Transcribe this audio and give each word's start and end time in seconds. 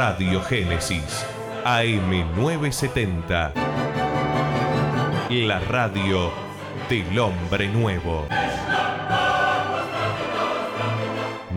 Radio 0.00 0.40
Génesis, 0.42 1.26
AM970. 1.64 3.52
La 5.28 5.58
radio 5.58 6.30
del 6.88 7.18
hombre 7.18 7.66
nuevo. 7.66 8.28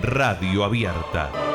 Radio 0.01 0.63
abierta. 0.63 1.50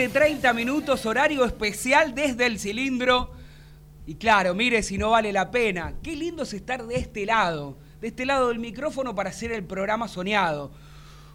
20, 0.00 0.18
30 0.18 0.54
minutos, 0.54 1.04
horario 1.04 1.44
especial 1.44 2.14
desde 2.14 2.46
el 2.46 2.58
cilindro. 2.58 3.32
Y 4.06 4.14
claro, 4.14 4.54
mire 4.54 4.82
si 4.82 4.96
no 4.96 5.10
vale 5.10 5.30
la 5.30 5.50
pena. 5.50 5.92
Qué 6.02 6.16
lindo 6.16 6.44
es 6.44 6.54
estar 6.54 6.86
de 6.86 6.94
este 6.94 7.26
lado, 7.26 7.76
de 8.00 8.08
este 8.08 8.24
lado 8.24 8.48
del 8.48 8.58
micrófono 8.60 9.14
para 9.14 9.28
hacer 9.28 9.52
el 9.52 9.62
programa 9.62 10.08
soñado. 10.08 10.70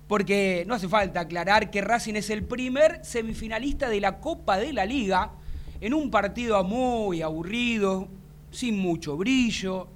Porque 0.08 0.63
no 0.66 0.73
hace 0.73 0.88
falta 0.88 1.19
aclarar 1.19 1.69
que 1.69 1.81
Racing 1.81 2.16
es 2.16 2.31
el 2.31 2.43
primer 2.43 3.05
semifinalista 3.05 3.88
de 3.88 4.02
la 4.02 4.19
Copa 4.19 4.58
de 4.58 4.73
la 4.73 4.88
Liga 4.88 5.33
en 5.80 5.93
un 5.93 6.09
partido 6.09 6.63
muy 6.63 7.21
aburrido, 7.21 8.08
sin 8.49 8.80
mucho 8.80 9.16
brillo, 9.16 9.88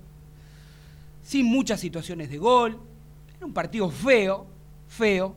sin 1.23 1.47
muchas 1.47 1.80
situaciones 1.80 2.30
de 2.30 2.38
gol, 2.38 2.80
en 3.36 3.45
un 3.45 3.52
partido 3.52 3.90
feo, 3.90 4.45
feo. 4.88 5.36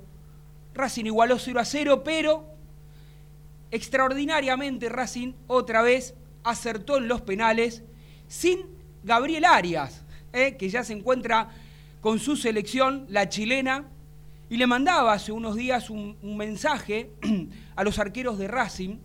Racing 0.75 1.07
igualó 1.07 1.39
0 1.39 1.61
a 1.61 1.65
0, 1.65 2.03
pero 2.05 2.52
extraordinariamente 3.73 4.89
Racing 4.89 5.33
otra 5.49 5.83
vez 5.83 6.15
acertó 6.45 6.99
en 6.99 7.09
los 7.09 7.23
penales 7.23 7.83
sin 8.29 8.61
Gabriel 9.03 9.45
Arias, 9.45 10.05
eh, 10.33 10.57
que 10.57 10.69
ya 10.69 10.85
se 10.85 10.93
encuentra 10.93 11.51
con 12.01 12.19
su 12.19 12.37
selección, 12.37 13.07
la 13.09 13.29
chilena, 13.29 13.87
y 14.51 14.59
le 14.59 14.67
mandaba 14.67 15.15
hace 15.15 15.33
unos 15.33 15.57
días 15.57 15.89
un, 15.89 16.17
mensaje 16.23 17.11
a 17.77 17.83
los 17.83 17.99
arqueros 17.99 18.39
de 18.39 18.49
Racing, 18.49 18.99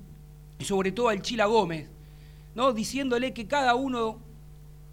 sobre 0.59 0.91
todo 0.91 1.09
al 1.09 1.21
Chila 1.21 1.45
Gómez, 1.45 1.89
¿no? 2.53 2.73
diciéndole 2.73 3.33
que 3.33 3.47
cada 3.47 3.75
uno 3.75 4.19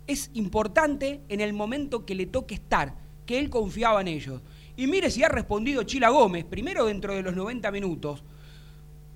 es 0.06 0.30
importante 0.34 1.22
en 1.28 1.40
el 1.40 1.52
momento 1.52 2.06
que 2.06 2.14
le 2.14 2.26
toque 2.26 2.54
estar, 2.54 2.94
que 3.26 3.40
él 3.40 3.50
confiaba 3.50 4.00
en 4.02 4.08
ellos. 4.08 4.40
Y 4.76 4.86
mire 4.86 5.10
si 5.10 5.24
ha 5.24 5.28
respondido 5.28 5.82
Chila 5.82 6.10
Gómez, 6.10 6.44
primero 6.44 6.84
dentro 6.84 7.14
de 7.14 7.22
los 7.22 7.34
90 7.34 7.70
minutos, 7.72 8.22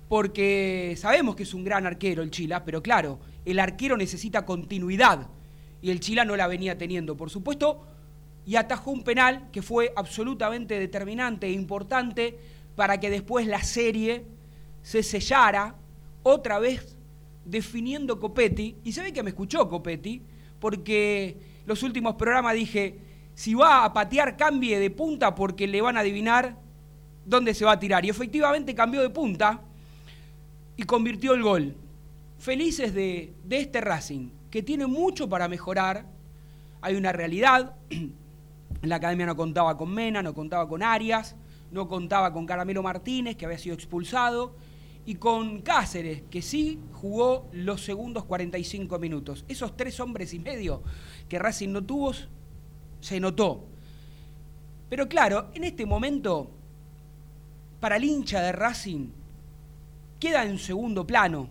porque 0.09 0.95
sabemos 0.97 1.35
que 1.35 1.43
es 1.43 1.53
un 1.53 1.63
gran 1.63 1.85
arquero 1.85 2.23
el 2.23 2.31
Chila, 2.31 2.65
pero 2.65 2.81
claro, 2.81 3.19
el 3.45 3.59
arquero 3.59 3.95
necesita 3.95 4.43
continuidad 4.43 5.29
y 5.81 5.91
el 5.91 5.99
Chila 5.99 6.25
no 6.25 6.35
la 6.35 6.47
venía 6.47 6.77
teniendo, 6.77 7.15
por 7.15 7.29
supuesto, 7.29 7.85
y 8.43 8.55
atajó 8.55 8.89
un 8.89 9.03
penal 9.03 9.49
que 9.51 9.61
fue 9.61 9.93
absolutamente 9.95 10.79
determinante 10.79 11.45
e 11.45 11.51
importante 11.51 12.37
para 12.75 12.99
que 12.99 13.11
después 13.11 13.45
la 13.45 13.61
serie 13.61 14.25
se 14.81 15.03
sellara 15.03 15.75
otra 16.23 16.57
vez 16.57 16.97
definiendo 17.45 18.19
Copetti, 18.19 18.77
y 18.83 18.91
se 18.91 19.03
ve 19.03 19.13
que 19.13 19.23
me 19.23 19.29
escuchó 19.29 19.69
Copetti, 19.69 20.23
porque 20.59 21.37
los 21.67 21.83
últimos 21.83 22.15
programas 22.15 22.55
dije, 22.55 22.99
si 23.35 23.53
va 23.53 23.85
a 23.85 23.93
patear 23.93 24.35
cambie 24.37 24.79
de 24.79 24.89
punta 24.89 25.35
porque 25.35 25.67
le 25.67 25.81
van 25.81 25.97
a 25.97 25.99
adivinar 26.01 26.57
dónde 27.25 27.53
se 27.53 27.63
va 27.63 27.73
a 27.73 27.79
tirar. 27.79 28.03
Y 28.03 28.09
efectivamente 28.09 28.75
cambió 28.75 29.01
de 29.01 29.09
punta 29.09 29.61
y 30.79 30.83
convirtió 30.83 31.33
el 31.33 31.43
gol. 31.43 31.75
Felices 32.37 32.93
de, 32.93 33.33
de 33.43 33.57
este 33.59 33.81
Racing, 33.81 34.29
que 34.49 34.63
tiene 34.63 34.87
mucho 34.87 35.27
para 35.27 35.49
mejorar. 35.49 36.05
Hay 36.79 36.95
una 36.95 37.11
realidad. 37.11 37.75
La 38.83 38.95
academia 38.95 39.25
no 39.25 39.35
contaba 39.35 39.75
con 39.75 39.93
Mena, 39.93 40.23
no 40.23 40.33
contaba 40.33 40.69
con 40.69 40.81
Arias, 40.81 41.35
no 41.69 41.89
contaba 41.89 42.31
con 42.31 42.45
Caramelo 42.45 42.81
Martínez, 42.81 43.35
que 43.35 43.43
había 43.43 43.57
sido 43.57 43.75
expulsado, 43.75 44.55
y 45.05 45.15
con 45.15 45.63
Cáceres, 45.63 46.23
que 46.31 46.41
sí 46.41 46.79
jugó 46.93 47.49
los 47.51 47.83
segundos 47.83 48.23
45 48.23 48.99
minutos. 48.99 49.43
Esos 49.49 49.75
tres 49.75 49.99
hombres 49.99 50.33
y 50.33 50.39
medio 50.39 50.81
que 51.27 51.39
Racing 51.39 51.73
no 51.73 51.83
tuvo, 51.83 52.13
se 53.01 53.19
notó. 53.19 53.65
Pero 54.89 55.09
claro, 55.09 55.49
en 55.53 55.65
este 55.65 55.85
momento, 55.85 56.49
para 57.81 57.97
el 57.97 58.05
hincha 58.05 58.41
de 58.41 58.53
Racing, 58.53 59.18
queda 60.19 60.43
en 60.45 60.57
segundo 60.57 61.07
plano 61.07 61.49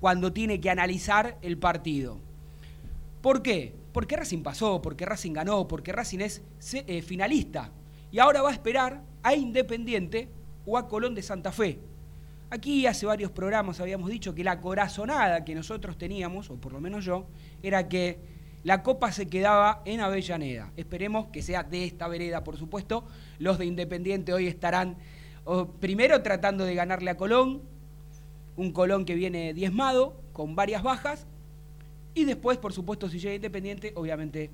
cuando 0.00 0.32
tiene 0.32 0.60
que 0.60 0.70
analizar 0.70 1.38
el 1.42 1.58
partido. 1.58 2.18
¿Por 3.22 3.42
qué? 3.42 3.74
Porque 3.92 4.16
Racing 4.16 4.42
pasó, 4.42 4.82
porque 4.82 5.06
Racing 5.06 5.32
ganó, 5.32 5.66
porque 5.66 5.92
Racing 5.92 6.20
es 6.20 6.42
eh, 6.74 7.02
finalista. 7.02 7.72
Y 8.12 8.18
ahora 8.18 8.42
va 8.42 8.50
a 8.50 8.52
esperar 8.52 9.02
a 9.22 9.34
Independiente 9.34 10.28
o 10.64 10.78
a 10.78 10.86
Colón 10.88 11.14
de 11.14 11.22
Santa 11.22 11.50
Fe. 11.50 11.80
Aquí 12.50 12.86
hace 12.86 13.06
varios 13.06 13.32
programas 13.32 13.80
habíamos 13.80 14.10
dicho 14.10 14.34
que 14.34 14.44
la 14.44 14.60
corazonada 14.60 15.44
que 15.44 15.54
nosotros 15.54 15.98
teníamos, 15.98 16.50
o 16.50 16.56
por 16.56 16.72
lo 16.72 16.80
menos 16.80 17.04
yo, 17.04 17.26
era 17.62 17.88
que 17.88 18.20
la 18.62 18.82
copa 18.82 19.10
se 19.10 19.26
quedaba 19.26 19.82
en 19.84 20.00
Avellaneda. 20.00 20.72
Esperemos 20.76 21.28
que 21.28 21.42
sea 21.42 21.64
de 21.64 21.84
esta 21.84 22.06
vereda, 22.06 22.44
por 22.44 22.56
supuesto. 22.56 23.06
Los 23.38 23.58
de 23.58 23.66
Independiente 23.66 24.32
hoy 24.32 24.46
estarán 24.46 24.96
primero 25.80 26.22
tratando 26.22 26.64
de 26.64 26.74
ganarle 26.74 27.10
a 27.10 27.16
Colón, 27.16 27.62
un 28.56 28.72
Colón 28.72 29.04
que 29.04 29.14
viene 29.14 29.54
diezmado, 29.54 30.20
con 30.32 30.54
varias 30.54 30.82
bajas, 30.82 31.26
y 32.14 32.24
después, 32.24 32.58
por 32.58 32.72
supuesto, 32.72 33.08
si 33.08 33.18
llega 33.18 33.34
Independiente, 33.34 33.92
obviamente 33.94 34.50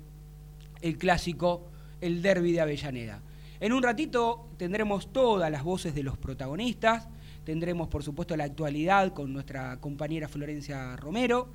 el 0.81 0.97
clásico, 0.97 1.63
el 2.01 2.21
derby 2.21 2.51
de 2.51 2.61
Avellaneda. 2.61 3.21
En 3.61 3.71
un 3.71 3.81
ratito 3.81 4.49
tendremos 4.57 5.13
todas 5.13 5.49
las 5.49 5.63
voces 5.63 5.95
de 5.95 6.03
los 6.03 6.17
protagonistas, 6.17 7.07
tendremos, 7.45 7.87
por 7.87 8.03
supuesto, 8.03 8.35
la 8.35 8.43
actualidad 8.43 9.13
con 9.13 9.31
nuestra 9.31 9.79
compañera 9.79 10.27
Florencia 10.27 10.97
Romero, 10.97 11.47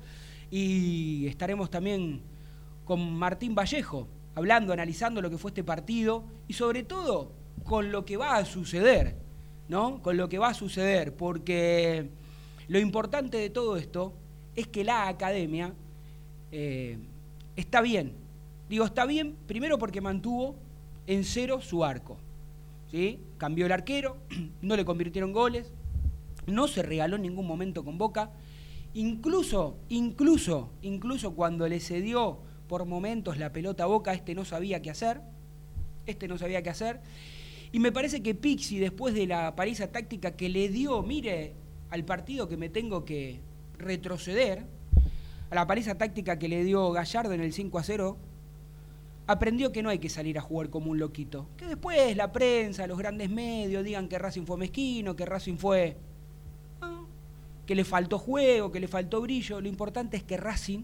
y 0.49 1.27
estaremos 1.27 1.69
también 1.69 2.21
con 2.85 3.13
Martín 3.13 3.53
Vallejo, 3.53 4.07
hablando, 4.33 4.73
analizando 4.73 5.21
lo 5.21 5.29
que 5.29 5.37
fue 5.37 5.51
este 5.51 5.63
partido, 5.63 6.23
y 6.47 6.53
sobre 6.53 6.81
todo 6.81 7.31
con 7.63 7.91
lo 7.91 8.05
que 8.05 8.17
va 8.17 8.37
a 8.37 8.45
suceder, 8.45 9.15
¿no? 9.67 10.01
Con 10.01 10.17
lo 10.17 10.27
que 10.27 10.39
va 10.39 10.49
a 10.49 10.53
suceder, 10.55 11.15
porque 11.15 12.09
lo 12.69 12.79
importante 12.79 13.37
de 13.37 13.49
todo 13.49 13.77
esto 13.77 14.13
es 14.55 14.67
que 14.67 14.83
la 14.83 15.07
academia 15.07 15.73
eh, 16.51 16.99
está 17.55 17.81
bien. 17.81 18.13
Digo, 18.69 18.85
está 18.85 19.05
bien 19.05 19.35
primero 19.47 19.79
porque 19.79 20.01
mantuvo 20.01 20.55
en 21.07 21.23
cero 21.23 21.61
su 21.61 21.83
arco. 21.83 22.17
¿sí? 22.91 23.19
Cambió 23.39 23.65
el 23.65 23.71
arquero, 23.71 24.17
no 24.61 24.75
le 24.75 24.85
convirtieron 24.85 25.33
goles, 25.33 25.73
no 26.45 26.67
se 26.67 26.83
regaló 26.83 27.15
en 27.15 27.23
ningún 27.23 27.47
momento 27.47 27.83
con 27.83 27.97
Boca. 27.97 28.29
Incluso, 28.93 29.75
incluso, 29.89 30.69
incluso 30.83 31.33
cuando 31.33 31.67
le 31.67 31.79
cedió 31.79 32.37
por 32.67 32.85
momentos 32.85 33.39
la 33.39 33.51
pelota 33.51 33.85
a 33.85 33.87
Boca, 33.87 34.13
este 34.13 34.35
no 34.35 34.45
sabía 34.45 34.79
qué 34.83 34.91
hacer. 34.91 35.21
Este 36.05 36.27
no 36.27 36.37
sabía 36.37 36.61
qué 36.61 36.69
hacer. 36.69 37.01
Y 37.71 37.79
me 37.79 37.91
parece 37.91 38.21
que 38.21 38.35
Pixi, 38.35 38.77
después 38.77 39.15
de 39.15 39.25
la 39.25 39.55
paliza 39.55 39.91
táctica 39.91 40.35
que 40.35 40.49
le 40.49 40.69
dio, 40.69 41.01
mire, 41.01 41.55
al 41.89 42.05
partido 42.05 42.47
que 42.47 42.57
me 42.57 42.69
tengo 42.69 43.05
que, 43.05 43.41
retroceder, 43.79 44.65
a 45.49 45.55
la 45.55 45.65
paliza 45.65 45.97
táctica 45.97 46.37
que 46.37 46.47
le 46.47 46.63
dio 46.63 46.91
Gallardo 46.91 47.33
en 47.33 47.41
el 47.41 47.53
5 47.53 47.79
a 47.79 47.83
0, 47.83 48.17
aprendió 49.25 49.71
que 49.71 49.81
no 49.81 49.89
hay 49.89 49.99
que 49.99 50.09
salir 50.09 50.37
a 50.37 50.41
jugar 50.41 50.69
como 50.69 50.91
un 50.91 50.99
loquito. 50.99 51.47
Que 51.57 51.65
después 51.65 52.15
la 52.15 52.31
prensa, 52.31 52.85
los 52.85 52.97
grandes 52.97 53.29
medios 53.29 53.83
digan 53.83 54.07
que 54.07 54.19
Racing 54.19 54.45
fue 54.45 54.57
mezquino, 54.57 55.15
que 55.15 55.25
Racing 55.25 55.57
fue... 55.57 55.97
ah, 56.81 57.03
que 57.65 57.73
le 57.73 57.83
faltó 57.83 58.19
juego, 58.19 58.71
que 58.71 58.79
le 58.79 58.87
faltó 58.87 59.21
brillo. 59.21 59.61
Lo 59.61 59.67
importante 59.67 60.17
es 60.17 60.23
que 60.23 60.37
Racing 60.37 60.83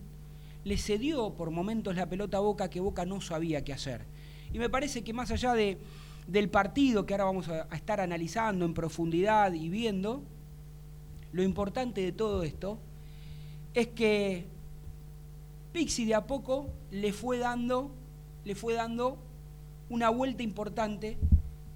le 0.63 0.77
cedió 0.77 1.35
por 1.35 1.51
momentos 1.51 1.95
la 1.95 2.09
pelota 2.09 2.37
a 2.37 2.41
Boca 2.41 2.69
que 2.69 2.79
Boca 2.79 3.05
no 3.05 3.21
sabía 3.21 3.63
qué 3.63 3.73
hacer. 3.73 4.05
Y 4.51 4.57
me 4.57 4.69
parece 4.69 5.03
que 5.03 5.13
más 5.13 5.29
allá 5.29 5.53
de, 5.53 5.77
del 6.27 6.49
partido 6.49 7.05
que 7.05 7.13
ahora 7.13 7.25
vamos 7.25 7.49
a 7.49 7.75
estar 7.75 7.99
analizando 7.99 8.65
en 8.65 8.73
profundidad 8.73 9.53
y 9.53 9.69
viendo, 9.69 10.23
lo 11.35 11.43
importante 11.43 11.99
de 11.99 12.13
todo 12.13 12.43
esto 12.43 12.79
es 13.73 13.87
que 13.87 14.45
Pixi 15.73 16.05
de 16.05 16.15
a 16.15 16.25
poco 16.25 16.69
le 16.91 17.11
fue 17.11 17.39
dando, 17.39 17.91
le 18.45 18.55
fue 18.55 18.73
dando 18.73 19.17
una 19.89 20.09
vuelta 20.09 20.43
importante 20.43 21.17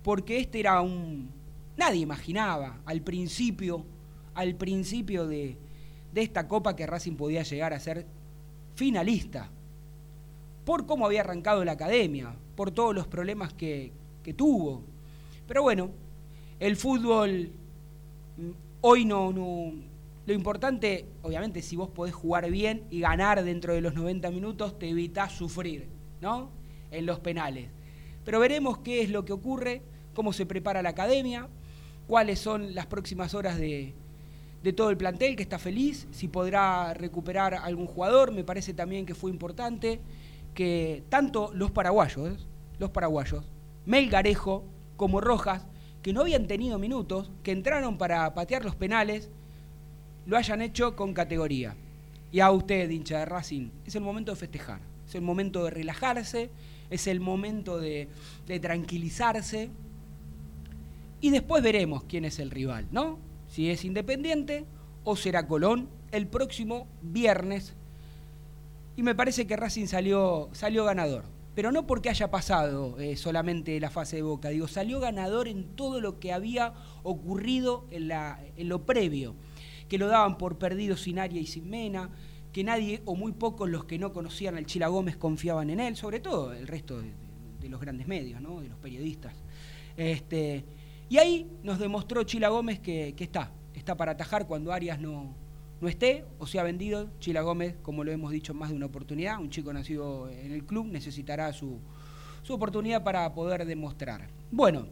porque 0.01 0.39
este 0.39 0.61
era 0.61 0.79
un 0.79 1.29
nadie 1.75 1.99
imaginaba 1.99 2.79
al 2.85 3.01
principio 3.01 3.83
al 4.33 4.55
principio 4.55 5.27
de, 5.27 5.57
de 6.13 6.21
esta 6.21 6.47
copa 6.47 6.77
que 6.77 6.87
Racing 6.87 7.17
podía 7.17 7.43
llegar 7.43 7.73
a 7.73 7.81
ser 7.81 8.05
finalista 8.75 9.49
por 10.63 10.85
cómo 10.85 11.05
había 11.05 11.19
arrancado 11.19 11.65
la 11.65 11.73
academia, 11.73 12.33
por 12.55 12.71
todos 12.71 12.95
los 12.95 13.07
problemas 13.07 13.53
que, 13.53 13.91
que 14.23 14.33
tuvo. 14.33 14.83
Pero 15.47 15.63
bueno, 15.63 15.89
el 16.61 16.77
fútbol 16.77 17.51
hoy 18.81 19.05
no, 19.05 19.31
no, 19.33 19.73
Lo 20.25 20.33
importante, 20.33 21.07
obviamente, 21.21 21.61
si 21.61 21.75
vos 21.75 21.89
podés 21.89 22.13
jugar 22.13 22.49
bien 22.49 22.83
y 22.89 22.99
ganar 22.99 23.43
dentro 23.43 23.73
de 23.73 23.81
los 23.81 23.93
90 23.95 24.29
minutos, 24.31 24.77
te 24.77 24.89
evitás 24.89 25.33
sufrir, 25.33 25.87
¿no? 26.21 26.51
En 26.91 27.05
los 27.05 27.19
penales. 27.19 27.69
Pero 28.23 28.39
veremos 28.39 28.79
qué 28.79 29.01
es 29.01 29.09
lo 29.09 29.25
que 29.25 29.33
ocurre, 29.33 29.81
cómo 30.13 30.33
se 30.33 30.45
prepara 30.45 30.81
la 30.81 30.89
academia, 30.89 31.47
cuáles 32.07 32.39
son 32.39 32.75
las 32.75 32.85
próximas 32.85 33.33
horas 33.33 33.57
de, 33.57 33.95
de 34.63 34.73
todo 34.73 34.89
el 34.89 34.97
plantel 34.97 35.35
que 35.35 35.43
está 35.43 35.57
feliz, 35.57 36.07
si 36.11 36.27
podrá 36.27 36.93
recuperar 36.93 37.53
algún 37.55 37.87
jugador, 37.87 38.31
me 38.31 38.43
parece 38.43 38.73
también 38.73 39.05
que 39.05 39.15
fue 39.15 39.31
importante 39.31 39.99
que 40.53 41.03
tanto 41.09 41.51
los 41.53 41.71
paraguayos, 41.71 42.47
los 42.77 42.89
paraguayos, 42.89 43.45
Melgarejo 43.85 44.65
como 44.97 45.21
Rojas, 45.21 45.68
que 46.01 46.13
no 46.13 46.21
habían 46.21 46.47
tenido 46.47 46.79
minutos, 46.79 47.29
que 47.43 47.51
entraron 47.51 47.97
para 47.97 48.33
patear 48.33 48.63
los 48.63 48.75
penales, 48.75 49.29
lo 50.25 50.37
hayan 50.37 50.61
hecho 50.61 50.95
con 50.95 51.13
categoría. 51.13 51.75
Y 52.31 52.39
a 52.39 52.51
usted, 52.51 52.89
hincha 52.89 53.19
de 53.19 53.25
Racing, 53.25 53.69
es 53.85 53.95
el 53.95 54.01
momento 54.01 54.31
de 54.31 54.37
festejar, 54.37 54.79
es 55.07 55.15
el 55.15 55.21
momento 55.21 55.63
de 55.63 55.71
relajarse, 55.71 56.49
es 56.89 57.07
el 57.07 57.19
momento 57.19 57.79
de, 57.79 58.07
tranquilizarse. 58.61 59.69
Y 61.21 61.31
después 61.31 61.63
veremos 61.63 62.03
quién 62.03 62.25
es 62.25 62.39
el 62.39 62.51
rival, 62.51 62.87
¿no? 62.91 63.19
Si 63.47 63.69
es 63.69 63.83
Independiente 63.83 64.65
o 65.03 65.15
será 65.15 65.47
Colón 65.47 65.89
el 66.11 66.27
próximo 66.27 66.87
viernes. 67.01 67.73
Y 68.95 69.03
me 69.03 69.15
parece 69.15 69.47
que 69.47 69.57
Racing 69.57 69.87
salió, 69.87 70.49
salió 70.53 70.85
ganador. 70.85 71.25
Pero 71.55 71.71
no 71.71 71.85
porque 71.87 72.09
haya 72.09 72.29
pasado 72.31 72.99
eh, 72.99 73.15
solamente 73.15 73.79
la 73.79 73.89
fase 73.89 74.17
de 74.17 74.21
Boca, 74.21 74.49
digo, 74.49 74.67
salió 74.67 74.99
ganador 74.99 75.47
en 75.47 75.75
todo 75.75 75.99
lo 75.99 76.19
que 76.19 76.31
había 76.31 76.73
ocurrido 77.03 77.85
en, 77.91 78.07
la, 78.07 78.39
en 78.55 78.69
lo 78.69 78.85
previo, 78.85 79.35
que 79.87 79.97
lo 79.97 80.07
daban 80.07 80.37
por 80.37 80.57
perdido 80.57 80.95
sin 80.95 81.19
Aria 81.19 81.41
y 81.41 81.47
sin 81.47 81.69
Mena, 81.69 82.11
que 82.53 82.63
nadie 82.63 83.01
o 83.05 83.15
muy 83.15 83.31
pocos 83.31 83.69
los 83.69 83.85
que 83.85 83.99
no 83.99 84.13
conocían 84.13 84.57
al 84.57 84.65
Chila 84.65 84.87
Gómez 84.87 85.17
confiaban 85.17 85.69
en 85.69 85.79
él, 85.79 85.95
sobre 85.95 86.19
todo 86.19 86.53
el 86.53 86.67
resto 86.67 87.01
de, 87.01 87.69
los 87.69 87.81
grandes 87.81 88.07
medios, 88.07 88.41
¿no? 88.41 88.61
de 88.61 88.69
los 88.69 88.79
periodistas. 88.79 89.33
Este, 89.97 90.65
y 91.09 91.17
ahí 91.17 91.51
nos 91.61 91.77
demostró 91.77 92.23
Chila 92.23 92.49
Gómez 92.49 92.79
que, 92.79 93.13
que 93.15 93.23
está, 93.23 93.51
está 93.73 93.95
para 93.95 94.13
atajar 94.13 94.47
cuando 94.47 94.71
Arias 94.71 94.99
no, 94.99 95.35
no 95.81 95.87
esté 95.87 96.25
o 96.39 96.47
sea 96.47 96.63
vendido. 96.63 97.09
Chila 97.19 97.41
Gómez, 97.41 97.75
como 97.81 98.03
lo 98.03 98.11
hemos 98.11 98.31
dicho 98.31 98.53
más 98.53 98.69
de 98.69 98.75
una 98.75 98.87
oportunidad, 98.87 99.39
un 99.39 99.49
chico 99.49 99.71
nacido 99.73 100.29
en 100.29 100.51
el 100.51 100.65
club, 100.65 100.87
necesitará 100.87 101.53
su, 101.53 101.79
su 102.43 102.53
oportunidad 102.53 103.03
para 103.03 103.33
poder 103.33 103.65
demostrar. 103.65 104.27
Bueno, 104.51 104.87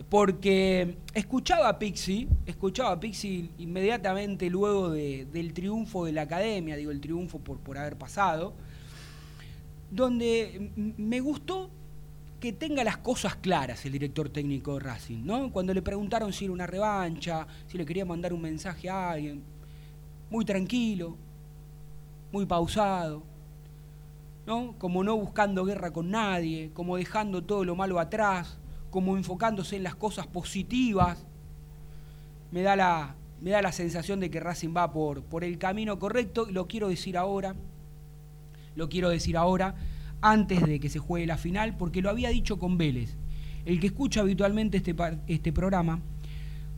porque 0.08 0.96
escuchaba 1.14 1.68
a 1.68 1.78
Pixie, 1.78 2.28
escuchaba 2.46 2.92
a 2.92 3.00
Pixie 3.00 3.50
inmediatamente 3.58 4.48
luego 4.50 4.90
de, 4.90 5.26
del 5.32 5.52
triunfo 5.52 6.04
de 6.04 6.12
la 6.12 6.22
academia, 6.22 6.76
digo 6.76 6.90
el 6.90 7.00
triunfo 7.00 7.38
por, 7.38 7.58
por 7.58 7.78
haber 7.78 7.96
pasado, 7.96 8.54
donde 9.90 10.70
me 10.96 11.20
gustó 11.20 11.70
que 12.40 12.52
tenga 12.52 12.84
las 12.84 12.98
cosas 12.98 13.36
claras 13.36 13.84
el 13.84 13.92
director 13.92 14.28
técnico 14.28 14.74
de 14.74 14.80
Racing, 14.80 15.24
¿no? 15.24 15.50
Cuando 15.50 15.74
le 15.74 15.82
preguntaron 15.82 16.32
si 16.32 16.44
era 16.44 16.52
una 16.52 16.66
revancha, 16.66 17.46
si 17.66 17.76
le 17.76 17.84
quería 17.84 18.04
mandar 18.04 18.32
un 18.32 18.42
mensaje 18.42 18.88
a 18.88 19.10
alguien, 19.10 19.42
muy 20.30 20.44
tranquilo, 20.44 21.16
muy 22.30 22.46
pausado, 22.46 23.22
¿no? 24.46 24.74
Como 24.78 25.02
no 25.02 25.16
buscando 25.16 25.64
guerra 25.64 25.92
con 25.92 26.10
nadie, 26.10 26.70
como 26.74 26.96
dejando 26.96 27.42
todo 27.42 27.64
lo 27.64 27.74
malo 27.74 27.98
atrás, 27.98 28.58
como 28.90 29.16
enfocándose 29.16 29.76
en 29.76 29.82
las 29.82 29.94
cosas 29.94 30.26
positivas. 30.26 31.26
Me 32.50 32.62
da 32.62 32.76
la, 32.76 33.14
me 33.40 33.50
da 33.50 33.62
la 33.62 33.72
sensación 33.72 34.20
de 34.20 34.30
que 34.30 34.40
Racing 34.40 34.74
va 34.76 34.92
por, 34.92 35.22
por 35.22 35.44
el 35.44 35.58
camino 35.58 35.98
correcto 35.98 36.48
y 36.48 36.52
lo 36.52 36.66
quiero 36.66 36.88
decir 36.88 37.16
ahora, 37.16 37.54
lo 38.74 38.88
quiero 38.88 39.10
decir 39.10 39.36
ahora, 39.36 39.74
antes 40.20 40.66
de 40.66 40.80
que 40.80 40.88
se 40.88 40.98
juegue 40.98 41.26
la 41.26 41.36
final, 41.36 41.76
porque 41.76 42.02
lo 42.02 42.10
había 42.10 42.30
dicho 42.30 42.58
con 42.58 42.78
Vélez. 42.78 43.16
El 43.64 43.80
que 43.80 43.88
escucha 43.88 44.20
habitualmente 44.20 44.78
este, 44.78 44.94
este 45.26 45.52
programa, 45.52 46.00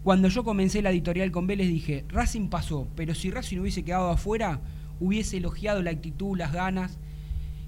cuando 0.02 0.28
yo 0.28 0.44
comencé 0.44 0.82
la 0.82 0.90
editorial 0.90 1.30
con 1.30 1.46
Vélez 1.46 1.68
dije, 1.68 2.04
Racing 2.08 2.48
pasó, 2.48 2.88
pero 2.96 3.14
si 3.14 3.30
Racing 3.30 3.58
hubiese 3.58 3.84
quedado 3.84 4.10
afuera, 4.10 4.60
hubiese 4.98 5.36
elogiado 5.36 5.82
la 5.82 5.90
actitud, 5.90 6.36
las 6.36 6.52
ganas 6.52 6.98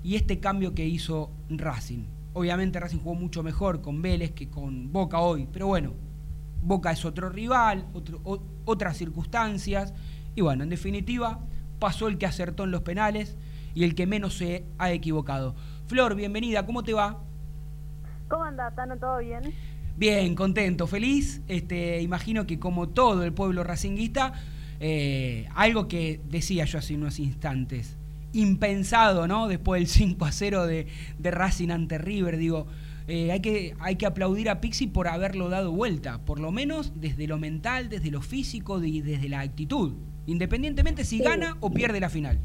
y 0.03 0.17
este 0.17 0.41
cambio 0.41 0.75
que 0.75 0.87
hizo 0.87 1.31
Racing. 1.51 2.05
Obviamente 2.35 2.81
Racing 2.81 2.99
jugó 2.99 3.15
mucho 3.15 3.43
mejor 3.43 3.83
con 3.83 4.01
Vélez 4.01 4.33
que 4.33 4.49
con 4.49 4.91
Boca 4.93 5.21
hoy, 5.21 5.49
pero 5.53 5.67
bueno, 5.67 5.93
Boca 6.63 6.91
es 6.91 7.05
otro 7.05 7.29
rival, 7.29 7.87
otro, 7.93 8.21
o, 8.25 8.41
otras 8.65 8.97
circunstancias, 8.97 9.93
y 10.35 10.41
bueno, 10.41 10.63
en 10.63 10.71
definitiva, 10.71 11.41
pasó 11.79 12.09
el 12.09 12.17
que 12.17 12.27
acertó 12.27 12.65
en 12.65 12.71
los 12.71 12.83
penales 12.83 13.37
y 13.75 13.85
el 13.85 13.95
que 13.95 14.07
menos 14.07 14.35
se 14.39 14.65
ha 14.79 14.93
equivocado. 14.93 15.55
Flor, 15.87 16.15
bienvenida, 16.15 16.65
¿cómo 16.65 16.83
te 16.83 16.95
va? 16.95 17.23
¿Cómo 18.29 18.45
andás, 18.45 18.75
Tano? 18.75 18.97
¿Todo 18.97 19.19
bien? 19.19 19.53
Bien, 19.97 20.35
contento, 20.35 20.87
feliz. 20.87 21.43
Este, 21.49 22.01
imagino 22.01 22.47
que 22.47 22.59
como 22.59 22.89
todo 22.89 23.25
el 23.25 23.35
pueblo 23.35 23.63
racinguista, 23.63 24.33
eh, 24.81 25.49
algo 25.55 25.87
que 25.87 26.21
decía 26.29 26.65
yo 26.65 26.79
hace 26.79 26.95
unos 26.95 27.19
instantes, 27.19 27.99
impensado, 28.33 29.27
¿no? 29.27 29.49
Después 29.49 29.81
del 29.81 29.89
5 29.89 30.25
a 30.25 30.33
0 30.33 30.67
de, 30.67 30.87
de 31.19 31.31
Racing 31.31 31.71
ante 31.71 31.99
River, 31.99 32.37
digo, 32.37 32.67
eh, 33.09 33.33
hay, 33.33 33.41
que, 33.41 33.75
hay 33.81 33.97
que 33.97 34.07
aplaudir 34.07 34.49
a 34.49 34.61
Pixi 34.61 34.87
por 34.87 35.09
haberlo 35.09 35.49
dado 35.49 35.73
vuelta, 35.73 36.21
por 36.25 36.39
lo 36.39 36.53
menos 36.53 36.93
desde 37.01 37.27
lo 37.27 37.39
mental, 37.39 37.89
desde 37.89 38.11
lo 38.11 38.23
físico 38.23 38.83
y 38.83 39.01
desde 39.01 39.29
la 39.29 39.41
actitud, 39.41 39.95
independientemente 40.27 41.05
si 41.05 41.19
Sí. 41.19 41.25
gana 41.25 41.57
o 41.61 41.71
pierde 41.71 42.01
la 42.01 42.09
final. 42.09 42.39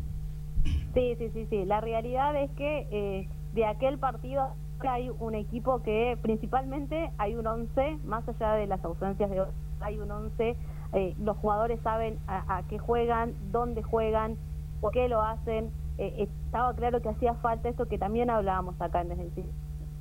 Sí, 0.94 1.16
sí, 1.20 1.30
sí, 1.34 1.46
sí. 1.50 1.66
La 1.66 1.80
realidad 1.80 2.36
es 2.42 2.50
que 2.52 2.88
eh, 2.92 3.30
de 3.54 3.66
aquel 3.66 4.00
partido 4.00 4.56
hay 4.80 5.10
un 5.20 5.36
equipo 5.36 5.82
que 5.84 6.18
principalmente 6.22 7.12
hay 7.18 7.36
un 7.36 7.48
11, 7.48 7.98
más 8.06 8.28
allá 8.28 8.54
de 8.54 8.68
las 8.68 8.84
ausencias 8.84 9.30
de 9.30 9.44
hay 9.80 10.00
un 10.00 10.10
11, 10.10 10.56
eh, 10.94 11.16
los 11.20 11.38
jugadores 11.38 11.80
saben 11.84 12.18
a, 12.28 12.64
qué 12.70 12.80
juegan, 12.80 13.34
dónde 13.52 13.84
juegan, 13.84 14.38
por 14.82 14.92
qué 14.92 15.08
lo 15.08 15.22
hacen. 15.22 15.72
Eh, 15.98 16.28
estaba 16.46 16.74
claro 16.76 17.02
que 17.02 17.10
hacía 17.10 17.34
falta 17.36 17.70
esto 17.70 17.88
que 17.88 17.98
también 17.98 18.30
hablábamos 18.30 18.80
acá 18.80 19.02
en 19.02 19.12
el 19.12 19.32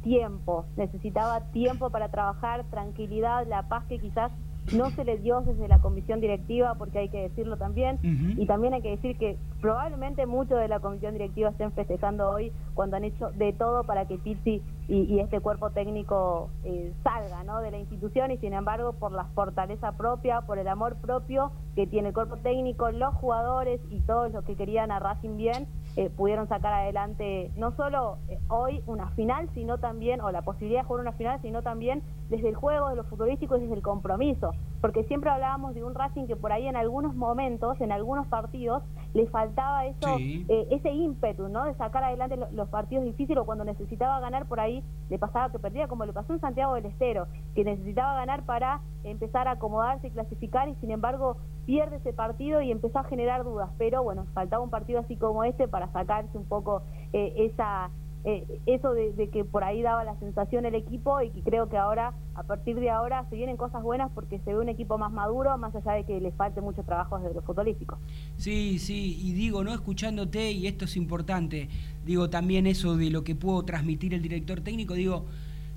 tiempo, 0.02 0.66
necesitaba 0.76 1.40
tiempo 1.50 1.90
para 1.90 2.10
trabajar, 2.10 2.64
tranquilidad, 2.70 3.46
la 3.46 3.68
paz 3.68 3.84
que 3.86 3.98
quizás 3.98 4.30
no 4.72 4.90
se 4.90 5.04
le 5.04 5.18
dio 5.18 5.40
desde 5.42 5.68
la 5.68 5.78
comisión 5.80 6.20
directiva, 6.20 6.74
porque 6.74 6.98
hay 6.98 7.08
que 7.08 7.22
decirlo 7.22 7.56
también, 7.56 7.98
y 8.02 8.46
también 8.46 8.74
hay 8.74 8.82
que 8.82 8.90
decir 8.90 9.16
que 9.18 9.36
probablemente 9.60 10.26
muchos 10.26 10.58
de 10.58 10.68
la 10.68 10.80
comisión 10.80 11.12
directiva 11.12 11.50
estén 11.50 11.72
festejando 11.72 12.30
hoy 12.30 12.52
cuando 12.74 12.96
han 12.96 13.04
hecho 13.04 13.30
de 13.32 13.52
todo 13.52 13.84
para 13.84 14.06
que 14.06 14.18
Pizzi 14.18 14.62
y, 14.88 15.18
este 15.18 15.40
cuerpo 15.40 15.70
técnico 15.70 16.50
eh, 16.64 16.92
salga 17.02 17.42
¿no? 17.42 17.60
de 17.60 17.70
la 17.70 17.78
institución. 17.78 18.30
Y 18.30 18.38
sin 18.38 18.52
embargo 18.52 18.92
por 18.92 19.12
la 19.12 19.24
fortaleza 19.34 19.92
propia, 19.92 20.42
por 20.42 20.58
el 20.58 20.68
amor 20.68 20.96
propio 20.96 21.50
que 21.74 21.86
tiene 21.86 22.08
el 22.08 22.14
cuerpo 22.14 22.36
técnico, 22.36 22.90
los 22.90 23.14
jugadores 23.14 23.80
y 23.90 24.00
todos 24.00 24.32
los 24.32 24.44
que 24.44 24.54
querían 24.54 24.90
a 24.90 24.98
Racing 24.98 25.36
bien, 25.36 25.66
eh, 25.96 26.10
pudieron 26.10 26.46
sacar 26.46 26.74
adelante 26.74 27.50
no 27.56 27.74
solo 27.74 28.18
eh, 28.28 28.38
hoy 28.48 28.82
una 28.86 29.10
final, 29.12 29.48
sino 29.54 29.78
también, 29.78 30.20
o 30.20 30.30
la 30.30 30.42
posibilidad 30.42 30.82
de 30.82 30.86
jugar 30.86 31.00
una 31.00 31.12
final, 31.12 31.40
sino 31.40 31.62
también 31.62 32.02
desde 32.28 32.50
el 32.50 32.54
juego, 32.54 32.90
de 32.90 32.96
los 32.96 33.06
futbolísticos 33.06 33.58
y 33.58 33.62
desde 33.62 33.76
el 33.76 33.82
compromiso. 33.82 34.52
Porque 34.86 35.02
siempre 35.02 35.30
hablábamos 35.30 35.74
de 35.74 35.82
un 35.82 35.96
Racing 35.96 36.28
que 36.28 36.36
por 36.36 36.52
ahí 36.52 36.68
en 36.68 36.76
algunos 36.76 37.16
momentos, 37.16 37.80
en 37.80 37.90
algunos 37.90 38.24
partidos, 38.28 38.84
le 39.14 39.26
faltaba 39.26 39.84
eso, 39.84 40.16
eh, 40.16 40.68
ese 40.70 40.92
ímpetu, 40.92 41.48
¿no? 41.48 41.64
De 41.64 41.74
sacar 41.74 42.04
adelante 42.04 42.36
los, 42.52 42.68
partidos 42.68 43.04
difíciles 43.04 43.42
o 43.42 43.44
cuando 43.44 43.64
necesitaba 43.64 44.20
ganar 44.20 44.46
por 44.46 44.60
ahí 44.60 44.84
le 45.10 45.18
pasaba 45.18 45.50
que 45.50 45.58
perdía, 45.58 45.88
como 45.88 46.04
le 46.04 46.12
pasó 46.12 46.34
en 46.34 46.40
Santiago 46.40 46.74
del 46.74 46.86
Estero, 46.86 47.26
que 47.56 47.64
necesitaba 47.64 48.14
ganar 48.14 48.44
para 48.44 48.80
empezar 49.02 49.48
a 49.48 49.52
acomodarse 49.52 50.06
y 50.06 50.10
clasificar 50.12 50.68
y 50.68 50.76
sin 50.76 50.92
embargo 50.92 51.36
pierde 51.64 51.96
ese 51.96 52.12
partido 52.12 52.62
y 52.62 52.70
empezó 52.70 53.00
a 53.00 53.04
generar 53.04 53.42
dudas. 53.42 53.70
Pero 53.78 54.04
bueno, 54.04 54.26
faltaba 54.34 54.62
un 54.62 54.70
partido 54.70 55.00
así 55.00 55.16
como 55.16 55.42
este 55.42 55.66
para 55.66 55.90
sacarse 55.90 56.38
un 56.38 56.44
poco 56.44 56.82
eh, 57.12 57.34
esa 57.38 57.90
eh, 58.28 58.60
eso 58.66 58.92
de, 58.92 59.30
que 59.30 59.44
por 59.44 59.62
ahí 59.62 59.82
daba 59.82 60.02
la 60.02 60.18
sensación 60.18 60.66
el 60.66 60.74
equipo 60.74 61.22
y 61.22 61.30
que 61.30 61.42
creo 61.42 61.68
que 61.68 61.76
ahora, 61.76 62.12
a 62.34 62.42
partir 62.42 62.74
de 62.74 62.90
ahora, 62.90 63.24
se 63.30 63.36
vienen 63.36 63.56
cosas 63.56 63.84
buenas 63.84 64.10
porque 64.16 64.40
se 64.40 64.52
ve 64.52 64.58
un 64.58 64.68
equipo 64.68 64.98
más 64.98 65.12
maduro, 65.12 65.56
más 65.58 65.72
allá 65.76 65.92
de 65.92 66.04
que 66.04 66.20
le 66.20 66.32
falte 66.32 66.60
mucho 66.60 66.82
trabajo 66.82 67.20
desde 67.20 67.36
lo 67.36 67.42
futbolístico. 67.42 67.98
Sí, 68.36 68.80
sí, 68.80 69.16
y 69.22 69.32
digo, 69.32 69.62
¿no? 69.62 69.72
Escuchándote, 69.72 70.50
y 70.50 70.66
esto 70.66 70.86
es 70.86 70.96
importante, 70.96 71.68
digo 72.04 72.28
también 72.28 72.66
eso 72.66 72.96
de 72.96 73.10
lo 73.10 73.22
que 73.22 73.36
puedo 73.36 73.64
transmitir 73.64 74.12
el 74.12 74.22
director 74.22 74.60
técnico, 74.60 74.94
digo, 74.94 75.26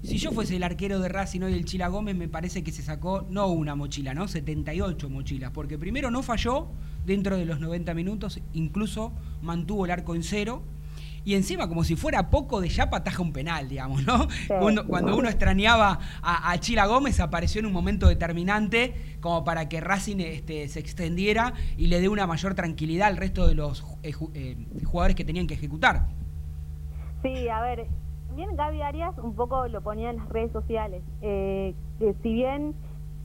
si 0.01 0.17
yo 0.17 0.31
fuese 0.31 0.55
el 0.55 0.63
arquero 0.63 0.99
de 0.99 1.07
Racing 1.07 1.41
hoy, 1.41 1.53
el 1.53 1.65
Chila 1.65 1.87
Gómez, 1.87 2.15
me 2.15 2.27
parece 2.27 2.63
que 2.63 2.71
se 2.71 2.81
sacó 2.81 3.27
no 3.29 3.45
una 3.49 3.75
mochila, 3.75 4.15
¿no? 4.15 4.27
78 4.27 5.07
mochilas, 5.07 5.51
porque 5.51 5.77
primero 5.77 6.09
no 6.09 6.23
falló 6.23 6.69
dentro 7.05 7.37
de 7.37 7.45
los 7.45 7.59
90 7.59 7.93
minutos, 7.93 8.41
incluso 8.53 9.11
mantuvo 9.43 9.85
el 9.85 9.91
arco 9.91 10.15
en 10.15 10.23
cero 10.23 10.63
y 11.23 11.35
encima 11.35 11.67
como 11.67 11.83
si 11.83 11.95
fuera 11.95 12.29
poco 12.29 12.61
de 12.61 12.69
Yapa 12.69 12.97
ataja 12.97 13.21
un 13.21 13.33
penal, 13.33 13.67
digamos, 13.69 14.05
¿no? 14.05 14.27
Cuando, 14.59 15.17
uno 15.17 15.29
extrañaba 15.29 15.99
a, 16.21 16.57
Chila 16.59 16.85
Gómez 16.85 17.19
apareció 17.19 17.59
en 17.59 17.65
un 17.65 17.73
momento 17.73 18.07
determinante 18.07 18.93
como 19.21 19.43
para 19.43 19.69
que 19.69 19.81
Racing 19.81 20.17
este, 20.19 20.67
se 20.67 20.79
extendiera 20.79 21.53
y 21.77 21.87
le 21.87 21.99
dé 22.01 22.09
una 22.09 22.27
mayor 22.27 22.55
tranquilidad 22.55 23.07
al 23.07 23.17
resto 23.17 23.47
de 23.47 23.55
los 23.55 23.83
eh, 24.03 24.13
eh, 24.33 24.57
jugadores 24.85 25.15
que 25.15 25.25
tenían 25.25 25.47
que 25.47 25.55
ejecutar. 25.55 26.07
Sí, 27.21 27.49
a 27.49 27.61
ver, 27.61 27.87
bien 28.35 28.55
Gaby 28.55 28.81
Arias 28.81 29.17
un 29.17 29.35
poco 29.35 29.67
lo 29.67 29.81
ponía 29.81 30.09
en 30.09 30.17
las 30.17 30.29
redes 30.29 30.51
sociales. 30.51 31.03
Eh, 31.21 31.75
si 32.23 32.33
bien 32.33 32.73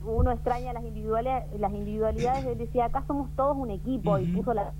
uno 0.05 0.31
extraña 0.31 0.73
las 0.73 0.83
individualidades, 0.83 1.59
las 1.59 1.73
individualidades, 1.73 2.45
él 2.45 2.57
decía, 2.57 2.85
acá 2.85 3.03
somos 3.07 3.29
todos 3.35 3.57
un 3.57 3.71
equipo 3.71 4.19
y 4.19 4.25
puso 4.25 4.53
la 4.53 4.73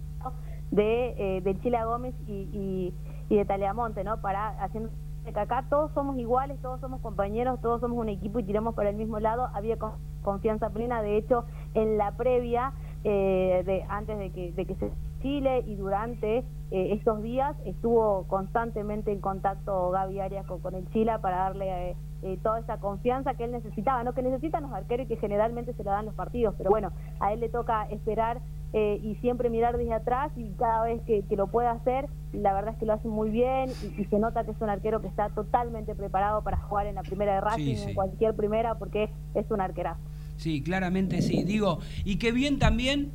de, 0.72 1.42
de 1.44 1.60
Chila 1.62 1.86
Gómez 1.86 2.16
y, 2.28 2.94
y 3.30 3.36
de 3.36 3.46
Taleamonte, 3.46 4.04
¿no? 4.04 4.22
Para 4.22 4.50
haciendo 4.64 4.90
que 5.34 5.40
acá 5.40 5.66
todos 5.70 5.92
somos 5.94 6.18
iguales, 6.18 6.62
todos 6.62 6.80
somos 6.80 7.02
compañeros, 7.02 7.60
todos 7.62 7.82
somos 7.82 7.98
un 7.98 8.10
equipo 8.10 8.40
y 8.40 8.44
tiramos 8.44 8.76
para 8.76 8.90
el 8.90 8.96
mismo 8.96 9.20
lado. 9.20 9.50
Había 9.54 9.78
confianza 10.22 10.70
plena, 10.70 11.02
de 11.02 11.18
hecho, 11.18 11.46
en 11.74 11.98
la 11.98 12.12
previa, 12.12 12.74
eh, 13.04 13.64
de 13.66 13.84
antes 13.90 14.18
de 14.18 14.32
que, 14.32 14.52
de 14.52 14.66
que 14.66 14.76
se 14.76 14.92
Chile 15.22 15.64
y 15.66 15.76
durante 15.76 16.38
eh, 16.38 16.44
estos 16.72 17.22
días 17.24 17.56
estuvo 17.66 18.26
constantemente 18.28 19.12
en 19.12 19.22
contacto 19.22 19.90
Gaby 19.90 20.20
Arias 20.20 20.46
con, 20.46 20.76
el 20.76 20.88
Chile 20.92 21.14
para 21.20 21.38
darle 21.38 21.96
eh, 22.22 22.38
toda 22.44 22.60
esa 22.60 22.80
confianza 22.80 23.34
que 23.34 23.46
él 23.46 23.52
necesitaba, 23.52 24.04
no 24.04 24.14
que 24.14 24.22
necesitan 24.22 24.64
los 24.64 24.72
arqueros 24.72 25.06
y 25.06 25.10
que 25.10 25.18
generalmente 25.18 25.74
se 25.74 25.84
le 25.84 25.90
dan 25.90 26.06
los 26.06 26.14
partidos, 26.14 26.54
pero 26.58 26.70
bueno, 26.70 26.92
a 27.20 27.34
él 27.34 27.40
le 27.40 27.50
toca 27.50 27.88
esperar 27.90 28.40
eh, 28.78 29.00
y 29.02 29.16
siempre 29.22 29.50
mirar 29.50 29.78
desde 29.78 29.94
atrás 29.94 30.34
y 30.36 30.50
cada 30.60 30.84
vez 30.84 31.02
que, 31.04 31.24
lo 31.38 31.48
puede 31.48 31.70
hacer, 31.70 32.10
la 32.34 32.52
verdad 32.52 32.74
es 32.74 32.78
que 32.78 32.86
lo 32.86 32.92
hace 32.92 33.08
muy 33.08 33.30
bien 33.30 33.70
y, 33.70 34.04
se 34.04 34.20
nota 34.20 34.44
que 34.44 34.52
es 34.52 34.58
un 34.60 34.68
arquero 34.68 35.00
que 35.00 35.08
está 35.08 35.30
totalmente 35.30 35.96
preparado 35.96 36.44
para 36.44 36.58
jugar 36.58 36.86
en 36.86 36.96
la 36.96 37.04
primera 37.04 37.36
de 37.36 37.40
Racing, 37.40 37.78
en 37.88 37.96
cualquier 37.96 38.36
primera, 38.36 38.78
porque 38.78 39.10
es 39.34 39.50
un 39.50 39.62
arquerazo. 39.62 40.02
Sí, 40.36 40.62
claramente 40.62 41.22
sí. 41.22 41.46
Digo, 41.46 41.80
y 42.04 42.18
qué 42.18 42.34
bien 42.34 42.60
también 42.60 43.14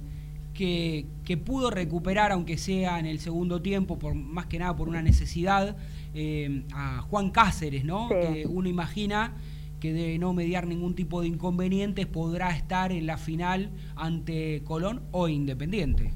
que, 0.54 1.04
que, 1.26 1.36
pudo 1.36 1.70
recuperar, 1.70 2.32
aunque 2.32 2.56
sea 2.56 2.98
en 2.98 3.04
el 3.04 3.18
segundo 3.18 3.60
tiempo, 3.60 3.98
por 3.98 4.14
más 4.14 4.46
que 4.46 4.58
nada 4.58 4.74
por 4.74 4.88
una 4.88 5.02
necesidad, 5.02 5.76
eh, 6.14 6.64
a 6.72 7.02
Juan 7.02 7.28
Cáceres, 7.32 7.84
¿no? 7.84 8.08
uno 8.48 8.66
imagina 8.66 9.34
que 9.80 9.92
de 9.92 10.18
no 10.18 10.32
mediar 10.32 10.66
ningún 10.66 10.94
tipo 10.94 11.20
de 11.22 11.28
inconvenientes 11.28 12.06
podrá 12.06 12.50
estar 12.50 12.92
en 12.92 13.06
la 13.06 13.16
final 13.16 13.70
ante 13.96 14.62
Colón 14.64 15.02
o 15.10 15.28
Independiente. 15.28 16.12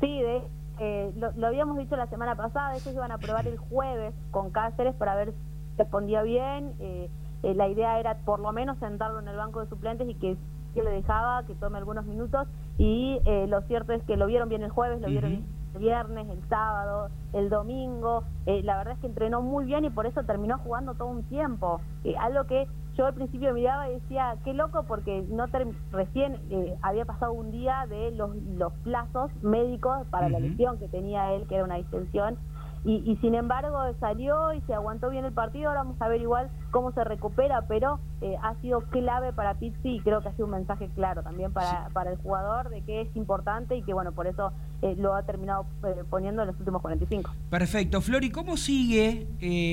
Sí, 0.00 0.20
de, 0.20 0.42
eh, 0.78 1.12
lo, 1.16 1.46
habíamos 1.46 1.78
dicho 1.78 1.96
la 1.96 2.06
semana 2.08 2.34
pasada, 2.34 2.72
ellos 2.74 2.92
iban 2.92 3.12
a 3.12 3.18
probar 3.18 3.46
el 3.46 3.56
jueves 3.56 4.14
con 4.30 4.50
Cáceres 4.50 4.94
para 4.94 5.14
ver 5.14 5.32
si 5.32 5.78
respondía 5.78 6.22
bien. 6.22 6.74
Eh, 6.80 7.08
eh, 7.42 7.54
la 7.54 7.68
idea 7.68 8.00
era 8.00 8.18
por 8.18 8.40
lo 8.40 8.52
menos 8.52 8.78
sentarlo 8.78 9.20
en 9.20 9.28
el 9.28 9.36
banco 9.36 9.60
de 9.60 9.68
suplentes 9.68 10.08
y 10.08 10.14
que, 10.14 10.36
que 10.74 10.82
le 10.82 10.90
dejaba 10.90 11.44
que 11.46 11.54
tome 11.54 11.78
algunos 11.78 12.04
minutos. 12.06 12.48
Y 12.78 13.20
lo 13.48 13.62
cierto 13.62 13.94
es 13.94 14.02
que 14.02 14.18
lo 14.18 14.26
vieron 14.26 14.50
bien 14.50 14.62
el 14.62 14.68
jueves, 14.68 15.00
lo 15.00 15.08
vieron 15.08 15.30
bien 15.30 15.44
viernes, 15.78 16.28
el 16.28 16.42
sábado, 16.48 17.10
el 17.32 17.48
domingo. 17.48 18.24
Eh, 18.46 18.62
la 18.62 18.78
verdad 18.78 18.94
es 18.94 19.00
que 19.00 19.06
entrenó 19.06 19.42
muy 19.42 19.64
bien 19.64 19.84
y 19.84 19.90
por 19.90 20.06
eso 20.06 20.24
terminó 20.24 20.58
jugando 20.58 20.94
todo 20.94 21.08
un 21.08 21.22
tiempo. 21.24 21.80
Eh, 22.04 22.14
algo 22.18 22.44
que 22.44 22.66
yo 22.96 23.06
al 23.06 23.14
principio 23.14 23.52
miraba 23.52 23.88
y 23.90 23.94
decía, 23.94 24.36
qué 24.44 24.54
loco, 24.54 24.84
porque 24.84 25.24
no 25.28 25.46
recién 25.92 26.40
eh, 26.50 26.76
había 26.82 27.04
pasado 27.04 27.32
un 27.32 27.50
día 27.50 27.86
de 27.88 28.10
los, 28.12 28.34
los 28.56 28.72
plazos 28.84 29.30
médicos 29.42 30.06
para 30.08 30.28
la 30.28 30.40
lesión 30.40 30.78
que 30.78 30.88
tenía 30.88 31.32
él, 31.34 31.46
que 31.46 31.56
era 31.56 31.64
una 31.64 31.76
distensión 31.76 32.38
y, 32.86 33.16
sin 33.16 33.34
embargo 33.34 33.78
salió 33.98 34.52
y 34.52 34.60
se 34.62 34.74
aguantó 34.74 35.10
bien 35.10 35.24
el 35.24 35.32
partido. 35.32 35.68
Ahora 35.68 35.82
vamos 35.82 36.00
a 36.00 36.08
ver 36.08 36.20
igual 36.20 36.50
cómo 36.70 36.92
se 36.92 37.02
recupera, 37.02 37.66
pero 37.66 37.98
eh, 38.20 38.36
ha 38.40 38.54
sido 38.60 38.80
clave 38.90 39.32
para 39.32 39.54
Pizzi 39.54 39.96
y 39.96 40.00
creo 40.00 40.20
que 40.20 40.28
ha 40.28 40.32
sido 40.32 40.44
un 40.44 40.52
mensaje 40.52 40.88
claro 40.94 41.22
también 41.22 41.52
para, 41.52 41.88
para 41.92 42.12
el 42.12 42.16
jugador 42.18 42.70
de 42.70 42.82
que 42.82 43.00
es 43.00 43.16
importante 43.16 43.76
y 43.76 43.82
que 43.82 43.92
bueno, 43.92 44.12
por 44.12 44.28
eso 44.28 44.52
eh, 44.82 44.94
lo 44.96 45.14
ha 45.16 45.24
terminado 45.24 45.66
eh, 45.84 46.04
poniendo 46.08 46.42
en 46.42 46.48
los 46.48 46.58
últimos 46.58 46.80
45. 46.80 47.30
Perfecto. 47.50 48.00
Flori, 48.00 48.30
¿cómo 48.30 48.56
sigue 48.56 49.26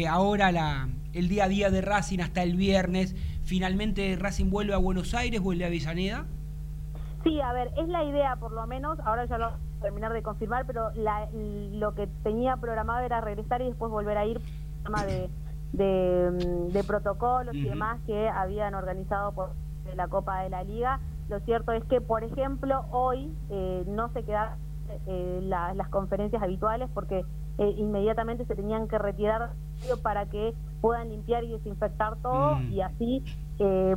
ahora 0.09 0.51
la, 0.51 0.89
el 1.13 1.27
día 1.29 1.45
a 1.45 1.47
día 1.49 1.69
de 1.69 1.81
Racing 1.81 2.19
hasta 2.19 2.41
el 2.41 2.55
viernes? 2.55 3.15
¿Finalmente 3.43 4.15
Racing 4.19 4.49
vuelve 4.49 4.73
a 4.73 4.77
Buenos 4.77 5.13
Aires, 5.13 5.39
vuelve 5.39 5.65
a 5.65 5.67
Avellaneda? 5.67 6.25
Sí, 7.23 7.39
a 7.41 7.53
ver, 7.53 7.71
es 7.77 7.87
la 7.87 8.03
idea 8.03 8.35
por 8.35 8.51
lo 8.51 8.65
menos, 8.67 8.99
ahora 9.01 9.25
ya 9.25 9.37
lo 9.37 9.51
terminar 9.81 10.13
de 10.13 10.23
confirmar, 10.23 10.65
pero 10.65 10.91
lo 10.95 11.93
que 11.93 12.07
tenía 12.23 12.57
programado 12.57 13.01
era 13.01 13.21
regresar 13.21 13.61
y 13.61 13.65
después 13.65 13.91
volver 13.91 14.17
a 14.17 14.25
ir 14.25 14.41
tema 14.83 15.05
de, 15.05 15.29
de, 15.73 16.31
de 16.71 16.83
protocolos 16.83 17.53
y 17.53 17.63
demás 17.63 17.99
que 18.05 18.29
habían 18.29 18.75
organizado 18.75 19.33
por 19.33 19.51
la 19.95 20.07
Copa 20.07 20.41
de 20.41 20.49
la 20.49 20.63
Liga. 20.63 20.99
Lo 21.29 21.39
cierto 21.41 21.71
es 21.71 21.83
que, 21.85 22.01
por 22.01 22.23
ejemplo, 22.23 22.85
hoy 22.91 23.31
eh, 23.49 23.83
no 23.87 24.09
se 24.09 24.23
quedan 24.23 24.57
eh, 25.07 25.39
las 25.43 25.87
conferencias 25.89 26.41
habituales 26.41 26.89
porque 26.93 27.25
eh, 27.57 27.73
inmediatamente 27.77 28.45
se 28.45 28.55
tenían 28.55 28.87
que 28.87 28.97
retirar 28.97 29.51
para 30.01 30.25
que 30.27 30.53
puedan 30.81 31.09
limpiar 31.09 31.43
y 31.43 31.51
desinfectar 31.51 32.15
todo 32.17 32.59
y 32.69 32.81
así 32.81 33.23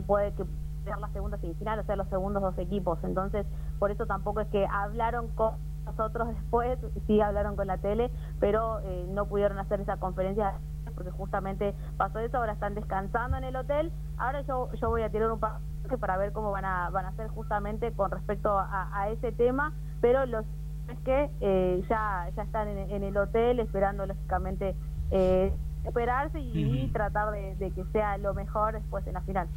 puede 0.06 0.32
que 0.32 0.44
la 0.86 1.08
segunda 1.08 1.38
semifinal, 1.38 1.78
o 1.78 1.84
sea, 1.84 1.96
los 1.96 2.08
segundos 2.08 2.42
dos 2.42 2.58
equipos. 2.58 2.98
Entonces, 3.02 3.46
por 3.78 3.90
eso 3.90 4.06
tampoco 4.06 4.40
es 4.40 4.48
que 4.48 4.66
hablaron 4.66 5.28
con 5.28 5.54
nosotros 5.86 6.28
después 6.34 6.78
sí 7.06 7.20
hablaron 7.20 7.56
con 7.56 7.66
la 7.66 7.78
tele, 7.78 8.10
pero 8.40 8.80
eh, 8.80 9.06
no 9.08 9.26
pudieron 9.26 9.58
hacer 9.58 9.80
esa 9.80 9.96
conferencia 9.96 10.54
porque 10.94 11.10
justamente 11.10 11.74
pasó 11.96 12.18
eso, 12.20 12.38
ahora 12.38 12.52
están 12.52 12.74
descansando 12.74 13.36
en 13.36 13.44
el 13.44 13.56
hotel. 13.56 13.92
Ahora 14.16 14.40
yo, 14.42 14.72
yo 14.80 14.88
voy 14.88 15.02
a 15.02 15.10
tirar 15.10 15.30
un 15.30 15.38
paso 15.38 15.60
para 16.00 16.16
ver 16.16 16.32
cómo 16.32 16.50
van 16.50 16.64
a, 16.64 16.90
van 16.90 17.04
a 17.04 17.08
hacer 17.08 17.28
justamente 17.28 17.92
con 17.92 18.10
respecto 18.10 18.58
a, 18.58 19.08
ese 19.10 19.30
tema, 19.32 19.72
pero 20.00 20.24
los 20.26 20.44
es 20.88 20.98
que 21.00 21.30
eh, 21.40 21.84
ya, 21.88 22.30
ya 22.34 22.42
están 22.42 22.68
en, 22.68 23.02
el 23.02 23.16
hotel 23.16 23.58
esperando 23.60 24.06
lógicamente 24.06 24.74
eh, 25.10 25.52
esperarse 25.84 26.40
y, 26.40 26.88
tratar 26.92 27.32
de, 27.32 27.56
de 27.56 27.72
que 27.72 27.84
sea 27.86 28.16
lo 28.18 28.34
mejor 28.34 28.72
después 28.72 29.06
en 29.06 29.14
la 29.14 29.20
final. 29.22 29.48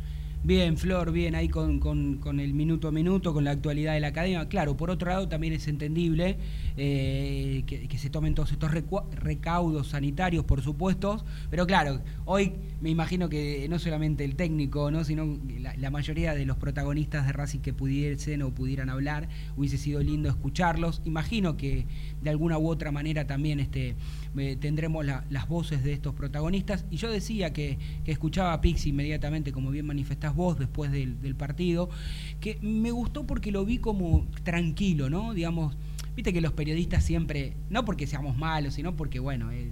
Bien, 0.41 0.77
Flor, 0.77 1.12
bien, 1.12 1.36
ahí 1.36 1.50
con, 1.50 1.79
con- 1.79 2.39
el 2.39 2.53
minuto 2.53 2.88
a 2.88 2.91
minuto, 2.91 3.34
con 3.34 3.43
la 3.43 3.51
actualidad 3.51 3.93
de 3.93 4.00
la 4.00 4.08
academia. 4.08 4.48
Claro, 4.48 4.77
por 4.77 4.89
otro 4.89 5.10
lado 5.10 5.27
también 5.27 5.51
es 5.51 5.67
entendible 5.67 6.38
eh, 6.77 7.63
que, 7.67 7.89
que 7.89 7.98
se 7.98 8.10
tomen 8.10 8.36
todos 8.36 8.51
estos 8.53 8.72
recaudos 8.72 9.88
sanitarios, 9.89 10.46
por 10.46 10.62
supuesto, 10.62 11.25
pero 11.50 11.67
claro, 11.67 12.00
hoy 12.24 12.53
me 12.81 12.89
imagino 12.89 13.27
que 13.27 13.67
no 13.69 13.77
solamente 13.77 14.24
el 14.24 14.36
técnico, 14.36 14.89
¿no? 14.89 15.03
sino 15.03 15.38
la, 15.59 15.75
la 15.75 15.89
mayoría 15.91 16.33
de 16.33 16.45
los 16.45 16.55
protagonistas 16.57 17.25
de 17.27 17.33
Racing 17.33 17.59
que 17.59 17.74
pudiesen 17.74 18.41
o 18.41 18.51
pudieran 18.51 18.89
hablar, 18.89 19.27
hubiese 19.57 19.77
sido 19.77 20.01
lindo 20.01 20.29
escucharlos. 20.29 21.01
Imagino 21.03 21.57
que 21.57 21.86
de 22.21 22.29
alguna 22.29 22.57
u 22.57 22.67
otra 22.69 22.91
manera 22.91 23.27
también 23.27 23.59
este, 23.59 23.95
eh, 24.38 24.57
tendremos 24.59 25.05
la- 25.05 25.25
las 25.29 25.48
voces 25.50 25.83
de 25.83 25.91
estos 25.93 26.13
protagonistas. 26.15 26.86
Y 26.89 26.95
yo 26.98 27.12
decía 27.12 27.51
que, 27.51 27.77
que 28.05 28.12
escuchaba 28.13 28.53
a 28.53 28.62
Pix 28.62 28.86
inmediatamente, 28.86 29.51
como 29.51 29.71
bien 29.71 29.86
manifestás 29.86 30.33
vos 30.33 30.57
después 30.57 30.91
del, 30.91 31.19
del 31.21 31.36
partido, 31.36 31.89
que 32.39 32.57
me 32.62 32.91
gustó 32.91 33.27
porque 33.27 33.51
lo 33.51 33.65
vi 33.65 33.79
como 33.79 34.25
tranquilo, 34.43 35.09
¿no? 35.09 35.33
Digamos, 35.33 35.75
viste 36.15 36.31
que 36.31 36.39
los 36.41 36.53
periodistas 36.53 37.03
siempre, 37.03 37.53
no 37.69 37.83
porque 37.83 38.07
seamos 38.07 38.38
malos, 38.38 38.74
sino 38.75 38.95
porque, 38.95 39.19
bueno, 39.19 39.51
es, 39.51 39.67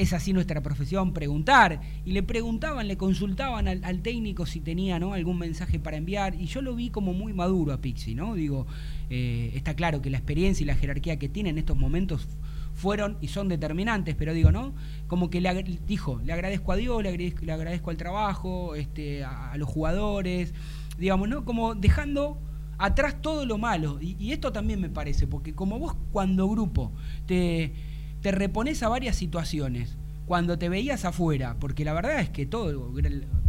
es 0.00 0.14
así 0.14 0.32
nuestra 0.32 0.62
profesión, 0.62 1.12
preguntar. 1.12 1.82
Y 2.06 2.12
le 2.12 2.22
preguntaban, 2.22 2.88
le 2.88 2.96
consultaban 2.96 3.68
al, 3.68 4.00
técnico 4.00 4.46
si 4.46 4.60
tenía 4.60 4.98
¿no? 4.98 5.12
algún 5.12 5.38
mensaje 5.38 5.78
para 5.78 5.98
enviar. 5.98 6.34
Y 6.40 6.46
yo 6.46 6.62
lo 6.62 6.74
vi 6.74 6.88
como 6.88 7.12
muy 7.12 7.34
maduro 7.34 7.74
a 7.74 7.82
Pixi, 7.82 8.14
¿no? 8.14 8.34
Digo, 8.34 8.66
eh, 9.10 9.52
está 9.54 9.74
claro 9.74 10.00
que 10.00 10.08
la 10.08 10.16
experiencia 10.16 10.64
y 10.64 10.66
la 10.66 10.74
jerarquía 10.74 11.18
que 11.18 11.28
tiene 11.28 11.50
en 11.50 11.58
estos 11.58 11.76
momentos 11.76 12.26
fueron 12.72 13.18
y 13.20 13.28
son 13.28 13.48
determinantes, 13.48 14.14
pero 14.14 14.32
digo, 14.32 14.50
¿no? 14.50 14.72
Como 15.06 15.28
que 15.28 15.42
le 15.42 15.62
dijo, 15.86 16.18
le 16.24 16.32
agradezco 16.32 16.72
a 16.72 16.76
Dios, 16.76 17.02
le 17.02 17.52
agradezco, 17.52 17.90
al 17.90 17.98
trabajo, 17.98 18.74
este, 18.76 19.22
a, 19.22 19.52
a 19.52 19.58
los 19.58 19.68
jugadores, 19.68 20.54
digamos, 20.98 21.28
¿no? 21.28 21.44
Como 21.44 21.74
dejando 21.74 22.40
atrás 22.78 23.20
todo 23.20 23.44
lo 23.44 23.58
malo. 23.58 23.98
Y, 24.00 24.16
y 24.18 24.32
esto 24.32 24.50
también 24.50 24.80
me 24.80 24.88
parece, 24.88 25.26
porque 25.26 25.54
como 25.54 25.78
vos 25.78 25.94
cuando 26.10 26.48
grupo 26.48 26.92
te, 27.26 27.74
te 28.20 28.30
repones 28.32 28.82
a 28.82 28.88
varias 28.88 29.16
situaciones, 29.16 29.96
cuando 30.26 30.58
te 30.58 30.68
veías 30.68 31.04
afuera, 31.04 31.56
porque 31.58 31.84
la 31.84 31.92
verdad 31.92 32.20
es 32.20 32.30
que 32.30 32.46
todo 32.46 32.92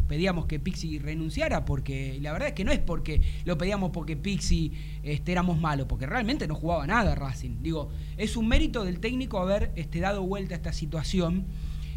pedíamos 0.08 0.46
que 0.46 0.60
Pixi 0.60 1.00
renunciara, 1.00 1.64
porque 1.64 2.18
la 2.22 2.34
verdad 2.34 2.50
es 2.50 2.54
que 2.54 2.66
no 2.66 2.72
es 2.72 2.80
porque 2.80 3.22
lo 3.46 3.58
pedíamos 3.58 3.92
porque 3.92 4.18
Pixi 4.18 4.74
este, 5.04 5.32
éramos 5.32 5.60
malos, 5.60 5.86
porque 5.88 6.06
realmente 6.06 6.48
no 6.48 6.56
jugaba 6.56 6.86
nada 6.88 7.16
Racing. 7.16 7.62
Digo, 7.62 7.90
es 8.18 8.36
un 8.36 8.48
mérito 8.48 8.84
del 8.84 9.00
técnico 9.00 9.40
haber 9.40 9.72
este, 9.76 10.00
dado 10.00 10.24
vuelta 10.24 10.54
a 10.56 10.58
esta 10.58 10.74
situación. 10.74 11.46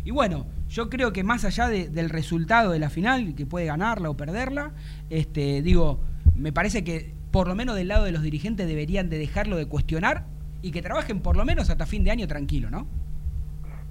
Y 0.04 0.10
bueno, 0.12 0.46
yo 0.68 0.90
creo 0.90 1.12
que 1.12 1.24
más 1.24 1.44
allá 1.44 1.66
de- 1.68 1.88
del 1.88 2.08
resultado 2.10 2.70
de 2.70 2.78
la 2.78 2.90
final, 2.90 3.34
que 3.34 3.46
puede 3.46 3.66
ganarla 3.66 4.10
o 4.10 4.16
perderla, 4.16 4.74
este, 5.10 5.62
digo, 5.62 6.00
me 6.36 6.52
parece 6.52 6.84
que 6.84 7.14
por 7.30 7.48
lo 7.48 7.54
menos 7.56 7.74
del 7.74 7.88
lado 7.88 8.04
de 8.04 8.12
los 8.12 8.22
dirigentes 8.22 8.68
deberían 8.68 9.08
de 9.10 9.18
dejarlo 9.18 9.56
de 9.56 9.66
cuestionar 9.66 10.26
y 10.64 10.70
que 10.72 10.80
trabajen 10.80 11.20
por 11.20 11.36
lo 11.36 11.44
menos 11.44 11.68
hasta 11.68 11.84
fin 11.84 12.04
de 12.04 12.10
año 12.10 12.26
tranquilo, 12.26 12.70
¿no? 12.70 12.86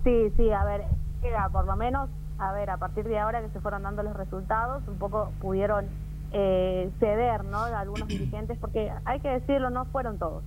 Sí, 0.03 0.31
sí, 0.35 0.51
a 0.51 0.63
ver, 0.65 0.81
era 1.21 1.47
por 1.49 1.65
lo 1.65 1.75
menos, 1.75 2.09
a 2.39 2.51
ver, 2.51 2.69
a 2.71 2.77
partir 2.77 3.05
de 3.07 3.19
ahora 3.19 3.41
que 3.41 3.49
se 3.49 3.59
fueron 3.61 3.83
dando 3.83 4.01
los 4.03 4.15
resultados, 4.17 4.81
un 4.87 4.97
poco 4.97 5.31
pudieron 5.39 5.85
eh, 6.31 6.89
ceder, 6.99 7.45
¿no? 7.45 7.65
De 7.65 7.75
algunos 7.75 8.07
dirigentes, 8.07 8.57
porque 8.57 8.91
hay 9.05 9.19
que 9.19 9.29
decirlo, 9.29 9.69
no 9.69 9.85
fueron 9.85 10.17
todos. 10.17 10.43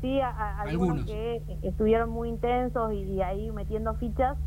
Sí, 0.00 0.20
a- 0.20 0.28
a- 0.30 0.60
algunos, 0.62 0.98
Algunos. 1.00 1.04
que 1.06 1.42
estuvieron 1.62 2.10
muy 2.10 2.28
intensos 2.28 2.92
y, 2.92 3.02
y 3.02 3.22
ahí 3.22 3.50
metiendo 3.50 3.94
fichas, 3.94 4.38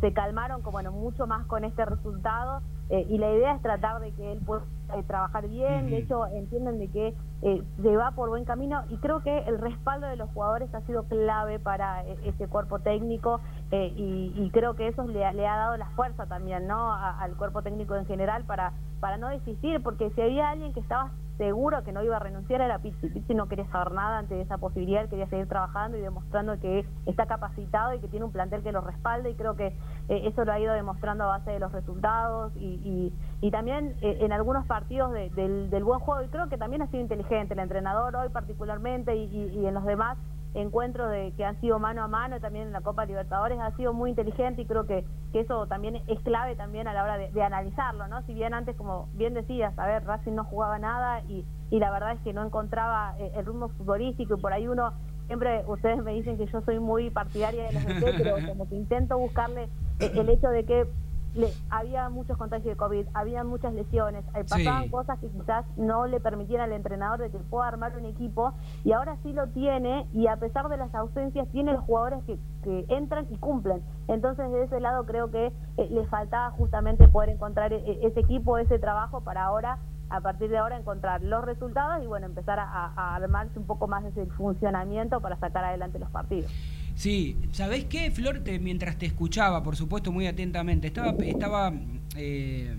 se 0.00 0.12
calmaron 0.14 0.62
como 0.62 0.72
bueno, 0.72 0.90
mucho 0.90 1.26
más 1.26 1.44
con 1.46 1.64
este 1.64 1.84
resultado 1.84 2.62
eh, 2.88 3.06
y 3.10 3.18
la 3.18 3.30
idea 3.30 3.54
es 3.56 3.62
tratar 3.62 4.00
de 4.00 4.12
que 4.12 4.32
él 4.32 4.40
pueda 4.40 4.62
eh, 4.96 5.02
trabajar 5.06 5.46
bien, 5.48 5.90
de 5.90 5.98
hecho 5.98 6.26
entienden 6.28 6.78
de 6.78 6.88
que 6.88 7.14
eh, 7.42 7.62
se 7.80 7.96
va 7.96 8.10
por 8.10 8.28
buen 8.28 8.44
camino 8.44 8.82
y 8.90 8.98
creo 8.98 9.22
que 9.22 9.38
el 9.40 9.58
respaldo 9.58 10.06
de 10.06 10.16
los 10.16 10.28
jugadores 10.30 10.72
ha 10.74 10.82
sido 10.82 11.04
clave 11.04 11.58
para 11.58 12.04
eh, 12.04 12.16
ese 12.24 12.48
cuerpo 12.48 12.80
técnico 12.80 13.40
eh, 13.70 13.92
y, 13.96 14.50
creo 14.52 14.74
que 14.74 14.88
eso 14.88 15.04
le, 15.04 15.32
le 15.32 15.46
ha 15.48 15.56
dado 15.56 15.76
la 15.76 15.86
fuerza 15.90 16.26
también 16.26 16.66
no 16.66 16.92
al 16.92 17.36
cuerpo 17.36 17.62
técnico 17.62 17.94
en 17.94 18.04
general 18.04 18.44
para 18.44 18.72
para 19.00 19.16
no 19.16 19.28
desistir 19.28 19.82
porque 19.82 20.10
si 20.10 20.20
había 20.20 20.50
alguien 20.50 20.74
que 20.74 20.80
estaba 20.80 21.12
seguro 21.38 21.82
que 21.84 21.92
no 21.92 22.02
iba 22.02 22.16
a 22.16 22.18
renunciar 22.18 22.60
era 22.60 22.80
Pizzi. 22.80 23.08
Pizzi 23.08 23.34
no 23.34 23.48
quería 23.48 23.64
saber 23.70 23.92
nada 23.92 24.18
ante 24.18 24.38
esa 24.42 24.58
posibilidad, 24.58 25.04
él 25.04 25.08
quería 25.08 25.26
seguir 25.28 25.46
trabajando 25.48 25.96
y 25.96 26.02
demostrando 26.02 26.60
que 26.60 26.84
está 27.06 27.24
capacitado 27.24 27.94
y 27.94 28.00
que 28.00 28.08
tiene 28.08 28.26
un 28.26 28.32
plantel 28.32 28.62
que 28.62 28.72
lo 28.72 28.82
respalda 28.82 29.30
y 29.30 29.34
creo 29.34 29.56
que 29.56 29.68
eh, 29.68 30.22
eso 30.26 30.44
lo 30.44 30.52
ha 30.52 30.60
ido 30.60 30.74
demostrando 30.74 31.24
a 31.24 31.28
base 31.28 31.52
de 31.52 31.58
los 31.58 31.72
resultados 31.72 32.52
y, 32.56 33.10
y, 33.40 33.50
también 33.50 33.96
en 34.02 34.32
algunos 34.32 34.66
partidos 34.66 35.12
de- 35.12 35.30
del, 35.30 35.70
del 35.70 35.82
buen 35.82 35.98
juego 36.00 36.22
y 36.22 36.28
creo 36.28 36.48
que 36.48 36.58
también 36.58 36.82
ha 36.82 36.86
sido 36.88 37.00
inteligente 37.00 37.29
el 37.30 37.58
entrenador 37.58 38.16
hoy 38.16 38.28
particularmente 38.28 39.14
y, 39.14 39.66
en 39.66 39.74
los 39.74 39.84
demás 39.84 40.18
encuentros 40.54 41.12
de 41.12 41.32
que 41.36 41.44
han 41.44 41.60
sido 41.60 41.78
mano 41.78 42.02
a 42.02 42.08
mano 42.08 42.40
también 42.40 42.66
en 42.66 42.72
la 42.72 42.80
Copa 42.80 43.04
Libertadores 43.04 43.60
ha 43.60 43.70
sido 43.76 43.92
muy 43.92 44.10
inteligente 44.10 44.62
y 44.62 44.66
creo 44.66 44.84
que, 44.84 45.04
que 45.32 45.40
eso 45.40 45.68
también 45.68 46.02
es 46.08 46.20
clave 46.22 46.56
también 46.56 46.88
a 46.88 46.92
la 46.92 47.04
hora 47.04 47.18
de, 47.18 47.42
analizarlo, 47.42 48.08
¿no? 48.08 48.22
Si 48.22 48.34
bien 48.34 48.52
antes, 48.52 48.76
como 48.76 49.08
bien 49.14 49.32
decías, 49.32 49.78
a 49.78 49.86
ver, 49.86 50.04
Racing 50.04 50.32
no 50.32 50.44
jugaba 50.44 50.80
nada 50.80 51.20
y, 51.28 51.44
y 51.70 51.78
la 51.78 51.92
verdad 51.92 52.14
es 52.14 52.20
que 52.22 52.32
no 52.32 52.44
encontraba 52.44 53.14
eh, 53.20 53.30
el 53.36 53.46
ritmo 53.46 53.68
futbolístico 53.68 54.34
y 54.34 54.40
por 54.40 54.52
ahí 54.52 54.66
uno, 54.66 54.92
siempre 55.28 55.62
ustedes 55.68 56.02
me 56.02 56.14
dicen 56.14 56.36
que 56.36 56.46
yo 56.46 56.60
soy 56.62 56.80
muy 56.80 57.10
partidaria 57.10 57.68
de 57.68 57.72
los 57.72 57.84
DT, 57.84 58.14
pero 58.18 58.36
como 58.48 58.68
que 58.68 58.74
intento 58.74 59.16
buscarle 59.18 59.68
eh, 60.00 60.10
el 60.16 60.28
hecho 60.30 60.48
de 60.48 60.64
que 60.64 60.88
le- 61.34 61.52
había 61.70 62.08
muchos 62.08 62.36
contagios 62.36 62.66
de 62.66 62.76
COVID, 62.76 63.06
había 63.14 63.44
muchas 63.44 63.72
lesiones, 63.74 64.24
eh, 64.34 64.44
pasaban 64.48 64.84
Sí. 64.84 64.90
cosas 64.90 65.18
que 65.20 65.28
quizás 65.28 65.64
no 65.76 66.06
le 66.06 66.20
permitían 66.20 66.60
al 66.62 66.72
entrenador 66.72 67.20
de 67.20 67.30
que 67.30 67.38
pueda 67.38 67.68
armar 67.68 67.96
un 67.96 68.04
equipo 68.04 68.52
y 68.84 68.92
ahora 68.92 69.16
sí 69.22 69.32
lo 69.32 69.46
tiene 69.48 70.06
y 70.12 70.26
a 70.26 70.36
pesar 70.36 70.68
de 70.68 70.76
las 70.76 70.94
ausencias 70.94 71.48
tiene 71.52 71.72
los 71.72 71.84
jugadores 71.84 72.22
que, 72.24 72.38
que 72.64 72.84
entran 72.88 73.26
y 73.30 73.36
cumplen. 73.36 73.82
Entonces 74.08 74.50
de 74.50 74.64
ese 74.64 74.80
lado 74.80 75.06
creo 75.06 75.30
que 75.30 75.52
eh, 75.76 75.88
le 75.90 76.04
faltaba 76.06 76.50
justamente 76.50 77.06
poder 77.08 77.30
encontrar 77.30 77.72
e- 77.72 78.06
ese 78.06 78.20
equipo, 78.20 78.58
ese 78.58 78.78
trabajo 78.78 79.20
para 79.22 79.44
ahora 79.44 79.78
a 80.12 80.20
partir 80.20 80.50
de 80.50 80.58
ahora 80.58 80.76
encontrar 80.76 81.22
los 81.22 81.44
resultados 81.44 82.02
y 82.02 82.06
bueno 82.08 82.26
empezar 82.26 82.58
a, 82.58 82.64
a- 82.68 83.14
armarse 83.14 83.56
un 83.56 83.66
poco 83.66 83.86
más 83.86 84.04
ese 84.04 84.26
funcionamiento 84.26 85.20
para 85.20 85.36
sacar 85.36 85.64
adelante 85.64 86.00
los 86.00 86.10
partidos. 86.10 86.50
Sí, 86.94 87.36
¿sabés 87.52 87.84
qué, 87.86 88.10
Flor? 88.10 88.40
Te- 88.40 88.58
mientras 88.58 88.96
te 88.98 89.06
escuchaba, 89.06 89.62
por 89.62 89.76
supuesto, 89.76 90.12
muy 90.12 90.26
atentamente, 90.26 90.88
estaba, 90.88 91.12
estaba 91.24 91.72
eh, 92.16 92.74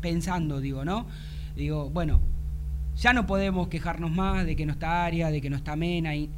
pensando, 0.00 0.60
digo, 0.60 0.84
¿no? 0.84 1.06
Digo, 1.56 1.88
bueno, 1.90 2.20
ya 2.96 3.12
no 3.12 3.26
podemos 3.26 3.68
quejarnos 3.68 4.10
más 4.10 4.44
de 4.44 4.56
que 4.56 4.66
no 4.66 4.72
está 4.72 5.04
Aria, 5.04 5.30
de 5.30 5.40
que 5.40 5.50
no 5.50 5.56
está 5.56 5.76
Mena 5.76 6.16
y 6.16 6.30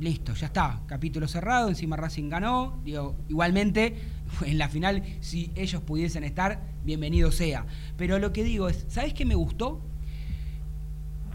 listo, 0.00 0.34
ya 0.34 0.46
está, 0.48 0.82
capítulo 0.86 1.26
cerrado, 1.28 1.68
encima 1.68 1.96
Racing 1.96 2.28
ganó, 2.28 2.78
digo, 2.84 3.14
igualmente 3.28 3.94
en 4.44 4.58
la 4.58 4.68
final 4.68 5.02
si 5.20 5.50
ellos 5.54 5.82
pudiesen 5.82 6.24
estar, 6.24 6.60
bienvenido 6.84 7.30
sea. 7.30 7.64
Pero 7.96 8.18
lo 8.18 8.32
que 8.32 8.42
digo 8.44 8.68
es, 8.68 8.84
¿sabés 8.88 9.14
qué 9.14 9.24
me 9.24 9.34
gustó? 9.36 9.80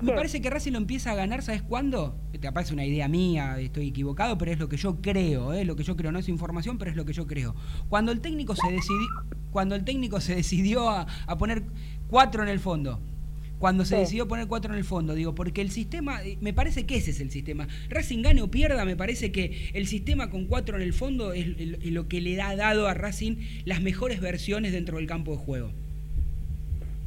Me 0.02 0.14
parece 0.14 0.42
que 0.42 0.50
Racing 0.50 0.72
lo 0.72 0.78
empieza 0.78 1.12
a 1.12 1.16
ganar, 1.16 1.42
¿sabes 1.44 1.62
cuándo? 1.62 2.16
Te 2.40 2.52
parece 2.52 2.74
una 2.74 2.86
idea 2.86 3.08
mía, 3.08 3.60
estoy 3.60 3.90
equivocado, 3.90 4.38
pero 4.38 4.52
es 4.52 4.60
lo 4.60 4.68
que 4.68 4.78
yo 4.78 5.02
creo, 5.02 5.54
¿eh? 5.54 5.64
lo 5.66 5.76
que 5.76 5.84
yo 5.84 5.96
creo, 5.96 6.12
no 6.12 6.20
es 6.20 6.28
información, 6.30 6.78
pero 6.78 6.90
es 6.92 6.98
lo 6.98 7.06
que 7.06 7.14
yo 7.14 7.28
creo. 7.28 7.56
Cuando 7.90 8.12
el 8.12 8.20
técnico 8.22 8.56
se 8.56 8.72
decidió, 8.72 9.08
cuando 9.52 9.76
el 9.76 9.84
técnico 9.84 10.20
se 10.20 10.36
decidió 10.36 10.90
a, 10.90 11.06
a 11.28 11.38
poner 11.38 11.64
cuatro 12.08 12.42
en 12.44 12.50
el 12.50 12.60
fondo, 12.60 13.00
cuando 13.60 13.86
se 13.86 13.94
Sí. 13.96 14.02
decidió 14.02 14.28
poner 14.28 14.48
cuatro 14.48 14.74
en 14.74 14.80
el 14.80 14.84
fondo, 14.86 15.14
digo, 15.14 15.36
porque 15.36 15.62
el 15.62 15.70
sistema, 15.70 16.24
eh, 16.24 16.36
me 16.42 16.52
parece 16.52 16.88
que 16.88 16.96
ese 16.96 17.12
es 17.12 17.20
el 17.20 17.30
sistema. 17.30 17.68
Racing 17.90 18.24
gane 18.24 18.42
o 18.42 18.50
pierda, 18.50 18.86
me 18.86 18.96
parece 18.96 19.32
que 19.32 19.70
el 19.76 19.86
sistema 19.86 20.32
con 20.32 20.46
cuatro 20.48 20.78
en 20.78 20.82
el 20.82 20.94
fondo 20.94 21.32
es 21.34 21.46
lo 21.92 22.08
que 22.08 22.22
le 22.22 22.42
ha 22.42 22.56
dado 22.56 22.88
a 22.88 22.96
Racing 22.96 23.36
las 23.66 23.82
mejores 23.84 24.20
versiones 24.20 24.72
dentro 24.72 24.98
del 24.98 25.06
campo 25.06 25.32
de 25.32 25.38
juego. 25.38 25.72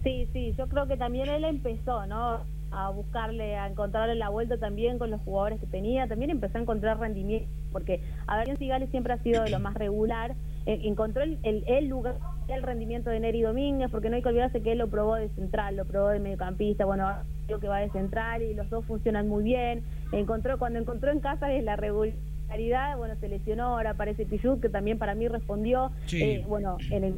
Sí, 0.04 0.28
sí, 0.33 0.54
yo 0.57 0.68
creo 0.68 0.87
que 0.87 0.96
también 0.96 1.28
él 1.28 1.42
empezó, 1.44 2.07
¿no? 2.07 2.44
A 2.77 2.91
buscarle, 2.91 3.55
a 3.57 3.69
encontrarle 3.69 4.17
la 4.17 4.31
vuelta 4.31 4.59
también 4.59 4.99
con 4.99 5.11
los 5.11 5.21
jugadores 5.23 5.61
que 5.61 5.67
tenía, 5.67 6.09
también 6.09 6.31
empezó 6.31 6.59
a 6.59 6.63
encontrar 6.63 6.99
rendimiento, 6.99 7.47
porque 7.71 8.01
a 8.27 8.39
ver, 8.39 8.57
Cigales 8.57 8.91
siempre 8.91 9.13
ha 9.13 9.19
sido 9.19 9.45
de 9.45 9.51
lo 9.51 9.61
más 9.61 9.75
regular, 9.75 10.35
eh, 10.67 10.81
encontró 10.85 11.23
el, 11.23 11.39
el, 11.45 11.63
el 11.69 11.87
lugar, 11.87 12.17
el 12.49 12.63
rendimiento 12.65 13.11
de 13.11 13.21
Neri 13.21 13.43
Domínguez, 13.43 13.91
porque 13.93 14.11
no 14.11 14.17
hay 14.17 14.23
que 14.23 14.29
olvidarse 14.29 14.61
que 14.61 14.73
él 14.73 14.79
lo 14.79 14.89
probó 14.89 15.15
de 15.15 15.29
central, 15.31 15.77
lo 15.77 15.85
probó 15.85 16.09
de 16.09 16.19
mediocampista, 16.19 16.85
bueno, 16.85 17.09
creo 17.47 17.61
que 17.61 17.69
va 17.69 17.79
de 17.79 17.91
central 17.91 18.43
y 18.43 18.55
los 18.55 18.69
dos 18.71 18.85
funcionan 18.87 19.29
muy 19.29 19.45
bien, 19.45 19.85
encontró, 20.11 20.59
cuando 20.59 20.81
encontró 20.81 21.13
en 21.13 21.21
casa 21.21 21.53
es 21.53 21.63
la 21.63 21.77
regularidad, 21.77 22.97
bueno, 22.99 23.15
se 23.21 23.29
lesionó, 23.29 23.77
ahora 23.77 23.91
aparece 23.91 24.27
Pichut, 24.27 24.61
que 24.61 24.69
también 24.69 24.99
para 24.99 25.15
mí 25.15 25.29
respondió, 25.29 25.93
Sí. 26.07 26.23
eh, 26.23 26.45
bueno, 26.49 26.79
en 26.91 27.05
el 27.05 27.15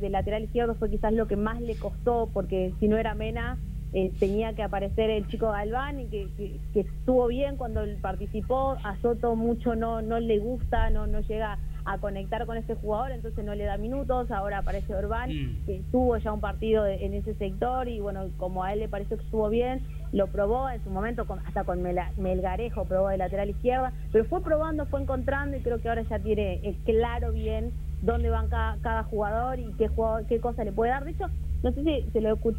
de 0.00 0.08
lateral 0.08 0.44
izquierdo 0.44 0.76
fue 0.76 0.88
quizás 0.88 1.12
lo 1.12 1.26
que 1.26 1.34
más 1.36 1.60
le 1.60 1.74
costó, 1.74 2.28
porque 2.32 2.72
si 2.78 2.86
no 2.86 2.96
era 2.96 3.14
Mena, 3.14 3.58
eh, 3.92 4.12
tenía 4.20 4.54
que 4.54 4.62
aparecer 4.62 5.10
el 5.10 5.26
chico 5.28 5.50
Galván, 5.50 6.00
y 6.00 6.06
que, 6.08 6.28
que, 6.36 6.60
que 6.72 6.80
estuvo 6.80 7.26
bien 7.26 7.56
cuando 7.56 7.82
participó, 8.00 8.76
a 8.82 8.96
Soto 9.02 9.36
mucho 9.36 9.74
no 9.74 10.00
no 10.02 10.20
le 10.20 10.38
gusta, 10.38 10.90
no 10.90 11.06
no 11.06 11.20
llega 11.20 11.58
a 11.86 11.98
conectar 11.98 12.44
con 12.46 12.56
ese 12.58 12.74
jugador, 12.74 13.10
entonces 13.10 13.42
no 13.44 13.54
le 13.54 13.64
da 13.64 13.78
minutos, 13.78 14.30
ahora 14.30 14.58
aparece 14.58 14.94
Orbán, 14.94 15.30
Mm. 15.30 15.64
que 15.66 15.82
tuvo 15.90 16.16
ya 16.18 16.30
un 16.32 16.40
partido 16.40 16.84
de- 16.84 17.04
en 17.06 17.14
ese 17.14 17.34
sector 17.34 17.88
y 17.88 18.00
bueno, 18.00 18.28
como 18.36 18.62
a 18.62 18.72
él 18.74 18.80
le 18.80 18.88
pareció 18.88 19.16
que 19.16 19.24
estuvo 19.24 19.48
bien, 19.48 19.82
lo 20.12 20.26
probó 20.26 20.68
en 20.68 20.82
su 20.84 20.90
momento, 20.90 21.26
con- 21.26 21.38
hasta 21.46 21.64
con 21.64 21.82
Mela- 21.82 22.10
Melgarejo 22.16 22.84
probó 22.84 23.08
de 23.08 23.16
lateral 23.16 23.48
izquierda, 23.50 23.92
pero 24.12 24.24
fue 24.26 24.42
probando, 24.42 24.86
fue 24.86 25.00
encontrando 25.00 25.56
y 25.56 25.60
creo 25.62 25.80
que 25.80 25.88
ahora 25.88 26.02
ya 26.02 26.18
tiene 26.18 26.60
eh, 26.62 26.76
claro 26.84 27.32
bien 27.32 27.72
dónde 28.02 28.28
van 28.28 28.48
cada, 28.48 28.76
cada 28.82 29.02
jugador 29.04 29.58
y 29.58 29.72
qué 29.78 29.88
jugador, 29.88 30.26
qué 30.26 30.38
cosa 30.38 30.64
le 30.64 30.72
puede 30.72 30.90
dar. 30.90 31.04
De 31.04 31.12
hecho, 31.12 31.26
no 31.62 31.72
sé 31.72 31.82
si 31.84 32.10
se 32.10 32.20
lo 32.20 32.34
escuché, 32.34 32.58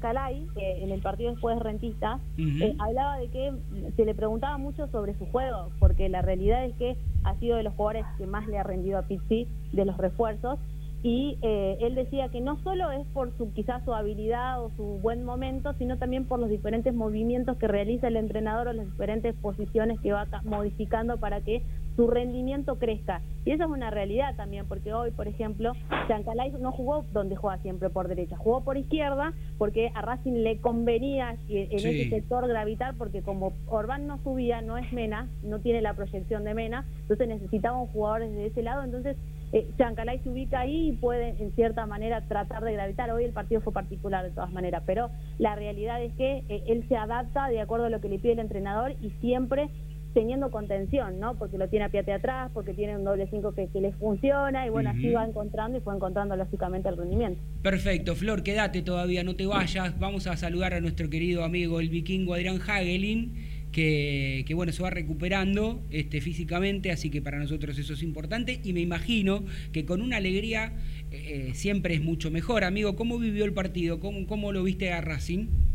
Calay, 0.00 0.46
que 0.54 0.82
en 0.84 0.90
el 0.90 1.00
partido 1.02 1.30
después 1.32 1.56
de 1.58 1.62
Rentista, 1.62 2.18
eh, 2.62 2.74
hablaba 2.78 3.18
de 3.18 3.28
que 3.28 3.52
se 3.96 4.04
le 4.04 4.14
preguntaba 4.14 4.56
mucho 4.58 4.86
sobre 4.88 5.14
su 5.18 5.26
juego, 5.26 5.68
porque 5.78 6.08
la 6.08 6.22
realidad 6.22 6.64
es 6.64 6.74
que 6.76 6.96
ha 7.24 7.34
sido 7.38 7.56
de 7.56 7.62
los 7.64 7.74
jugadores 7.74 8.04
que 8.18 8.26
más 8.26 8.46
le 8.48 8.58
ha 8.58 8.62
rendido 8.62 8.98
a 8.98 9.02
Pizzi, 9.02 9.46
de 9.72 9.84
los 9.84 9.96
refuerzos, 9.98 10.58
y 11.02 11.38
eh, 11.42 11.76
él 11.82 11.94
decía 11.94 12.30
que 12.30 12.40
no 12.40 12.58
solo 12.62 12.90
es 12.90 13.06
por 13.08 13.30
su 13.36 13.52
quizás 13.52 13.84
su 13.84 13.94
habilidad 13.94 14.64
o 14.64 14.70
su 14.70 14.98
buen 15.02 15.22
momento, 15.24 15.72
sino 15.74 15.98
también 15.98 16.24
por 16.24 16.40
los 16.40 16.48
diferentes 16.48 16.94
movimientos 16.94 17.58
que 17.58 17.68
realiza 17.68 18.08
el 18.08 18.16
entrenador 18.16 18.68
o 18.68 18.72
las 18.72 18.86
diferentes 18.86 19.34
posiciones 19.36 20.00
que 20.00 20.12
va 20.12 20.26
ca- 20.26 20.40
modificando 20.44 21.18
para 21.18 21.42
que 21.42 21.62
su 21.96 22.06
rendimiento 22.08 22.78
crezca. 22.78 23.22
Y 23.44 23.52
eso 23.52 23.64
es 23.64 23.70
una 23.70 23.90
realidad 23.90 24.34
también, 24.36 24.66
porque 24.66 24.92
hoy, 24.92 25.10
por 25.12 25.28
ejemplo, 25.28 25.72
Chancalay 26.08 26.52
no 26.60 26.72
jugó 26.72 27.04
donde 27.12 27.36
juega 27.36 27.58
siempre 27.62 27.90
por 27.90 28.08
derecha, 28.08 28.36
jugó 28.36 28.62
por 28.62 28.76
izquierda 28.76 29.32
porque 29.56 29.90
a 29.94 30.02
Racing 30.02 30.42
le 30.42 30.60
convenía 30.60 31.36
en 31.48 31.72
en 31.72 31.78
Sí. 31.78 31.88
ese 31.88 32.10
sector 32.10 32.46
gravitar, 32.48 32.94
porque 32.98 33.22
como 33.22 33.52
Orbán 33.66 34.06
no 34.06 34.18
subía, 34.22 34.60
no 34.62 34.76
es 34.76 34.92
Mena, 34.92 35.28
no 35.42 35.60
tiene 35.60 35.80
la 35.80 35.94
proyección 35.94 36.44
de 36.44 36.54
Mena, 36.54 36.84
entonces 37.02 37.28
necesitaban 37.28 37.86
jugadores 37.86 38.30
de 38.34 38.46
ese 38.46 38.62
lado, 38.62 38.82
entonces 38.84 39.16
eh, 39.52 39.68
Chancalay 39.78 40.18
se 40.20 40.28
ubica 40.28 40.60
ahí 40.60 40.88
y 40.88 40.92
puede 40.92 41.30
en 41.40 41.52
cierta 41.52 41.86
manera 41.86 42.20
tratar 42.26 42.64
de 42.64 42.72
gravitar. 42.72 43.10
Hoy 43.12 43.24
el 43.24 43.32
partido 43.32 43.60
fue 43.60 43.72
particular 43.72 44.24
de 44.24 44.32
todas 44.32 44.52
maneras, 44.52 44.82
pero 44.84 45.08
la 45.38 45.54
realidad 45.54 46.02
es 46.02 46.12
que 46.14 46.42
eh, 46.48 46.64
él 46.66 46.84
se 46.88 46.96
adapta 46.96 47.48
de 47.48 47.60
acuerdo 47.60 47.86
a 47.86 47.90
lo 47.90 48.00
que 48.00 48.08
le 48.08 48.18
pide 48.18 48.32
el 48.32 48.38
entrenador 48.40 48.92
y 49.00 49.10
siempre 49.20 49.68
teniendo 50.16 50.50
contención, 50.50 51.20
¿no? 51.20 51.36
Porque 51.36 51.58
lo 51.58 51.68
tiene 51.68 51.84
a 51.84 51.88
piate 51.90 52.10
atrás, 52.10 52.50
porque 52.54 52.72
tiene 52.72 52.96
un 52.96 53.04
doble 53.04 53.28
cinco 53.30 53.52
que, 53.52 53.68
que 53.68 53.82
le 53.82 53.92
funciona 53.92 54.66
y 54.66 54.70
bueno, 54.70 54.88
así 54.88 55.10
va 55.10 55.26
encontrando 55.26 55.76
y 55.76 55.82
fue 55.82 55.94
encontrando 55.94 56.34
lógicamente 56.36 56.88
el 56.88 56.96
rendimiento. 56.96 57.38
Perfecto, 57.60 58.14
Flor, 58.14 58.42
quédate 58.42 58.80
todavía, 58.80 59.22
no 59.24 59.36
te 59.36 59.44
vayas. 59.44 59.98
Vamos 59.98 60.26
a 60.26 60.38
saludar 60.38 60.72
a 60.72 60.80
nuestro 60.80 61.10
querido 61.10 61.44
amigo 61.44 61.80
el 61.80 61.90
vikingo 61.90 62.32
Adrián 62.32 62.58
Hagelin, 62.66 63.34
que, 63.72 64.46
que, 64.48 64.54
bueno, 64.54 64.72
se 64.72 64.82
va 64.82 64.88
recuperando 64.88 65.82
este, 65.90 66.22
físicamente, 66.22 66.90
así 66.92 67.10
que 67.10 67.20
para 67.20 67.38
nosotros 67.38 67.76
eso 67.76 67.92
es 67.92 68.02
importante. 68.02 68.58
Y 68.64 68.72
me 68.72 68.80
imagino 68.80 69.44
que 69.70 69.84
con 69.84 70.00
una 70.00 70.16
alegría 70.16 70.72
eh, 71.10 71.50
eh, 71.50 71.50
siempre 71.52 71.92
es 71.92 72.02
mucho 72.02 72.30
mejor. 72.30 72.64
Amigo, 72.64 72.96
¿cómo 72.96 73.18
vivió 73.18 73.44
el 73.44 73.52
partido? 73.52 74.00
¿Cómo, 74.00 74.26
cómo 74.26 74.50
lo 74.50 74.62
viste 74.62 74.94
a 74.94 75.02
Racing? 75.02 75.65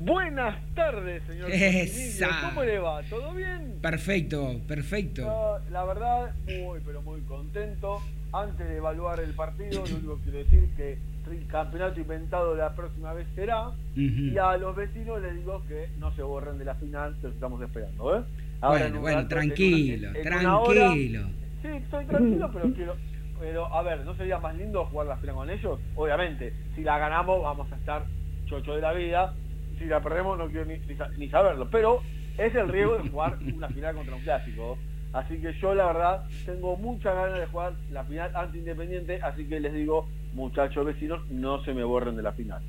Buenas 0.00 0.56
tardes, 0.74 1.22
señor. 1.28 1.50
Esa. 1.52 2.28
¿Cómo 2.48 2.64
le 2.64 2.78
va? 2.78 3.02
¿Todo 3.02 3.34
bien? 3.34 3.78
Perfecto, 3.82 4.58
perfecto. 4.66 5.22
No, 5.22 5.58
la 5.70 5.84
verdad, 5.84 6.34
muy, 6.62 6.80
pero 6.84 7.02
muy 7.02 7.20
contento. 7.22 8.00
Antes 8.32 8.66
de 8.66 8.76
evaluar 8.78 9.20
el 9.20 9.34
partido, 9.34 9.84
lo 9.86 9.96
único 9.96 10.16
que 10.18 10.22
quiero 10.22 10.38
decir 10.38 10.68
que 10.76 10.98
el 11.30 11.46
campeonato 11.48 12.00
inventado 12.00 12.54
la 12.56 12.74
próxima 12.74 13.12
vez 13.12 13.26
será. 13.34 13.72
Y 13.94 14.38
a 14.38 14.56
los 14.56 14.74
vecinos 14.74 15.20
les 15.20 15.34
digo 15.36 15.62
que 15.68 15.88
no 15.98 16.14
se 16.16 16.22
borren 16.22 16.56
de 16.58 16.64
la 16.64 16.76
final, 16.76 17.14
los 17.22 17.34
estamos 17.34 17.60
esperando, 17.60 18.16
¿eh? 18.16 18.22
en 18.62 18.68
Bueno, 18.68 19.00
bueno, 19.00 19.20
en 19.20 19.28
tranquilo, 19.28 20.08
una- 20.10 20.18
en 20.18 20.28
una 20.28 20.58
hora- 20.60 20.80
tranquilo. 20.86 21.22
Sí, 21.60 21.68
estoy 21.68 22.04
tranquilo, 22.06 22.50
pero 22.54 22.72
quiero. 22.72 22.96
Pero, 23.38 23.66
a 23.74 23.82
ver, 23.82 24.00
¿no 24.06 24.14
sería 24.16 24.38
más 24.38 24.54
lindo 24.56 24.84
jugar 24.86 25.08
la 25.08 25.16
final 25.18 25.34
con 25.34 25.50
ellos? 25.50 25.78
Obviamente, 25.94 26.54
si 26.74 26.82
la 26.84 26.98
ganamos, 26.98 27.42
vamos 27.42 27.70
a 27.72 27.76
estar 27.76 28.04
chocho 28.46 28.74
de 28.76 28.80
la 28.80 28.92
vida. 28.92 29.34
Si 29.80 29.86
la 29.86 30.00
perdemos, 30.00 30.36
no 30.38 30.46
quiero 30.48 30.66
ni, 30.66 30.78
ni 30.78 30.94
sa- 30.94 31.08
ni 31.16 31.28
saberlo. 31.30 31.68
Pero 31.70 32.02
es 32.38 32.54
el 32.54 32.68
riesgo 32.68 32.98
de 32.98 33.08
jugar 33.08 33.38
una 33.56 33.68
final 33.68 33.94
contra 33.96 34.14
un 34.14 34.22
clásico. 34.22 34.76
Así 35.12 35.38
que 35.38 35.52
yo, 35.54 35.74
la 35.74 35.86
verdad, 35.86 36.24
tengo 36.46 36.76
muchas 36.76 37.14
ganas 37.14 37.40
de 37.40 37.46
jugar 37.46 37.72
la 37.90 38.04
final 38.04 38.30
anti-independiente. 38.36 39.20
Así 39.22 39.46
que 39.46 39.58
les 39.58 39.72
digo, 39.72 40.06
muchachos 40.34 40.84
vecinos, 40.86 41.28
no 41.30 41.64
se 41.64 41.72
me 41.74 41.82
borren 41.82 42.14
de 42.14 42.22
la 42.22 42.32
final. 42.32 42.62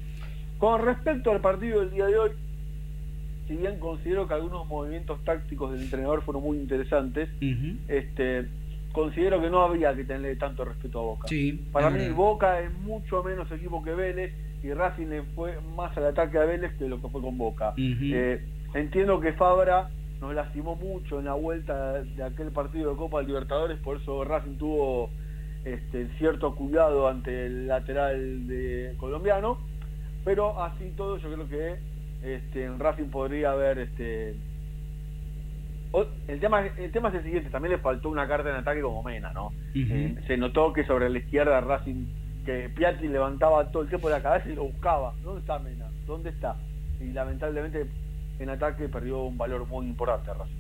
Con 0.58 0.84
respecto 0.86 1.32
al 1.32 1.42
partido 1.42 1.82
del 1.82 1.92
día 1.92 2.06
de 2.06 2.18
hoy, 2.18 2.32
si 3.48 3.58
bien 3.58 3.78
considero 3.80 4.28
que 4.28 4.34
algunos 4.36 4.66
movimientos 4.68 5.22
tácticos 5.26 5.74
del 5.74 5.82
entrenador 5.82 6.22
fueron 6.24 6.44
muy 6.44 6.58
interesantes, 6.58 7.30
este, 7.90 8.48
considero 8.94 9.42
que 9.42 9.50
no 9.50 9.62
había 9.64 9.94
que 9.94 10.06
tenerle 10.06 10.36
tanto 10.38 10.64
respeto 10.64 11.00
a 11.00 11.04
Boca. 11.04 11.28
Sí, 11.28 11.62
Para 11.74 11.90
mí. 11.90 12.08
Boca 12.10 12.60
es 12.62 12.72
mucho 12.80 13.22
menos 13.24 13.52
equipo 13.52 13.84
que 13.84 13.92
Vélez 13.94 14.34
y 14.64 14.74
Racing 14.74 15.08
le 15.08 15.24
fue 15.36 15.60
más 15.76 15.96
al 15.98 16.06
ataque 16.06 16.38
a 16.38 16.46
Vélez 16.46 16.74
que 16.78 16.88
lo 16.88 17.02
que 17.02 17.10
fue 17.10 17.22
con 17.22 17.38
Boca. 17.38 17.74
Eh, 17.78 18.46
entiendo 18.74 19.20
que 19.20 19.34
Fabra 19.34 19.90
nos 20.20 20.36
lastimó 20.36 20.76
mucho 20.76 21.20
en 21.20 21.26
la 21.26 21.34
vuelta 21.34 22.04
de 22.04 22.24
aquel 22.24 22.52
partido 22.52 22.92
de 22.92 22.98
Copa 22.98 23.22
Libertadores, 23.22 23.80
por 23.80 23.98
eso 23.98 24.24
Racing 24.24 24.58
tuvo 24.58 25.10
este, 25.66 26.08
cierto 26.20 26.56
cuidado 26.56 27.08
ante 27.08 27.48
el 27.48 27.68
lateral 27.68 28.48
de 28.48 28.94
colombiano, 28.98 29.58
pero 30.24 30.64
así 30.64 30.94
todo 30.96 31.18
yo 31.18 31.34
creo 31.34 31.50
que 31.50 31.76
este, 32.24 32.66
en 32.66 32.80
Racing 32.80 33.10
podría 33.10 33.52
haber 33.54 33.80
este, 33.80 34.36
el 36.28 36.40
tema, 36.40 36.66
el 36.66 36.92
tema 36.92 37.10
es 37.10 37.16
el 37.16 37.24
siguiente, 37.24 37.50
también 37.50 37.74
le 37.74 37.80
faltó 37.80 38.10
una 38.10 38.28
carta 38.28 38.50
en 38.50 38.56
ataque 38.56 38.82
como 38.82 39.04
Mena, 39.04 39.34
¿no? 39.34 39.52
Eh, 39.76 40.16
se 40.28 40.38
notó 40.38 40.72
que 40.72 40.86
sobre 40.86 41.10
la 41.10 41.18
izquierda 41.18 41.60
Racing, 41.62 42.06
que 42.46 42.70
Piatti 42.76 43.08
levantaba 43.08 43.72
todo 43.72 43.84
el 43.84 43.90
tiempo 43.90 44.10
la 44.10 44.22
cabeza 44.22 44.50
y 44.50 44.56
lo 44.56 44.64
buscaba. 44.66 45.14
¿Dónde 45.24 45.42
está 45.42 45.60
Mena? 45.60 45.88
¿Dónde 46.08 46.30
está? 46.30 46.56
Y 47.00 47.12
lamentablemente 47.14 47.86
en 48.40 48.50
ataque 48.50 48.88
perdió 48.90 49.24
un 49.24 49.38
valor 49.38 49.68
muy 49.68 49.86
importante 49.86 50.32
Racing. 50.34 50.56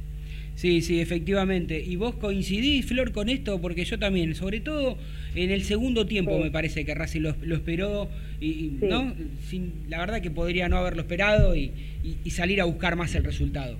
Sí, 0.55 0.81
sí, 0.81 0.99
efectivamente. 1.01 1.79
¿Y 1.81 1.95
vos 1.95 2.15
coincidís, 2.15 2.85
Flor, 2.85 3.11
con 3.11 3.29
esto? 3.29 3.59
Porque 3.59 3.83
yo 3.85 3.97
también, 3.97 4.35
sobre 4.35 4.59
todo 4.59 4.97
en 5.33 5.49
el 5.49 5.63
segundo 5.63 6.05
tiempo 6.05 6.37
Sí. 6.37 6.43
me 6.43 6.51
parece 6.51 6.85
que 6.85 6.93
Racing 6.93 7.21
lo, 7.21 7.35
lo 7.41 7.55
esperó 7.55 8.07
y, 8.39 8.47
y, 8.47 8.77
Sí. 8.79 8.85
¿no? 8.87 9.13
Sin, 9.47 9.85
la 9.89 9.99
verdad 9.99 10.21
que 10.21 10.29
podría 10.29 10.69
no 10.69 10.77
haberlo 10.77 11.01
esperado 11.01 11.55
y, 11.55 11.71
y- 12.03 12.17
y 12.23 12.29
salir 12.31 12.61
a 12.61 12.65
buscar 12.65 12.95
más 12.95 13.15
el 13.15 13.23
resultado. 13.23 13.77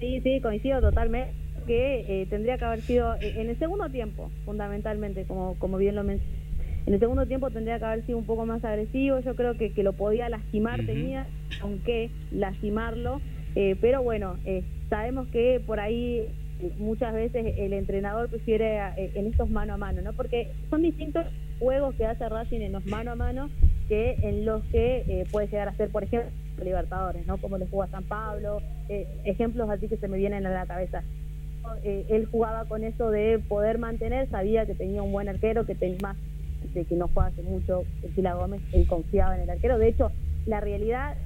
Sí, 0.00 0.20
sí, 0.22 0.40
coincido 0.42 0.80
totalmente 0.80 1.32
que 1.66 2.04
eh, 2.22 2.26
tendría 2.28 2.58
que 2.58 2.64
haber 2.66 2.82
sido 2.82 3.14
eh, 3.14 3.36
en 3.40 3.48
el 3.48 3.58
segundo 3.58 3.88
tiempo, 3.88 4.30
fundamentalmente, 4.44 5.24
como, 5.24 5.54
como 5.58 5.78
bien 5.78 5.94
lo 5.94 6.04
mencioné. 6.04 6.34
En 6.86 6.94
el 6.94 7.00
segundo 7.00 7.26
tiempo 7.26 7.50
tendría 7.50 7.78
que 7.78 7.84
haber 7.84 8.06
sido 8.06 8.18
un 8.18 8.26
poco 8.26 8.44
más 8.44 8.62
agresivo, 8.64 9.18
yo 9.20 9.34
creo 9.34 9.56
que, 9.56 9.72
que 9.72 9.82
lo 9.82 9.94
podía 9.94 10.28
lastimar, 10.28 10.80
Ujú. 10.80 10.86
tenía 10.86 11.26
con 11.60 11.78
qué 11.78 12.10
lastimarlo, 12.30 13.20
eh, 13.54 13.76
pero 13.80 14.02
bueno, 14.02 14.36
eh, 14.44 14.62
sabemos 14.90 15.28
que 15.28 15.62
por 15.66 15.80
ahí 15.80 16.28
eh, 16.60 16.72
muchas 16.78 17.14
veces 17.14 17.54
el 17.56 17.72
entrenador 17.72 18.28
prefiere 18.28 18.76
eh, 18.96 19.12
en 19.14 19.26
estos 19.26 19.48
mano 19.48 19.74
a 19.74 19.76
mano, 19.78 20.02
¿no? 20.02 20.12
Porque 20.12 20.48
son 20.68 20.82
distintos 20.82 21.24
juegos 21.58 21.94
que 21.94 22.04
hace 22.04 22.28
Racing 22.28 22.60
en 22.60 22.72
los 22.72 22.84
mano 22.84 23.12
a 23.12 23.14
mano 23.14 23.48
que 23.88 24.16
en 24.22 24.44
los 24.44 24.62
que 24.64 25.04
eh, 25.08 25.24
puede 25.30 25.46
llegar 25.46 25.68
a 25.68 25.74
ser, 25.74 25.90
por 25.90 26.04
ejemplo, 26.04 26.30
Libertadores, 26.62 27.26
¿no? 27.26 27.38
Como 27.38 27.58
le 27.58 27.66
jugó 27.66 27.82
a 27.82 27.88
San 27.88 28.04
Pablo, 28.04 28.60
eh, 28.88 29.06
ejemplos 29.24 29.68
así 29.70 29.88
que 29.88 29.96
se 29.96 30.06
me 30.06 30.16
vienen 30.16 30.46
a 30.46 30.50
la 30.50 30.66
cabeza. 30.66 31.02
Eh, 31.82 32.04
él 32.10 32.26
jugaba 32.26 32.66
con 32.66 32.84
eso 32.84 33.10
de 33.10 33.40
poder 33.48 33.78
mantener, 33.78 34.28
sabía 34.30 34.64
que 34.64 34.74
tenía 34.74 35.02
un 35.02 35.10
buen 35.12 35.28
arquero, 35.28 35.66
que 35.66 35.74
tenía 35.74 35.98
más 36.00 36.16
de 36.72 36.84
que 36.84 36.94
no 36.96 37.08
juega 37.08 37.28
hace 37.28 37.42
mucho, 37.42 37.84
Sila 38.14 38.34
Gómez, 38.34 38.60
él 38.72 38.86
confiaba 38.86 39.34
en 39.36 39.42
el 39.42 39.50
arquero. 39.50 39.78
De 39.78 39.88
hecho, 39.88 40.10
la 40.46 40.60
realidad, 40.60 41.16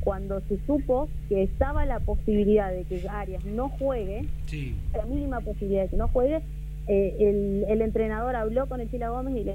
cuando 0.00 0.40
se 0.48 0.58
supo 0.66 1.08
que 1.28 1.42
estaba 1.42 1.84
la 1.86 2.00
posibilidad 2.00 2.72
de 2.72 2.84
que 2.84 3.06
Arias 3.08 3.44
no 3.44 3.68
juegue, 3.68 4.24
Sí. 4.46 4.74
la 4.94 5.04
mínima 5.06 5.40
posibilidad 5.40 5.82
de 5.84 5.88
que 5.90 5.96
no 5.96 6.08
juegue, 6.08 6.40
eh, 6.88 7.16
el, 7.20 7.64
el 7.68 7.82
entrenador 7.82 8.34
habló 8.34 8.66
con 8.66 8.80
el 8.80 8.90
Chila 8.90 9.10
Gómez 9.10 9.36
y 9.36 9.44
le, 9.44 9.54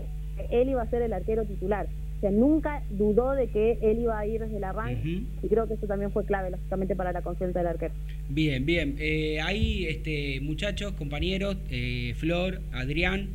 él 0.51 0.69
iba 0.69 0.81
a 0.81 0.89
ser 0.89 1.01
el 1.01 1.13
arquero 1.13 1.45
titular. 1.45 1.87
O 2.17 2.19
sea, 2.23 2.31
nunca 2.31 2.81
dudó 2.91 3.31
de 3.31 3.47
que 3.47 3.77
él 3.81 3.99
iba 3.99 4.17
a 4.17 4.25
ir 4.25 4.39
desde 4.39 4.55
el 4.55 4.63
arranque 4.63 5.23
y 5.41 5.47
creo 5.49 5.67
que 5.67 5.73
eso 5.73 5.87
también 5.87 6.09
fue 6.11 6.25
clave, 6.25 6.51
lógicamente, 6.51 6.95
para 6.95 7.11
la 7.11 7.21
consulta 7.21 7.59
del 7.59 7.67
arquero. 7.67 7.93
Bien, 8.29 8.65
bien. 8.65 8.95
Eh, 8.97 9.41
ahí, 9.41 9.85
este, 9.87 10.39
muchachos, 10.41 10.93
compañeros, 10.93 11.57
eh, 11.69 12.13
Flor, 12.15 12.61
Adrián, 12.71 13.27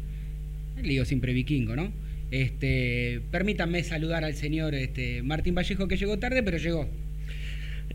le 0.82 0.88
digo 0.88 1.04
siempre 1.04 1.32
vikingo, 1.32 1.76
¿no? 1.76 1.92
Este, 2.30 3.20
permítanme 3.30 3.82
saludar 3.84 4.24
al 4.24 4.34
señor 4.34 4.74
este, 4.74 5.22
Martín 5.22 5.54
Vallejo 5.54 5.88
que 5.88 5.96
llegó 5.96 6.18
tarde, 6.18 6.42
pero 6.42 6.58
llegó. 6.58 6.88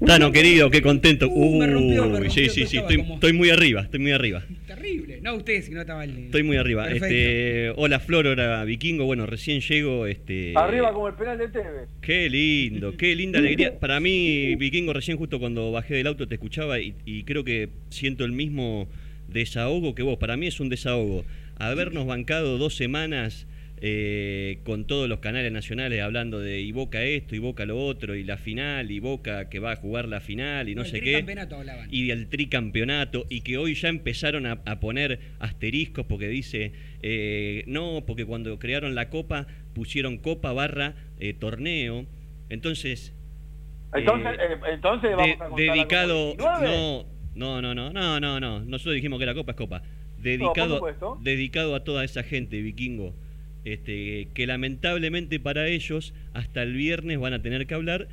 Tano, 0.05 0.31
querido, 0.31 0.71
qué 0.71 0.81
contento. 0.81 1.29
Uh, 1.29 1.59
me 1.59 1.67
rompió, 1.67 2.01
me 2.05 2.07
Uy, 2.07 2.13
rompió, 2.25 2.31
sí, 2.31 2.49
sí, 2.49 2.65
sí, 2.65 2.77
estoy, 2.77 2.97
como- 2.97 3.13
estoy 3.13 3.31
muy 3.33 3.51
arriba, 3.51 3.81
estoy 3.83 3.99
muy 3.99 4.11
arriba. 4.11 4.43
Terrible. 4.65 5.19
No, 5.21 5.35
usted, 5.35 5.61
si 5.63 5.71
no 5.71 5.81
estaba 5.81 6.03
el... 6.03 6.17
Estoy 6.17 6.41
muy 6.41 6.57
arriba. 6.57 6.91
Este, 6.91 7.69
hola 7.75 7.99
Flor, 7.99 8.25
hola 8.25 8.65
Vikingo. 8.65 9.05
Bueno, 9.05 9.27
recién 9.27 9.61
llego. 9.61 10.07
Este, 10.07 10.53
Arriba 10.55 10.91
como 10.93 11.07
el 11.09 11.13
penal 11.13 11.37
de 11.37 11.47
Tevez. 11.47 11.89
Qué 12.01 12.27
lindo, 12.29 12.97
qué 12.97 13.15
linda 13.15 13.37
alegría. 13.37 13.79
Para 13.79 13.99
mí, 13.99 14.55
Vikingo, 14.55 14.93
recién 14.93 15.15
justo 15.15 15.39
cuando 15.39 15.71
bajé 15.71 15.93
del 15.93 16.07
auto 16.07 16.27
te 16.27 16.35
escuchaba 16.35 16.79
y, 16.81 16.95
y 17.05 17.23
creo 17.23 17.43
que 17.43 17.69
siento 17.89 18.25
el 18.25 18.31
mismo 18.31 18.87
desahogo 19.29 19.93
que 19.93 20.01
vos. 20.01 20.17
Para 20.17 20.35
mí 20.37 20.47
es 20.47 20.59
un 20.59 20.69
desahogo 20.69 21.23
habernos 21.57 22.05
bancado 22.05 22.57
dos 22.57 22.75
semanas 22.75 23.47
eh, 23.85 24.59
con 24.63 24.85
todos 24.85 25.09
los 25.09 25.19
canales 25.19 25.51
nacionales 25.51 26.01
hablando 26.01 26.39
de 26.39 26.61
y 26.61 26.71
Boca 26.71 27.03
esto, 27.03 27.35
y 27.35 27.39
Boca 27.39 27.65
lo 27.65 27.77
otro, 27.77 28.15
y 28.15 28.23
la 28.23 28.37
final, 28.37 28.89
y 28.91 28.99
Boca 28.99 29.49
que 29.49 29.59
va 29.59 29.73
a 29.73 29.75
jugar 29.75 30.07
la 30.07 30.21
final, 30.21 30.69
y 30.69 30.75
no 30.75 30.85
sé 30.85 31.01
qué. 31.01 31.17
Hablaban. 31.17 31.89
Y 31.91 32.07
del 32.07 32.29
tricampeonato, 32.29 33.25
y 33.29 33.41
que 33.41 33.57
hoy 33.57 33.75
ya 33.75 33.89
empezaron 33.89 34.45
a, 34.45 34.79
poner 34.79 35.19
asteriscos 35.39 36.05
porque 36.05 36.29
dice, 36.29 36.71
eh, 37.01 37.63
no, 37.67 38.03
porque 38.07 38.25
cuando 38.25 38.57
crearon 38.57 38.95
la 38.95 39.09
copa 39.09 39.47
pusieron 39.73 40.17
copa 40.17 40.53
barra 40.53 40.95
eh, 41.19 41.33
torneo. 41.33 42.05
Entonces... 42.49 43.13
Entonces, 43.93 44.31
eh, 44.33 44.53
eh, 44.53 44.59
entonces 44.73 45.11
vamos 45.15 45.41
a 45.41 45.55
dedicado... 45.55 46.35
No, 46.37 47.05
no, 47.35 47.61
no, 47.61 47.73
no, 47.73 47.91
no, 47.91 48.19
no, 48.19 48.39
no. 48.39 48.59
Nosotros 48.61 48.95
dijimos 48.95 49.19
que 49.19 49.25
la 49.25 49.33
copa 49.33 49.51
es 49.51 49.57
copa 49.57 49.81
dedicado 50.23 50.75
supuesto. 50.75 51.19
dedicado 51.21 51.75
a 51.75 51.83
toda 51.83 52.03
esa 52.03 52.23
gente 52.23 52.61
vikingo 52.61 53.13
este 53.65 54.29
que 54.33 54.47
lamentablemente 54.47 55.39
para 55.39 55.67
ellos 55.67 56.13
hasta 56.33 56.63
el 56.63 56.73
viernes 56.73 57.19
van 57.19 57.33
a 57.33 57.41
tener 57.41 57.65
que 57.67 57.73
hablar 57.75 58.07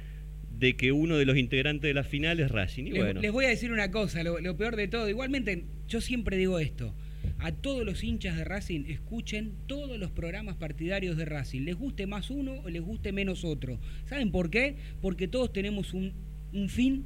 de 0.61 0.77
que 0.77 0.93
uno 0.93 1.17
de 1.17 1.25
los 1.25 1.37
integrantes 1.37 1.89
de 1.89 1.95
la 1.95 2.05
final 2.05 2.39
es 2.39 2.51
Racing 2.51 2.85
y 2.85 2.91
Les, 2.91 3.03
bueno 3.03 3.21
les 3.21 3.33
voy 3.33 3.47
a 3.47 3.49
decir 3.49 3.73
una 3.73 3.91
cosa, 3.91 4.23
lo, 4.23 4.39
lo 4.41 4.57
peor 4.57 4.77
de 4.77 4.89
todo. 4.89 5.09
Igualmente, 5.09 5.65
yo 5.89 6.01
siempre 6.01 6.37
digo 6.37 6.59
esto. 6.59 6.95
A 7.39 7.53
todos 7.53 7.87
los 7.87 8.05
hinchas 8.05 8.37
de 8.37 8.45
Racing, 8.45 8.85
escuchen 8.89 9.55
todos 9.67 9.99
los 9.99 10.11
programas 10.11 10.57
partidarios 10.57 11.17
de 11.17 11.25
Racing. 11.25 11.63
Les 11.63 11.77
guste 11.77 12.07
más 12.07 12.29
uno 12.29 12.61
o 12.61 12.69
les 12.69 12.83
guste 12.83 13.13
menos 13.13 13.45
otro. 13.45 13.81
¿Saben 14.05 14.31
por 14.31 14.51
qué? 14.51 14.77
Porque 15.01 15.29
todos 15.29 15.51
tenemos 15.51 15.95
un, 15.95 16.13
un 16.53 16.69
fin 16.69 17.05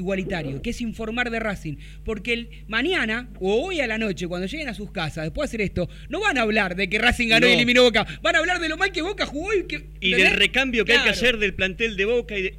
igualitario, 0.00 0.60
que 0.62 0.70
es 0.70 0.80
informar 0.80 1.30
de 1.30 1.38
Racing. 1.40 1.76
Porque 2.04 2.32
el 2.32 2.48
mañana 2.68 3.28
o 3.40 3.66
hoy 3.66 3.80
a 3.80 3.86
la 3.86 3.98
noche, 3.98 4.26
cuando 4.26 4.46
lleguen 4.46 4.68
a 4.68 4.74
sus 4.74 4.90
casas, 4.90 5.24
después 5.24 5.48
de 5.48 5.50
hacer 5.56 5.60
esto, 5.62 5.88
no 6.08 6.20
van 6.20 6.36
a 6.38 6.42
hablar 6.42 6.74
de 6.76 6.88
que 6.88 6.98
Racing 6.98 7.28
ganó 7.28 7.46
y 7.48 7.52
eliminó 7.52 7.82
Boca. 7.84 8.06
Van 8.22 8.34
a 8.34 8.38
hablar 8.40 8.58
de 8.60 8.68
lo 8.68 8.76
mal 8.76 8.90
que 8.92 9.02
Boca 9.02 9.26
jugó 9.26 9.54
y 9.54 9.64
que... 9.66 9.86
y 10.00 10.10
del 10.12 10.32
recambio 10.36 10.84
que 10.84 10.92
hay 10.94 11.02
que 11.04 11.10
hacer 11.10 11.38
del 11.38 11.54
plantel 11.54 11.96
de 11.96 12.04
Boca 12.04 12.36
y 12.36 12.42
de- 12.42 12.54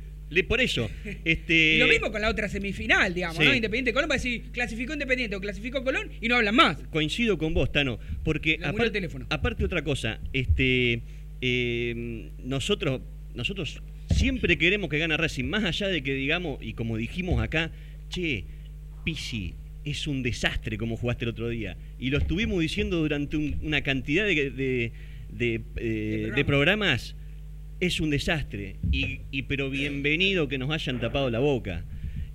por 0.48 0.62
eso 0.62 0.90
este 1.26 1.78
lo 1.80 1.88
mismo 1.88 2.10
con 2.10 2.22
la 2.22 2.30
otra 2.30 2.48
semifinal, 2.48 3.14
digamos, 3.14 3.38
Sí. 3.38 3.44
¿no? 3.44 3.54
Independiente 3.54 3.92
Colón 3.92 4.10
va 4.10 4.14
a 4.14 4.18
decir, 4.18 4.44
clasificó 4.54 4.94
Independiente 4.94 5.36
o 5.36 5.42
clasificó 5.42 5.84
Colón 5.84 6.10
y 6.22 6.30
no 6.30 6.38
hablan 6.38 6.56
más. 6.56 6.78
coincido 6.90 7.38
con 7.38 7.54
vos, 7.54 7.70
Tano, 7.72 8.00
porque 8.24 8.58
aparte, 8.64 8.92
teléfono. 8.92 9.26
aparte 9.30 9.66
otra 9.66 9.84
cosa, 9.84 10.22
este, 10.32 11.02
eh, 11.42 12.30
nosotros, 12.44 13.02
nosotros 13.36 13.82
siempre 14.12 14.58
queremos 14.58 14.90
que 14.90 14.98
gane 15.00 15.18
Racing, 15.18 15.46
más 15.46 15.64
allá 15.64 15.88
de 15.88 16.02
que 16.04 16.14
digamos, 16.14 16.62
y 16.62 16.74
como 16.74 16.98
dijimos 16.98 17.42
acá, 17.42 17.72
che, 18.10 18.46
Pisi, 19.04 19.54
es 19.84 20.06
un 20.08 20.22
desastre 20.24 20.78
como 20.78 20.96
jugaste 20.96 21.26
el 21.26 21.30
otro 21.30 21.50
día. 21.50 21.76
Y 22.00 22.10
lo 22.12 22.18
estuvimos 22.20 22.60
diciendo 22.60 22.98
durante 23.00 23.36
un- 23.38 23.58
una 23.64 23.82
cantidad 23.82 24.28
eh, 24.30 24.92
de 25.36 26.44
programas. 26.46 27.16
Es 27.80 28.00
un 28.00 28.12
desastre. 28.12 28.76
Y, 28.92 29.42
pero 29.44 29.72
bienvenido 29.72 30.48
que 30.48 30.60
nos 30.60 30.70
hayan 30.70 31.00
tapado 31.00 31.32
la 31.32 31.40
boca. 31.40 31.84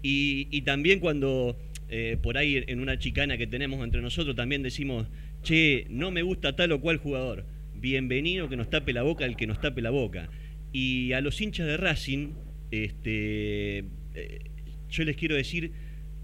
Y, 0.03 0.49
y 0.51 0.63
también 0.63 0.99
cuando 0.99 1.57
eh, 1.89 2.17
por 2.21 2.37
ahí 2.37 2.65
en 2.67 2.81
una 2.81 2.99
chicana 2.99 3.39
que 3.39 3.47
tenemos 3.47 3.85
entre 3.85 4.03
nosotros 4.03 4.35
también 4.35 4.63
decimos, 4.65 5.07
che, 5.45 5.87
no 5.89 6.11
me 6.11 6.23
gusta 6.23 6.57
tal 6.57 6.73
o 6.73 6.81
cual 6.81 6.97
jugador. 6.97 7.45
Bienvenido 7.77 8.49
que 8.49 8.57
nos 8.57 8.71
tape 8.71 8.93
la 8.93 9.03
boca 9.03 9.25
el 9.25 9.37
que 9.37 9.47
nos 9.47 9.61
tape 9.61 9.83
la 9.83 9.91
boca. 9.91 10.29
Y 10.79 11.15
a 11.15 11.23
los 11.23 11.41
hinchas 11.41 11.67
de 11.67 11.79
Racing, 11.79 12.35
este, 12.71 13.79
eh, 14.15 14.41
yo 14.91 15.05
les 15.05 15.17
quiero 15.17 15.35
decir, 15.35 15.73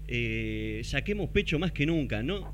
eh, 0.07 0.81
saquemos 0.83 1.31
pecho 1.31 1.57
más 1.57 1.71
que 1.71 1.87
nunca, 1.87 2.21
¿no? 2.21 2.53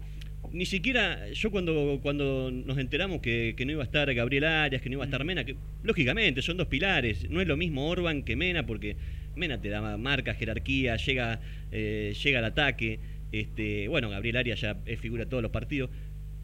Ni 0.54 0.66
siquiera, 0.66 1.30
yo 1.34 1.52
cuando, 1.52 2.00
cuando 2.02 2.52
nos 2.52 2.78
enteramos 2.78 3.20
que, 3.20 3.54
que 3.58 3.66
no 3.66 3.74
iba 3.74 3.82
a 3.82 3.86
estar 3.86 4.14
Gabriel 4.14 4.46
Arias, 4.46 4.82
que 4.82 4.90
no 4.90 4.94
iba 4.94 5.04
a 5.04 5.08
estar 5.08 5.26
Mena, 5.26 5.44
que 5.44 5.58
lógicamente 5.84 6.42
son 6.42 6.56
dos 6.56 6.68
pilares, 6.68 7.30
no 7.30 7.42
es 7.42 7.48
lo 7.50 7.58
mismo 7.58 7.90
Orban 7.90 8.24
que 8.24 8.38
Mena, 8.38 8.66
porque 8.66 8.96
Mena 9.36 9.60
te 9.60 9.68
da 9.68 9.98
marca, 9.98 10.34
jerarquía, 10.36 10.96
llega, 10.96 11.42
eh, 11.74 12.16
llega 12.24 12.40
al 12.40 12.46
ataque, 12.46 13.02
este, 13.34 13.90
bueno, 13.90 14.10
Gabriel 14.10 14.38
Arias 14.38 14.62
ya 14.62 14.78
es 14.86 15.02
figura 15.02 15.26
de 15.26 15.30
todos 15.30 15.44
los 15.44 15.52
partidos, 15.52 15.90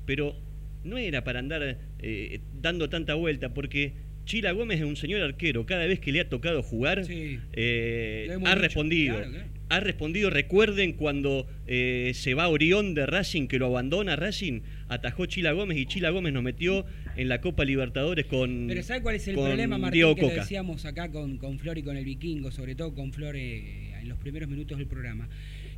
pero 0.06 0.36
no 0.84 0.98
era 0.98 1.24
para 1.24 1.40
andar 1.40 1.78
eh, 2.00 2.42
dando 2.62 2.90
tanta 2.90 3.14
vuelta, 3.14 3.54
porque 3.54 3.94
Chila 4.26 4.52
Gómez 4.52 4.80
es 4.80 4.86
un 4.86 4.96
señor 4.96 5.22
arquero, 5.22 5.66
cada 5.66 5.86
vez 5.86 6.00
que 6.00 6.12
le 6.12 6.20
ha 6.22 6.30
tocado 6.30 6.62
jugar, 6.64 7.06
Sí. 7.06 7.40
eh, 7.54 8.28
ha 8.32 8.38
dicho, 8.38 8.56
respondido. 8.56 9.16
claro, 9.16 9.32
claro. 9.32 9.46
Ha 9.68 9.80
respondido, 9.80 10.30
recuerden 10.30 10.94
cuando 10.94 11.48
eh, 11.66 12.12
se 12.14 12.36
va 12.36 12.48
Orión 12.50 12.94
de 12.94 13.08
Racing, 13.08 13.48
que 13.48 13.58
lo 13.58 13.66
abandona 13.66 14.16
Racing, 14.16 14.62
atajó 14.90 15.26
Chila 15.26 15.54
Gómez 15.54 15.80
y 15.80 15.88
Chila 15.88 16.12
Gómez 16.12 16.34
nos 16.34 16.44
metió 16.44 16.86
en 17.18 17.30
la 17.30 17.42
Copa 17.42 17.66
Libertadores 17.66 18.28
con 18.28 18.66
Pero 18.68 18.84
¿sabe 18.84 19.02
cuál 19.02 19.16
es 19.16 19.28
el 19.28 19.34
problema, 19.34 19.80
Martín, 19.80 19.94
Diego 19.98 20.14
que 20.16 20.22
Coca. 20.22 20.36
decíamos 20.36 20.86
acá 20.86 21.10
con, 21.10 21.38
con 21.40 21.58
Flor 21.58 21.80
y 21.80 21.82
con 21.84 21.98
el 21.98 22.06
Vikingo, 22.06 22.52
sobre 22.52 22.76
todo 22.76 22.94
con 22.94 23.12
Flor 23.12 23.36
eh, 23.36 23.94
en 24.00 24.08
los 24.08 24.20
primeros 24.20 24.48
minutos 24.50 24.78
del 24.78 24.86
programa? 24.88 25.28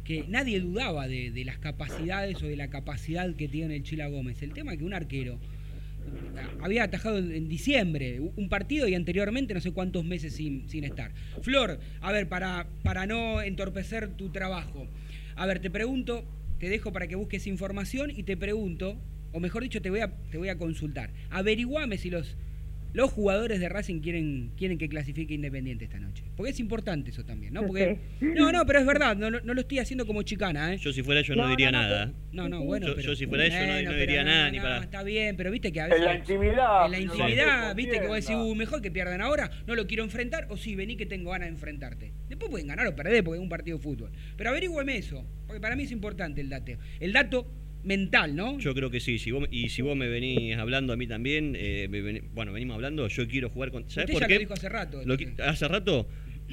Que 0.03 0.25
nadie 0.27 0.59
dudaba 0.59 1.07
de, 1.07 1.31
de 1.31 1.45
las 1.45 1.57
capacidades 1.57 2.43
o 2.43 2.47
de 2.47 2.57
la 2.57 2.69
capacidad 2.69 3.33
que 3.35 3.47
tiene 3.47 3.77
el 3.77 3.83
Chila 3.83 4.07
Gómez. 4.07 4.41
El 4.41 4.51
tema 4.51 4.73
es 4.73 4.79
que 4.79 4.83
un 4.83 4.93
arquero 4.93 5.39
había 6.61 6.83
atajado 6.83 7.17
en, 7.17 7.31
en 7.31 7.47
diciembre 7.47 8.19
un 8.19 8.49
partido 8.49 8.87
y 8.87 8.95
anteriormente 8.95 9.53
no 9.53 9.61
sé 9.61 9.71
cuántos 9.71 10.03
meses 10.05 10.33
sin, 10.35 10.69
sin 10.69 10.83
estar. 10.83 11.11
Flor, 11.41 11.79
a 12.01 12.11
ver, 12.11 12.27
para, 12.27 12.67
para 12.83 13.05
no 13.05 13.41
entorpecer 13.41 14.09
tu 14.09 14.29
trabajo, 14.29 14.87
a 15.35 15.45
ver, 15.45 15.59
te 15.59 15.69
pregunto, 15.69 16.25
te 16.59 16.69
dejo 16.69 16.91
para 16.91 17.07
que 17.07 17.15
busques 17.15 17.47
información 17.47 18.11
y 18.11 18.23
te 18.23 18.37
pregunto, 18.37 18.99
o 19.31 19.39
mejor 19.39 19.63
dicho, 19.63 19.81
te 19.81 19.89
voy 19.89 19.99
a, 19.99 20.11
te 20.31 20.37
voy 20.37 20.49
a 20.49 20.57
consultar. 20.57 21.11
Averiguame 21.29 21.97
si 21.97 22.09
los, 22.09 22.35
los 22.93 23.11
jugadores 23.11 23.59
de 23.59 23.69
Racing 23.69 23.99
quieren, 24.01 24.51
quieren 24.57 24.77
que 24.77 24.89
clasifique 24.89 25.33
Independiente 25.33 25.85
esta 25.85 25.99
noche. 25.99 26.23
Porque 26.35 26.51
es 26.51 26.59
importante 26.59 27.11
eso 27.11 27.23
también, 27.25 27.53
¿no? 27.53 27.65
Porque, 27.65 27.99
no, 28.21 28.51
no, 28.51 28.65
pero 28.65 28.79
es 28.79 28.85
verdad, 28.85 29.15
no, 29.15 29.29
no, 29.29 29.39
no 29.41 29.53
lo 29.53 29.61
estoy 29.61 29.79
haciendo 29.79 30.05
como 30.07 30.23
chicana, 30.23 30.73
¿eh? 30.73 30.77
Yo 30.77 30.91
si 30.93 31.03
fuera 31.03 31.21
yo 31.21 31.35
no, 31.35 31.43
No, 31.43 31.49
diría 31.49 31.71
no, 31.71 31.81
no, 31.81 31.83
nada. 31.89 32.13
No, 32.31 32.49
no, 32.49 32.63
bueno, 32.63 32.87
Yo- 32.87 32.95
pero, 32.95 33.07
yo 33.09 33.15
si 33.15 33.25
fuera 33.27 33.45
ellos 33.45 33.83
no- 33.85 33.91
no 33.91 33.97
diría 33.97 34.23
nada 34.23 34.49
ni 34.51 34.59
para- 34.59 34.83
Está 34.83 35.03
bien, 35.03 35.35
pero 35.37 35.51
viste 35.51 35.71
que 35.71 35.81
a 35.81 35.85
En 35.85 35.89
veces... 35.91 36.05
la 36.05 36.15
intimidad. 36.15 36.85
En 36.85 36.91
la 36.91 36.99
intimidad, 36.99 37.75
viste 37.75 37.99
que 37.99 38.07
vos 38.07 38.15
decís, 38.15 38.35
uh, 38.35 38.55
mejor 38.55 38.81
que 38.81 38.89
pierdan 38.91 39.21
ahora, 39.21 39.49
no 39.67 39.75
lo 39.75 39.85
quiero 39.87 40.03
enfrentar, 40.03 40.47
o 40.49 40.57
sí, 40.57 40.75
vení 40.75 40.95
que 40.97 41.05
tengo 41.05 41.31
ganas 41.31 41.47
de 41.47 41.53
enfrentarte. 41.53 42.13
Después 42.29 42.49
pueden 42.49 42.67
ganar 42.67 42.87
o 42.87 42.95
perder 42.95 43.23
porque 43.23 43.37
es 43.39 43.43
un 43.43 43.49
partido 43.49 43.77
de 43.77 43.83
fútbol. 43.83 44.11
Pero 44.37 44.49
averígüeme 44.49 44.97
eso, 44.97 45.25
porque 45.45 45.59
para 45.61 45.75
mí 45.75 45.83
es 45.83 45.91
importante 45.91 46.41
el 46.41 46.49
dato. 46.49 46.71
El 46.99 47.13
dato 47.13 47.47
mental, 47.83 48.35
¿no? 48.35 48.57
Yo 48.59 48.73
creo 48.73 48.89
que 48.89 48.99
sí, 48.99 49.17
si 49.19 49.31
vos, 49.31 49.47
y 49.51 49.69
si 49.69 49.81
vos 49.81 49.95
me 49.95 50.07
venís 50.07 50.57
hablando 50.57 50.93
a 50.93 50.97
mí 50.97 51.07
también, 51.07 51.55
eh, 51.57 51.87
me 51.89 52.01
veni- 52.01 52.21
bueno, 52.33 52.51
venimos 52.53 52.75
hablando, 52.75 53.07
yo 53.07 53.27
quiero 53.27 53.49
jugar 53.49 53.71
con... 53.71 53.89
¿Sabes 53.89 54.09
Usted 54.09 54.13
por 54.13 54.21
ya 54.21 54.27
qué? 54.27 54.33
lo 54.35 54.39
dijo 54.41 54.53
hace 54.53 54.69
rato. 54.69 55.01
Lo 55.05 55.17
que- 55.17 55.33
hace 55.43 55.67
rato, 55.67 56.07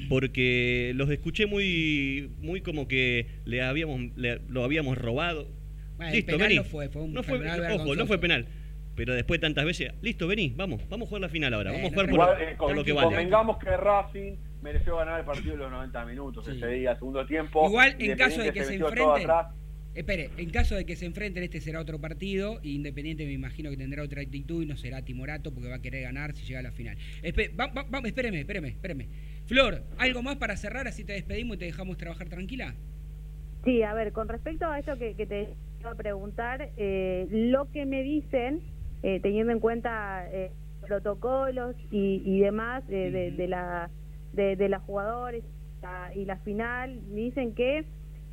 porque 0.09 0.91
los 0.95 1.09
escuché 1.09 1.45
muy 1.45 2.29
muy 2.39 2.61
como 2.61 2.87
que 2.87 3.27
le 3.45 3.61
habíamos 3.61 4.15
le- 4.17 4.39
lo 4.49 4.63
habíamos 4.63 4.97
robado. 4.97 5.47
Bueno, 5.97 6.13
el 6.13 6.25
penal 6.25 6.55
no 6.55 6.63
fue, 6.63 6.89
fue 6.89 7.01
un 7.03 7.13
no 7.13 7.23
fue, 7.23 7.39
penal 7.39 7.61
ojo, 7.79 7.95
no 7.95 8.05
fue 8.05 8.17
penal. 8.19 8.47
Pero 8.95 9.13
después 9.13 9.41
de 9.41 9.47
tantas 9.47 9.65
veces, 9.65 9.91
listo, 10.01 10.25
vení, 10.27 10.53
vamos, 10.55 10.81
vamos 10.89 11.07
a 11.07 11.09
jugar 11.09 11.21
la 11.23 11.29
final 11.29 11.53
ahora, 11.53 11.71
vamos 11.71 11.87
a 11.87 11.89
jugar 11.89 12.05
por, 12.05 12.13
Igual, 12.15 12.41
eh, 12.41 12.55
por 12.57 12.67
con- 12.67 12.75
lo 12.77 12.83
que 12.83 12.93
vale. 12.93 13.07
Convengamos 13.07 13.57
que 13.57 13.75
Racing 13.75 14.35
mereció 14.61 14.95
ganar 14.97 15.19
el 15.19 15.25
partido 15.25 15.51
de 15.51 15.57
los 15.57 15.71
90 15.71 16.05
minutos 16.05 16.45
Sí. 16.45 16.51
ese 16.55 16.67
día, 16.67 16.95
segundo 16.95 17.25
tiempo. 17.25 17.67
Igual, 17.67 17.95
en 17.99 18.17
caso 18.17 18.41
de 18.41 18.53
que 18.53 18.63
se 18.63 18.77
todo 18.77 18.87
enfrenten, 18.89 19.29
atrás. 19.29 19.53
Espere, 19.95 20.29
en 20.37 20.49
caso 20.49 20.75
de 20.75 20.85
que 20.85 20.95
se 20.97 21.05
enfrenten, 21.05 21.41
este 21.43 21.61
será 21.61 21.79
otro 21.79 21.99
partido. 21.99 22.59
y 22.61 22.75
Independiente 22.75 23.25
me 23.25 23.31
imagino 23.31 23.69
que 23.69 23.77
tendrá 23.77 24.03
otra 24.03 24.21
actitud 24.21 24.61
y 24.61 24.65
no 24.65 24.75
será 24.75 25.01
timorato 25.03 25.53
porque 25.53 25.69
va 25.69 25.75
a 25.75 25.81
querer 25.81 26.03
ganar 26.03 26.33
si 26.35 26.45
llega 26.45 26.59
a 26.59 26.63
la 26.63 26.71
final. 26.71 26.97
Espe- 27.23 27.57
va- 27.57 27.67
va- 27.67 27.83
va- 27.89 28.01
espéreme, 28.05 28.41
espéreme, 28.41 28.67
espéreme. 28.69 29.07
Flor, 29.45 29.83
¿algo 29.97 30.21
más 30.21 30.35
para 30.35 30.57
cerrar? 30.57 30.87
Así 30.87 31.05
te 31.05 31.13
despedimos 31.13 31.55
y 31.55 31.59
te 31.59 31.65
dejamos 31.65 31.97
trabajar 31.97 32.27
tranquila. 32.27 32.75
Sí, 33.63 33.81
a 33.83 33.93
ver, 33.93 34.11
con 34.11 34.27
respecto 34.27 34.65
a 34.69 34.77
esto 34.79 34.97
que, 34.97 35.15
que 35.15 35.25
te 35.25 35.47
iba 35.79 35.91
a 35.91 35.95
preguntar, 35.95 36.71
eh, 36.77 37.27
lo 37.31 37.71
que 37.71 37.85
me 37.85 38.03
dicen, 38.03 38.59
eh, 39.01 39.19
teniendo 39.21 39.53
en 39.53 39.59
cuenta 39.59 40.27
eh, 40.31 40.51
protocolos 40.85 41.75
y, 41.89 42.21
y 42.25 42.39
demás 42.41 42.83
eh, 42.89 43.11
de, 43.11 43.31
de 43.31 43.47
la 43.47 43.89
de, 44.33 44.55
de 44.57 44.67
las 44.69 44.81
jugadores 44.83 45.43
y 46.15 46.25
la 46.25 46.37
final, 46.39 46.99
me 47.11 47.21
dicen 47.21 47.53
que, 47.53 47.85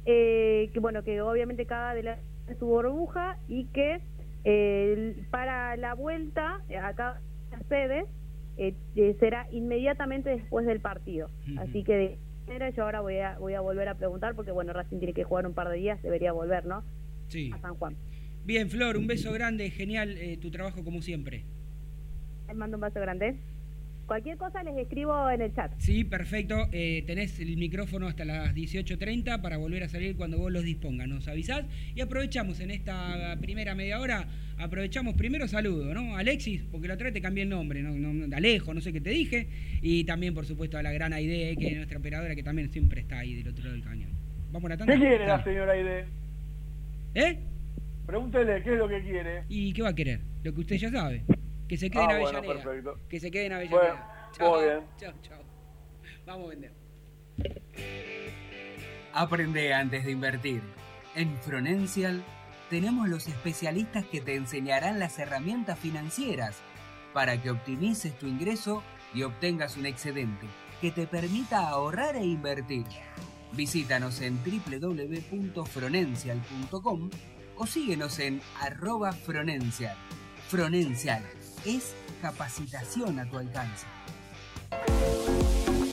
eh, 0.07 0.71
que 0.73 0.81
bueno, 0.81 1.03
que 1.05 1.21
obviamente 1.21 1.67
cada 1.67 1.95
de 1.95 2.03
las 2.03 2.19
su 2.59 2.67
burbuja 2.67 3.38
y 3.49 3.67
que 3.67 4.01
eh, 4.45 5.17
para 5.31 5.77
la 5.77 5.95
vuelta 5.95 6.61
a 6.81 6.95
cada 6.95 7.21
las 7.51 7.65
sedes 7.69 8.05
eh, 8.57 8.75
eh, 8.97 9.17
será 9.21 9.47
inmediatamente 9.53 10.31
después 10.31 10.67
del 10.67 10.81
partido. 10.81 11.29
Así 11.59 11.85
que 11.85 11.95
de 11.95 12.19
manera 12.47 12.71
yo 12.71 12.83
ahora 12.85 13.01
voy 13.01 13.19
a 13.19 13.38
voy 13.38 13.55
a 13.55 13.61
volver 13.61 13.88
a 13.88 13.95
preguntar 13.95 14.35
porque 14.35 14.51
bueno 14.51 14.73
Racing 14.73 14.99
tiene 14.99 15.15
que 15.15 15.23
jugar 15.25 15.47
un 15.47 15.55
par 15.55 15.69
de 15.69 15.77
días 15.77 16.03
debería 16.03 16.33
volver 16.33 16.67
no 16.67 16.83
Sí. 17.29 17.51
a 17.55 17.59
San 17.61 17.75
Juan 17.77 17.97
Bien, 18.45 18.69
Flor, 18.69 18.97
un 18.97 19.07
beso 19.07 19.33
grande, 19.33 19.71
genial 19.71 20.17
eh, 20.19 20.37
tu 20.37 20.51
trabajo 20.51 20.83
como 20.83 21.01
siempre. 21.01 21.45
les 22.49 22.57
mando 22.57 22.77
un 22.77 22.81
beso 22.81 22.99
grande 23.01 23.37
Cualquier 24.12 24.37
cosa 24.37 24.62
les 24.62 24.77
escribo 24.77 25.31
en 25.31 25.40
el 25.40 25.55
chat. 25.55 25.72
Sí, 25.79 26.05
perfecto. 26.05 26.68
Eh, 26.70 27.03
tenés 27.07 27.40
el 27.40 27.57
micrófono 27.57 28.09
hasta 28.09 28.27
las 28.27 28.55
18.30 28.55 29.40
para 29.40 29.57
volver 29.57 29.85
a 29.85 29.88
salir 29.88 30.16
cuando 30.16 30.37
vos 30.37 30.53
los 30.53 30.62
dispongas. 30.64 31.09
Nos 31.09 31.27
avisás 31.29 31.64
y 31.94 32.03
aprovechamos 32.03 32.61
en 32.61 32.72
esta 32.72 33.38
primera 33.40 33.75
media 33.75 33.98
hora, 34.01 34.27
aprovechamos 34.59 35.14
primero 35.14 35.48
saludo, 35.48 35.94
¿no? 35.94 36.14
Alexis, 36.14 36.62
porque 36.70 36.88
la 36.88 36.94
otra 36.94 37.05
vez 37.05 37.14
te 37.14 37.22
cambié 37.22 37.44
el 37.44 37.48
nombre, 37.48 37.81
¿no? 37.83 37.92
No- 37.94 38.37
Alejo, 38.37 38.75
no 38.75 38.83
sé 38.83 38.92
qué 38.92 39.01
te 39.01 39.09
dije. 39.09 39.48
Y 39.81 40.05
también, 40.05 40.35
por 40.35 40.44
supuesto, 40.44 40.77
a 40.77 40.83
la 40.83 40.92
gran 40.92 41.14
Aide, 41.14 41.57
que 41.57 41.68
es 41.68 41.77
nuestra 41.77 41.96
operadora, 41.98 42.35
que 42.35 42.42
también 42.42 42.70
siempre 42.70 43.01
está 43.01 43.20
ahí 43.20 43.33
del 43.37 43.48
otro 43.48 43.64
lado 43.64 43.77
del 43.77 43.83
cañón. 43.83 44.11
Vamos 44.53 44.66
a 44.66 44.75
la 44.75 44.77
tanda. 44.77 44.92
¿Qué 44.92 45.01
quiere 45.01 45.27
la 45.27 45.42
señora 45.42 45.72
Aide? 45.72 46.05
¿Eh? 47.14 47.38
Pregúntele 48.05 48.62
qué 48.62 48.72
es 48.75 48.79
lo 48.79 48.88
que 48.90 49.01
quiere. 49.05 49.44
¿Y 49.48 49.72
qué 49.72 49.81
va 49.81 49.88
a 49.88 49.94
querer? 49.94 50.20
Lo 50.42 50.53
que 50.53 50.61
usted 50.61 50.77
ya 50.77 50.90
sabe. 50.90 51.22
Que 51.68 51.77
se 51.79 51.88
quede 51.90 52.03
Ah, 52.03 52.12
en 52.16 52.20
bueno, 52.20 52.38
Avellaneda. 52.38 52.62
perfecto. 52.64 52.98
que 53.09 53.20
se 53.20 53.31
quede 53.31 53.46
en 53.46 53.53
Bueno, 53.70 53.79
Avellaneda. 53.79 54.31
chao, 54.33 54.51
muy 54.57 54.64
bien. 54.64 54.81
chao, 54.98 55.12
chao. 55.22 55.42
Vamos 56.27 56.46
a 56.46 56.48
vender. 56.51 56.72
Aprende 59.14 59.75
antes 59.75 60.05
de 60.05 60.11
invertir. 60.12 60.62
En 61.14 61.37
Fronencial 61.38 62.22
tenemos 62.70 63.09
los 63.09 63.27
especialistas 63.29 64.05
que 64.07 64.20
te 64.20 64.35
enseñarán 64.37 64.98
las 64.98 65.18
herramientas 65.18 65.79
financieras 65.79 66.57
para 67.12 67.40
que 67.40 67.51
optimices 67.51 68.18
tu 68.18 68.27
ingreso 68.27 68.83
y 69.14 69.22
obtengas 69.25 69.77
un 69.77 69.85
excedente 69.87 70.46
que 70.81 70.90
te 70.90 71.07
permita 71.07 71.68
ahorrar 71.68 72.16
e 72.16 72.25
invertir. 72.25 72.87
Visítanos 73.53 74.20
en 74.22 74.38
www.fronencial.com 74.42 77.11
o 77.57 77.66
síguenos 77.66 78.18
en 78.18 78.40
arroba 78.61 79.12
Fronencial. 79.12 79.96
Fronencial 80.48 81.22
es 81.64 81.94
capacitación 82.20 83.18
a 83.18 83.29
tu 83.29 83.38
alcance. 83.38 83.87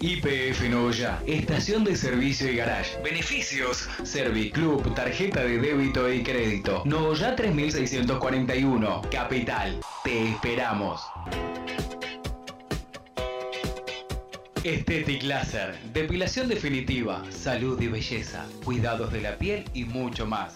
IPF 0.01 0.69
Novoya, 0.69 1.21
estación 1.27 1.83
de 1.83 1.95
servicio 1.95 2.49
y 2.49 2.55
garage. 2.55 3.01
Beneficios: 3.03 3.89
Serviclub, 4.03 4.95
tarjeta 4.95 5.43
de 5.43 5.57
débito 5.57 6.11
y 6.11 6.23
crédito. 6.23 6.83
Novoya 6.85 7.35
3641, 7.35 9.01
Capital. 9.11 9.79
Te 10.05 10.29
esperamos. 10.29 11.01
Estetic 14.63 15.23
Laser, 15.23 15.77
depilación 15.93 16.47
definitiva, 16.47 17.23
salud 17.29 17.81
y 17.81 17.87
belleza, 17.87 18.45
cuidados 18.63 19.11
de 19.11 19.21
la 19.21 19.37
piel 19.37 19.65
y 19.73 19.85
mucho 19.85 20.25
más. 20.25 20.55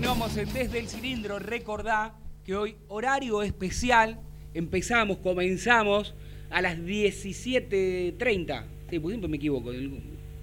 Continuamos 0.00 0.34
en 0.38 0.50
Desde 0.54 0.78
el 0.78 0.88
Cilindro. 0.88 1.38
Recordá 1.38 2.14
que 2.42 2.56
hoy 2.56 2.74
horario 2.88 3.42
especial. 3.42 4.18
Empezamos, 4.54 5.18
comenzamos 5.18 6.14
a 6.48 6.62
las 6.62 6.78
17.30. 6.78 8.64
Sí, 8.88 8.98
pues 8.98 9.12
siempre 9.12 9.28
me 9.28 9.36
equivoco. 9.36 9.70
del- 9.70 9.90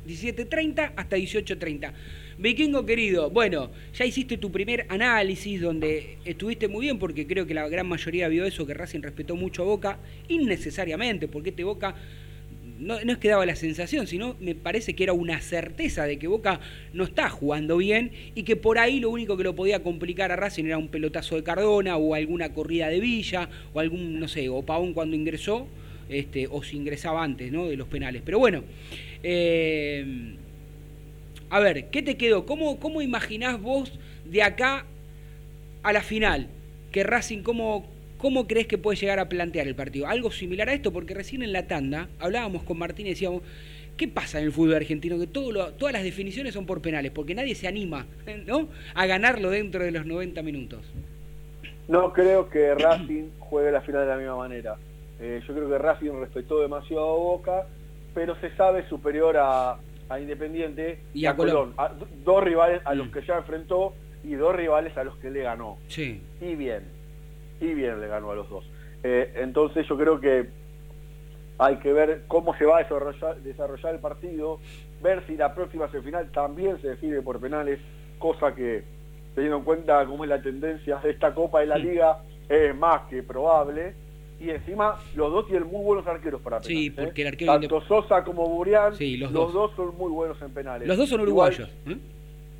17.30 0.05 0.93
hasta 0.95 1.17
18.30. 1.17 1.91
Vikingo 2.37 2.85
querido, 2.85 3.31
bueno, 3.31 3.71
ya 3.95 4.05
hiciste 4.05 4.37
tu 4.37 4.51
primer 4.51 4.85
análisis 4.89 5.59
donde 5.59 6.19
estuviste 6.23 6.67
muy 6.67 6.85
bien 6.85 6.99
porque 6.99 7.25
creo 7.25 7.47
que 7.47 7.55
la 7.55 7.67
gran 7.67 7.87
mayoría 7.87 8.27
vio 8.27 8.45
eso, 8.45 8.67
que 8.67 8.75
Racing 8.75 9.01
respetó 9.01 9.35
mucho 9.35 9.63
a 9.63 9.65
Boca, 9.65 9.97
innecesariamente, 10.27 11.27
porque 11.27 11.49
este 11.49 11.63
Boca 11.63 11.95
no, 12.79 13.03
no 13.03 13.11
es 13.11 13.17
que 13.17 13.29
daba 13.29 13.45
la 13.45 13.55
sensación, 13.55 14.07
sino 14.07 14.35
me 14.39 14.55
parece 14.55 14.93
que 14.95 15.03
era 15.03 15.13
una 15.13 15.39
certeza 15.41 16.05
de 16.05 16.17
que 16.17 16.27
Boca 16.27 16.59
no 16.93 17.03
está 17.03 17.29
jugando 17.29 17.77
bien 17.77 18.11
y 18.35 18.43
que 18.43 18.55
por 18.55 18.79
ahí 18.79 18.99
lo 18.99 19.09
único 19.09 19.37
que 19.37 19.43
lo 19.43 19.55
podía 19.55 19.83
complicar 19.83 20.31
a 20.31 20.35
Racing 20.35 20.65
era 20.65 20.77
un 20.77 20.87
pelotazo 20.87 21.35
de 21.35 21.43
Cardona 21.43 21.97
o 21.97 22.13
alguna 22.13 22.53
corrida 22.53 22.89
de 22.89 22.99
Villa 22.99 23.49
o 23.73 23.79
algún, 23.79 24.19
no 24.19 24.27
sé, 24.27 24.49
o 24.49 24.61
Pavón 24.61 24.93
cuando 24.93 25.15
ingresó, 25.15 25.67
este, 26.09 26.47
o 26.49 26.63
si 26.63 26.77
ingresaba 26.77 27.23
antes, 27.23 27.51
¿no? 27.51 27.67
De 27.67 27.75
los 27.75 27.87
penales. 27.87 28.21
Pero 28.25 28.39
bueno, 28.39 28.63
eh, 29.23 30.35
a 31.49 31.59
ver, 31.59 31.89
¿qué 31.89 32.01
te 32.01 32.17
quedó? 32.17 32.45
¿Cómo, 32.45 32.79
¿Cómo 32.79 33.01
imaginás 33.01 33.61
vos 33.61 33.91
de 34.25 34.43
acá 34.43 34.85
a 35.83 35.93
la 35.93 36.01
final? 36.01 36.47
Que 36.91 37.03
Racing, 37.03 37.39
¿cómo, 37.39 37.87
¿cómo 38.17 38.47
crees 38.47 38.67
que 38.67 38.77
puede 38.77 38.97
llegar 38.97 39.19
a 39.19 39.29
plantear 39.29 39.67
el 39.67 39.75
partido? 39.75 40.07
Algo 40.07 40.31
similar 40.31 40.69
a 40.69 40.73
esto, 40.73 40.91
porque 40.91 41.13
recién 41.13 41.43
en 41.43 41.53
la 41.53 41.67
tanda 41.67 42.09
hablábamos 42.19 42.63
con 42.63 42.77
Martín 42.79 43.05
y 43.07 43.09
decíamos, 43.09 43.41
¿qué 43.97 44.07
pasa 44.07 44.39
en 44.39 44.45
el 44.45 44.51
fútbol 44.51 44.75
argentino? 44.75 45.17
Que 45.19 45.27
todo 45.27 45.51
lo- 45.51 45.73
todas 45.73 45.93
las 45.93 46.03
definiciones 46.03 46.53
son 46.53 46.65
por 46.65 46.81
penales, 46.81 47.11
porque 47.11 47.35
nadie 47.35 47.55
se 47.55 47.67
anima 47.67 48.05
¿no? 48.45 48.67
a 48.93 49.05
ganarlo 49.05 49.49
dentro 49.49 49.83
de 49.83 49.91
los 49.91 50.05
90 50.05 50.41
minutos. 50.43 50.81
No 51.87 52.11
creo 52.13 52.49
que 52.49 52.73
Racing 52.75 53.29
juegue 53.39 53.71
la 53.71 53.81
final 53.81 54.01
de 54.01 54.07
la 54.07 54.17
misma 54.17 54.35
manera. 54.35 54.75
Eh, 55.19 55.41
yo 55.47 55.53
creo 55.53 55.69
que 55.69 55.77
Racing 55.77 56.11
respetó 56.19 56.61
demasiado 56.61 57.09
a 57.09 57.17
Boca, 57.17 57.67
pero 58.13 58.35
se 58.41 58.53
sabe 58.55 58.87
superior 58.89 59.37
a, 59.37 59.77
a 60.09 60.19
Independiente 60.19 60.99
Y 61.13 61.25
a 61.25 61.35
Colón. 61.35 61.73
A- 61.77 61.93
dos 62.25 62.43
rivales 62.43 62.81
a 62.85 62.93
los 62.93 63.07
Mm. 63.07 63.11
que 63.11 63.21
ya 63.25 63.37
enfrentó 63.37 63.93
y 64.23 64.33
dos 64.33 64.55
rivales 64.55 64.95
a 64.97 65.03
los 65.05 65.15
que 65.17 65.31
le 65.31 65.43
ganó. 65.43 65.77
Sí. 65.87 66.21
Y 66.41 66.55
bien, 66.55 66.83
y 67.59 67.73
bien 67.73 67.99
le 68.01 68.07
ganó 68.07 68.31
a 68.31 68.35
los 68.35 68.49
dos. 68.49 68.65
Eh, 69.03 69.33
entonces 69.37 69.87
yo 69.87 69.97
creo 69.97 70.19
que 70.19 70.49
hay 71.59 71.77
que 71.77 71.91
ver 71.93 72.23
cómo 72.27 72.55
se 72.57 72.65
va 72.65 72.77
a 72.77 72.83
desarrollar, 72.83 73.37
desarrollar 73.37 73.95
el 73.95 73.99
partido, 74.01 74.59
ver 75.01 75.23
si 75.27 75.35
la 75.35 75.53
próxima 75.55 75.89
semifinal 75.89 76.31
también 76.31 76.79
se 76.81 76.89
define 76.89 77.21
por 77.21 77.39
penales, 77.39 77.79
cosa 78.19 78.53
que 78.53 78.83
teniendo 79.35 79.57
en 79.57 79.63
cuenta 79.63 80.05
cómo 80.05 80.23
es 80.23 80.29
la 80.29 80.41
tendencia 80.41 80.97
de 80.97 81.11
esta 81.11 81.33
Copa 81.33 81.59
de 81.61 81.67
la. 81.67 81.77
Liga 81.77 82.19
es 82.49 82.75
más 82.75 83.01
que 83.09 83.23
probable. 83.23 83.93
Y 84.39 84.51
encima 84.51 84.99
los 85.15 85.31
dos 85.31 85.47
tienen 85.47 85.67
muy 85.67 85.83
buenos 85.83 86.05
arqueros 86.05 86.39
para 86.41 86.59
penales. 86.59 86.77
Sí, 86.77 86.87
¿eh? 86.87 86.93
porque 87.05 87.21
el 87.23 87.27
arquero 87.29 87.53
Tanto 87.53 87.81
Sosa 87.81 88.23
como 88.23 88.47
Burián, 88.47 88.93
Sí, 88.95 89.17
los 89.17 89.31
los, 89.31 89.51
dos. 89.53 89.75
dos. 89.75 89.75
son 89.87 89.97
muy 89.97 90.11
buenos 90.11 90.39
en 90.43 90.51
penales. 90.51 90.87
Los 90.87 90.95
dos 90.97 91.09
son 91.09 91.21
Igual- 91.21 91.53
uruguayos. 91.53 91.69
¿eh? 91.87 91.97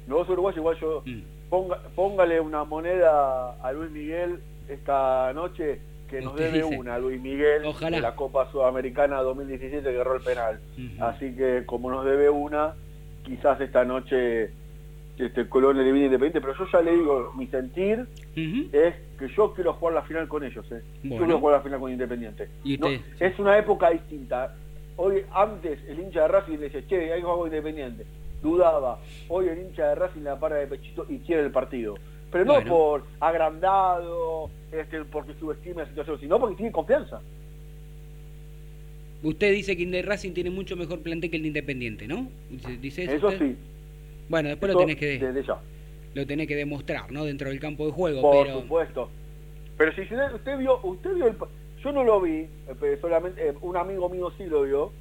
los 0.07 0.19
dos 0.19 0.29
uruguayos, 0.29 0.57
igual 0.57 0.77
yo 0.79 1.03
Mm. 1.05 1.19
ponga- 1.51 1.79
póngale 1.95 2.39
una 2.39 2.63
moneda 2.63 3.51
a 3.61 3.71
Luis 3.73 3.91
Miguel 3.91 4.39
esta 4.69 5.31
noche 5.33 5.79
que 6.09 6.21
nos 6.21 6.35
debe 6.35 6.63
dice. 6.63 6.77
una, 6.77 6.97
Luis 6.99 7.21
Miguel, 7.21 7.65
Ojalá. 7.65 7.97
de 7.97 8.01
la 8.01 8.15
Copa 8.15 8.49
Sudamericana 8.51 9.21
2017 9.21 9.81
que 9.83 9.97
erró 9.97 10.15
el 10.15 10.21
penal. 10.21 10.59
Así 10.99 11.35
que 11.35 11.63
como 11.65 11.91
nos 11.91 12.05
debe 12.05 12.29
una, 12.29 12.73
quizás 13.23 13.59
esta 13.61 13.83
noche 13.83 14.51
este 15.17 15.49
Colón 15.49 15.79
elimine 15.79 16.05
Independiente, 16.05 16.39
pero 16.41 16.53
yo 16.57 16.71
ya 16.71 16.79
le 16.81 16.91
digo, 16.95 17.33
mi 17.35 17.47
sentir 17.47 18.05
es 18.71 18.93
que 19.17 19.27
yo 19.35 19.51
quiero 19.53 19.73
jugar 19.73 19.95
la 19.95 20.03
final 20.03 20.27
con 20.27 20.43
ellos, 20.43 20.63
¿eh. 20.71 20.81
Bueno. 21.03 21.15
Yo 21.15 21.23
quiero 21.25 21.39
jugar 21.39 21.55
la 21.57 21.61
final 21.63 21.79
con 21.79 21.91
Independiente. 21.91 22.47
Y 22.63 22.77
No, 22.77 22.87
usted- 22.87 23.01
es 23.19 23.39
una 23.39 23.57
época 23.57 23.89
distinta. 23.89 24.53
Hoy, 24.95 25.23
antes, 25.33 25.79
el 25.89 25.99
hincha 25.99 26.21
de 26.21 26.27
Racing 26.27 26.57
decía, 26.59 26.81
che, 26.87 27.11
hay 27.13 27.21
con 27.23 27.47
Independiente. 27.47 28.05
Dudaba. 28.43 28.99
Hoy 29.27 29.47
el 29.47 29.57
hincha 29.59 29.89
de 29.89 29.95
Racing 29.95 30.21
la 30.21 30.39
para 30.39 30.57
de 30.57 30.67
pechito 30.67 31.05
y 31.09 31.17
quiere 31.19 31.41
el 31.43 31.51
partido. 31.51 31.95
Pero 32.31 32.45
no 32.45 32.53
Bueno. 32.55 32.69
por 32.69 33.03
agrandado, 33.19 34.49
este, 34.71 35.03
porque 35.05 35.33
subestime 35.39 35.83
la 35.83 35.87
situación, 35.89 36.19
sino 36.19 36.39
porque 36.39 36.55
tiene 36.57 36.71
confianza. 36.71 37.21
Usted 39.23 39.51
dice 39.53 39.75
que 39.75 39.83
Inde- 39.83 40.03
Racing 40.03 40.33
tiene 40.33 40.49
mucho 40.51 40.75
mejor 40.75 40.99
plantel 41.01 41.29
que 41.31 41.37
el 41.37 41.41
de 41.43 41.47
Independiente, 41.49 42.07
¿no? 42.07 42.29
Dice, 42.81 43.03
eso. 43.03 43.11
Eso 43.13 43.27
usted? 43.27 43.39
sí. 43.47 43.55
Bueno, 44.29 44.49
después 44.49 44.69
eso 44.69 44.79
lo 44.79 44.85
tenés 44.85 44.99
que 44.99 45.17
desde 45.19 45.43
ya. 45.43 45.57
lo 46.13 46.27
tenés 46.27 46.47
que 46.47 46.55
demostrar, 46.55 47.11
¿no? 47.11 47.25
Dentro 47.25 47.49
del 47.49 47.59
campo 47.59 47.85
de 47.85 47.91
juego, 47.93 48.21
Por 48.21 48.45
pero 48.45 48.61
supuesto. 48.61 49.09
Pero 49.77 49.93
si 49.93 50.01
usted, 50.01 50.33
usted 50.33 50.57
vio, 50.57 50.79
usted 50.83 51.13
vio 51.15 51.27
el, 51.27 51.35
yo 51.83 51.91
no 51.91 52.03
lo 52.03 52.21
vi, 52.21 52.31
eh, 52.41 52.49
pero 52.79 52.99
solamente 53.01 53.47
eh, 53.49 53.53
un 53.61 53.77
amigo 53.77 54.09
mío 54.09 54.31
sí 54.37 54.45
lo 54.45 54.63
vio 54.63 54.91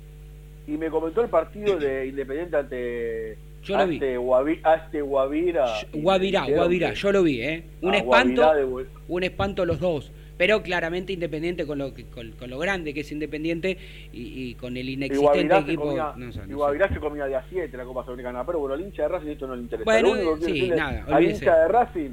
y 0.67 0.73
me 0.73 0.91
comentó 0.91 1.21
el 1.23 1.29
partido 1.29 1.77
de 1.79 2.07
Independiente 2.07 2.57
ante 2.57 3.37
Yo 3.67 3.77
lo 3.77 3.87
vi. 3.87 3.95
ante 3.97 4.19
Guavi- 4.19 4.61
ante 4.63 5.01
Guavira. 5.03 5.67
Guavirá, 5.93 6.47
Guavirá, 6.47 6.93
yo 6.93 7.13
lo 7.13 7.23
vi, 7.23 7.43
¿eh? 7.43 7.65
Un 7.83 7.95
Ah, 7.95 7.99
espanto, 7.99 8.55
de 8.55 8.87
un 9.09 9.23
espanto 9.25 9.65
los 9.67 9.81
dos. 9.81 10.13
Pero 10.39 10.63
claramente 10.63 11.15
Independiente 11.15 11.67
con 11.67 11.79
lo 11.79 11.93
con, 12.15 12.33
con 12.33 12.51
lo 12.51 12.59
grande 12.59 12.93
que 12.93 13.01
es 13.01 13.11
Independiente 13.11 13.79
y, 14.13 14.51
y 14.51 14.55
con 14.55 14.77
el 14.77 14.87
inexistente 14.91 15.57
equipo. 15.57 15.85
comía, 15.87 16.13
no 16.15 16.31
sé, 16.31 16.41
no 16.41 16.47
y. 16.51 16.53
Guavirá 16.53 16.89
se 16.91 17.01
comía 17.01 17.25
de 17.25 17.37
a 17.37 17.45
7 17.49 17.75
la 17.75 17.85
Copa 17.85 18.05
Sudamericana, 18.05 18.45
pero 18.45 18.59
bueno, 18.59 18.75
al 18.75 18.83
hincha 18.83 19.03
de 19.05 19.09
Racing 19.09 19.29
esto 19.31 19.47
no 19.47 19.57
le 19.57 19.63
interesa. 19.63 19.85
Bueno, 19.91 20.09
Lo 20.09 20.33
único 20.33 20.39
que 20.47 20.53
sí, 20.53 20.69
nada, 20.69 21.05
al 21.09 21.25
hincha 21.25 21.57
de 21.59 21.69
Racing 21.69 22.11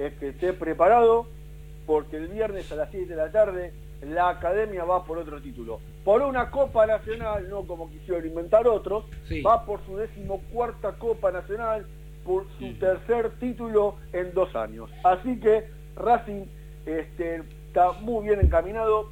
es 0.00 0.12
que 0.14 0.28
esté 0.30 0.52
preparado 0.52 1.28
porque 1.86 2.16
el 2.16 2.26
viernes 2.26 2.70
a 2.72 2.74
las 2.74 2.90
7 2.90 3.06
de 3.06 3.16
la 3.16 3.30
tarde 3.30 3.72
la 4.06 4.28
academia 4.30 4.84
va 4.84 5.04
por 5.04 5.18
otro 5.18 5.40
título. 5.40 5.80
Por 6.04 6.22
una 6.22 6.50
Copa 6.50 6.86
Nacional, 6.86 7.48
no 7.48 7.62
como 7.66 7.90
quisieron 7.90 8.26
inventar 8.26 8.66
otros, 8.66 9.04
Sí. 9.28 9.40
va 9.42 9.64
por 9.64 9.80
su 9.86 9.96
decimocuarta 9.96 10.92
Copa 10.98 11.30
Nacional, 11.32 11.86
por 12.24 12.46
su 12.58 12.74
tercer 12.78 13.30
título 13.38 13.96
en 14.12 14.32
dos 14.34 14.54
años. 14.56 14.90
Así 15.04 15.38
que 15.40 15.68
Racing 15.96 16.44
este, 16.86 17.42
está 17.68 17.92
muy 17.92 18.26
bien 18.26 18.40
encaminado 18.40 19.08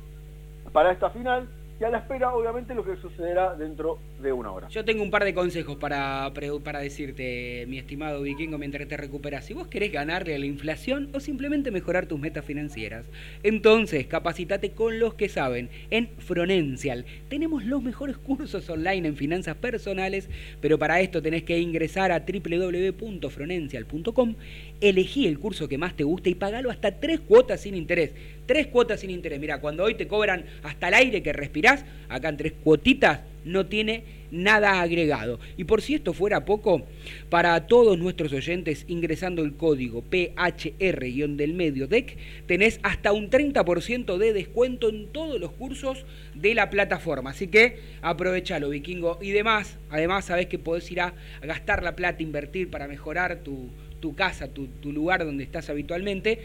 para 0.73 0.93
esta 0.93 1.11
final 1.11 1.49
y 1.83 1.85
a 1.85 1.91
la 1.91 1.99
espera, 1.99 2.33
obviamente, 2.33 2.75
lo 2.77 2.85
que 2.85 2.95
sucederá 2.95 3.57
dentro 3.57 3.99
de 4.23 4.33
una 4.33 4.53
hora. 4.53 4.69
Yo 4.69 4.85
tengo 4.85 5.03
un 5.03 5.11
par 5.11 5.25
de 5.25 5.35
consejos 5.35 5.79
para, 5.79 6.33
para 6.63 6.79
decirte, 6.79 7.65
mi 7.67 7.79
estimado 7.79 8.23
vikingo, 8.23 8.57
mientras 8.57 8.87
te 8.87 8.97
recuperas. 8.97 9.47
Si 9.47 9.53
vos 9.53 9.67
querés 9.67 9.91
ganarle 9.91 10.37
a 10.37 10.39
la 10.39 10.47
inflación 10.47 11.09
o 11.13 11.19
simplemente 11.19 11.73
mejorar 11.73 12.07
tus 12.07 12.21
metas 12.21 12.45
financieras, 12.45 13.07
entonces 13.43 14.07
capacitate 14.07 14.71
con 14.71 15.01
los 15.01 15.15
que 15.15 15.29
saben 15.29 15.71
en 15.91 16.09
Fronencial. 16.19 17.05
Tenemos 17.29 17.65
los 17.65 17.83
mejores 17.83 18.17
cursos 18.17 18.71
online 18.71 19.09
en 19.09 19.17
finanzas 19.17 19.57
personales, 19.57 20.31
pero 20.61 20.79
para 20.79 21.01
esto 21.01 21.21
tenés 21.21 21.43
que 21.43 21.59
ingresar 21.59 22.13
a 22.13 22.21
www.fronencial.com, 22.21 24.37
elegí 24.83 25.27
el 25.27 25.39
curso 25.39 25.69
que 25.69 25.79
más 25.79 25.97
te 25.97 26.05
guste 26.05 26.29
y 26.29 26.35
pagalo 26.35 26.71
hasta 26.71 26.99
tres 26.99 27.21
cuotas 27.21 27.61
sin 27.61 27.75
interés. 27.75 28.13
Tres 28.47 28.67
cuotas 28.67 29.01
sin 29.01 29.11
interés. 29.11 29.41
Mira, 29.41 29.61
cuando 29.61 29.85
hoy 29.85 29.95
te 29.95 30.09
cobran 30.09 30.45
hasta 30.63 30.89
el 30.89 30.95
aire 30.95 31.23
que 31.23 31.33
respirás, 31.33 31.85
acá 32.09 32.29
en 32.29 32.37
tres 32.37 32.53
cuotitas 32.63 33.21
no 33.45 33.67
tiene 33.67 34.05
nada 34.31 34.81
agregado. 34.81 35.39
Y 35.57 35.65
por 35.65 35.83
si 35.83 35.95
esto 35.95 36.13
fuera 36.13 36.45
poco, 36.45 36.83
para 37.29 37.67
todos 37.67 37.99
nuestros 37.99 38.33
oyentes 38.33 38.85
ingresando 38.89 39.43
el 39.43 39.55
código 39.55 40.03
PHR-del 40.03 41.55
medio 41.55 41.87
DEC, 41.87 42.17
tenés 42.47 42.81
hasta 42.83 43.13
un 43.13 43.31
30% 43.31 44.17
de 44.17 44.33
descuento 44.33 44.89
en 44.89 45.07
todos 45.09 45.39
los 45.39 45.53
cursos 45.53 46.05
de 46.35 46.55
la 46.55 46.71
plataforma. 46.71 47.31
Así 47.31 47.49
que 47.49 47.79
aprovechalo, 48.01 48.71
vikingo. 48.71 49.19
Y 49.21 49.31
demás, 49.31 49.79
además 49.91 50.25
sabés 50.25 50.47
que 50.47 50.59
podés 50.59 50.91
ir 50.91 51.01
a, 51.01 51.15
gastar 51.43 51.83
la 51.83 51.95
plata, 51.95 52.23
invertir 52.23 52.71
para 52.71 52.89
mejorar 52.89 53.41
tu, 53.41 53.69
tu 54.03 54.15
casa, 54.15 54.49
tu, 54.49 54.67
tu 54.67 54.93
lugar 54.93 55.25
donde 55.25 55.45
estás 55.45 55.71
habitualmente 55.71 56.39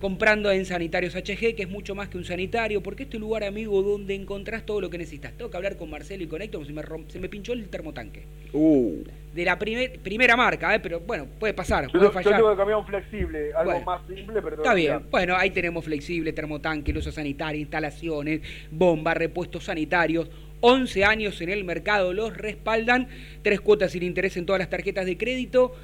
comprando 0.00 0.50
en 0.50 0.64
Sanitarios 0.64 1.14
HG, 1.14 1.54
que 1.54 1.62
es 1.62 1.68
mucho 1.68 1.94
más 1.94 2.08
que 2.08 2.16
un 2.18 2.24
sanitario, 2.24 2.82
porque 2.82 3.04
este 3.04 3.20
lugar, 3.20 3.44
amigo, 3.44 3.82
donde 3.82 4.16
encontrás 4.16 4.66
todo 4.66 4.80
lo 4.80 4.90
que 4.90 4.98
necesitas. 4.98 5.32
Tengo 5.38 5.48
que 5.48 5.56
hablar 5.56 5.76
con 5.76 5.90
Marcelo 5.90 6.24
y 6.24 6.26
con 6.26 6.42
Héctor, 6.42 6.60
porque 6.60 6.72
se 6.72 6.74
me, 6.74 6.82
romp- 6.82 7.08
se 7.08 7.20
me 7.20 7.28
pinchó 7.28 7.52
el 7.52 7.68
termotanque. 7.68 8.24
Uh, 8.52 9.04
De 9.32 9.44
la 9.44 9.56
primer- 9.60 10.00
primera 10.00 10.36
marca, 10.36 10.74
¿eh? 10.74 10.80
pero 10.80 10.98
bueno, 10.98 11.26
puede 11.38 11.54
pasar, 11.54 11.84
Yo, 11.84 11.92
puede 11.92 12.04
yo 12.06 12.10
fallar. 12.10 12.34
tengo 12.36 12.50
que 12.50 12.56
cambiar 12.56 12.78
un 12.80 12.86
flexible, 12.86 13.52
algo 13.54 13.70
Bueno. 13.70 13.86
más 13.86 14.00
simple, 14.08 14.42
pero 14.42 14.56
Está 14.56 14.74
bien, 14.74 15.02
bueno, 15.08 15.36
ahí 15.36 15.50
tenemos 15.50 15.84
flexible, 15.84 16.32
termotanque, 16.32 16.92
uso 16.98 17.12
sanitario, 17.12 17.60
instalaciones, 17.60 18.40
bomba, 18.72 19.14
repuestos 19.14 19.64
sanitarios. 19.66 20.28
11 20.64 21.04
años 21.04 21.40
en 21.40 21.48
el 21.50 21.64
mercado 21.64 22.12
los 22.12 22.36
respaldan, 22.36 23.08
tres 23.42 23.60
cuotas 23.60 23.90
sin 23.92 24.02
interés 24.04 24.36
en 24.36 24.46
todas 24.46 24.60
las 24.60 24.70
tarjetas 24.70 25.06
de 25.06 25.16
crédito. 25.16 25.74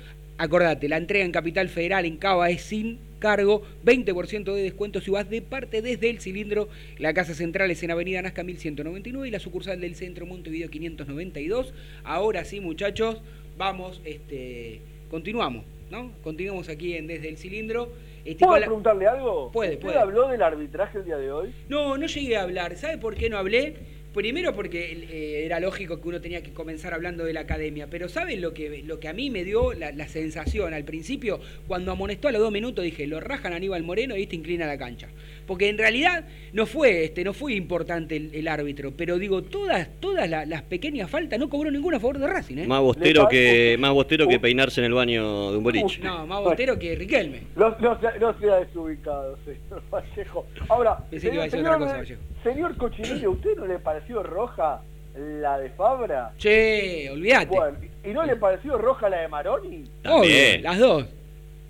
Acordate, 0.41 0.89
la 0.89 0.97
entrega 0.99 1.25
en 1.25 1.33
Capital 1.33 1.69
Federal 1.69 2.05
en 2.05 2.17
Cava 2.17 2.49
es 2.49 2.63
sin 2.63 3.01
cargo, 3.19 3.63
20% 3.85 4.55
de 4.55 4.63
descuento 4.63 5.01
si 5.01 5.11
vas 5.11 5.29
de 5.29 5.43
parte 5.43 5.83
desde 5.83 6.09
el 6.11 6.21
cilindro. 6.21 6.69
La 6.99 7.13
casa 7.13 7.35
central 7.35 7.73
es 7.73 7.83
en 7.83 7.91
Avenida 7.91 8.23
Nazca 8.23 8.45
1199 8.45 9.27
y 9.27 9.31
la 9.33 9.41
sucursal 9.41 9.81
del 9.81 9.97
centro 9.97 10.27
Montevideo 10.27 10.71
592. 10.71 11.75
Ahora 12.05 12.45
sí, 12.45 12.61
muchachos, 12.61 13.21
vamos, 13.57 14.01
este, 14.05 14.81
continuamos, 15.11 15.65
¿no? 15.91 16.13
Continuamos 16.23 16.69
aquí 16.69 16.95
en 16.95 17.09
Desde 17.09 17.29
el 17.31 17.37
Cilindro. 17.37 17.93
Este, 18.25 18.45
¿Puedo 18.45 18.61
la- 18.61 18.67
preguntarle 18.67 19.07
algo? 19.09 19.51
Puede, 19.51 19.73
¿Usted 19.73 19.87
puede. 19.87 19.99
habló 19.99 20.29
del 20.29 20.43
arbitraje 20.43 20.99
el 20.99 21.05
día 21.05 21.17
de 21.17 21.33
hoy? 21.33 21.53
No, 21.69 21.99
no 21.99 22.07
llegué 22.07 22.37
a 22.37 22.43
hablar. 22.43 22.77
¿Sabe 22.77 22.99
por 22.99 23.17
qué 23.17 23.29
no 23.29 23.39
hablé? 23.39 23.75
Primero 24.15 24.55
porque 24.55 25.07
eh, 25.11 25.45
era 25.45 25.61
lógico 25.61 26.01
que 26.01 26.09
uno 26.09 26.21
tenía 26.21 26.43
que 26.43 26.53
comenzar 26.53 26.95
hablando 26.95 27.25
de 27.25 27.35
la 27.35 27.41
academia, 27.41 27.89
pero 27.91 28.09
¿saben 28.09 28.41
lo 28.41 28.55
que, 28.55 28.83
lo 28.83 28.99
que 29.01 29.09
a 29.09 29.13
mí 29.13 29.31
me 29.31 29.45
dio 29.45 29.75
la, 29.75 29.93
la 29.93 30.09
sensación 30.09 30.73
al 30.73 30.85
principio? 30.85 31.41
Cuando 31.67 31.93
amonestó 31.93 32.29
a 32.29 32.33
los 32.33 32.41
dos 32.41 32.51
minutos 32.51 32.85
dije, 32.85 33.07
lo 33.07 33.21
rajan 33.21 33.53
Aníbal 33.53 33.83
Moreno 33.83 34.17
y 34.17 34.23
este 34.23 34.37
inclina 34.37 34.67
la 34.67 34.79
cancha. 34.79 35.09
Porque 35.49 35.69
en 35.71 35.79
realidad 35.79 36.25
no 36.53 36.67
fue, 36.67 37.05
este, 37.05 37.25
no 37.25 37.33
fue 37.33 37.55
importante 37.55 38.15
el, 38.17 38.33
el 38.35 38.47
árbitro, 38.47 38.93
pero 38.97 39.19
digo, 39.19 39.43
todas, 39.43 39.89
todas 39.99 40.29
la- 40.29 40.45
las 40.45 40.61
pequeñas 40.63 41.11
faltas 41.11 41.39
no 41.41 41.49
cobró 41.49 41.71
ninguna 41.71 41.97
a 41.97 42.01
favor 42.01 42.19
de 42.19 42.27
Racing, 42.29 42.59
¿eh? 42.59 42.67
más 42.67 42.81
bostero 42.83 43.27
que 43.29 43.77
más 43.81 43.93
bostero 43.95 44.29
que 44.29 44.39
peinarse 44.39 44.81
en 44.83 44.85
el 44.85 44.93
baño 44.93 45.51
de 45.51 45.57
un 45.59 45.65
boliche. 45.65 46.01
No, 46.03 46.27
más 46.27 46.41
bostero 46.45 46.79
que 46.79 46.95
Riquelme. 46.95 47.45
No, 47.57 47.71
no, 47.81 47.99
sea- 47.99 48.15
no 48.21 48.39
sea 48.39 48.57
desubicado, 48.57 49.39
señor 49.45 49.83
Vallejo. 49.91 50.47
Ahora, 50.69 50.99
Pensé 51.11 51.29
que 51.31 51.35
iba 51.35 51.43
a 51.43 51.47
decir 51.47 51.61
señor, 51.61 51.75
otra 51.77 51.87
cosa, 51.87 51.99
Vallejo. 51.99 52.21
señor 52.45 52.77
Cochinillo, 52.77 53.31
¿usted 53.31 53.57
no 53.57 53.67
le 53.67 53.79
pareció 53.79 54.23
roja 54.23 54.83
la 55.17 55.59
de 55.59 55.71
Fabra? 55.71 56.33
Che, 56.37 57.09
olvídate. 57.11 57.47
Bueno, 57.47 57.79
¿y 58.05 58.09
no 58.11 58.23
le 58.27 58.37
pareció 58.37 58.77
roja 58.77 59.09
la 59.09 59.23
de 59.23 59.29
Maroni? 59.29 59.85
Obvio, 60.05 60.13
También. 60.13 60.63
las 60.63 60.79
dos. 60.79 61.07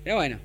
Pero 0.03 0.15
bueno. 0.15 0.37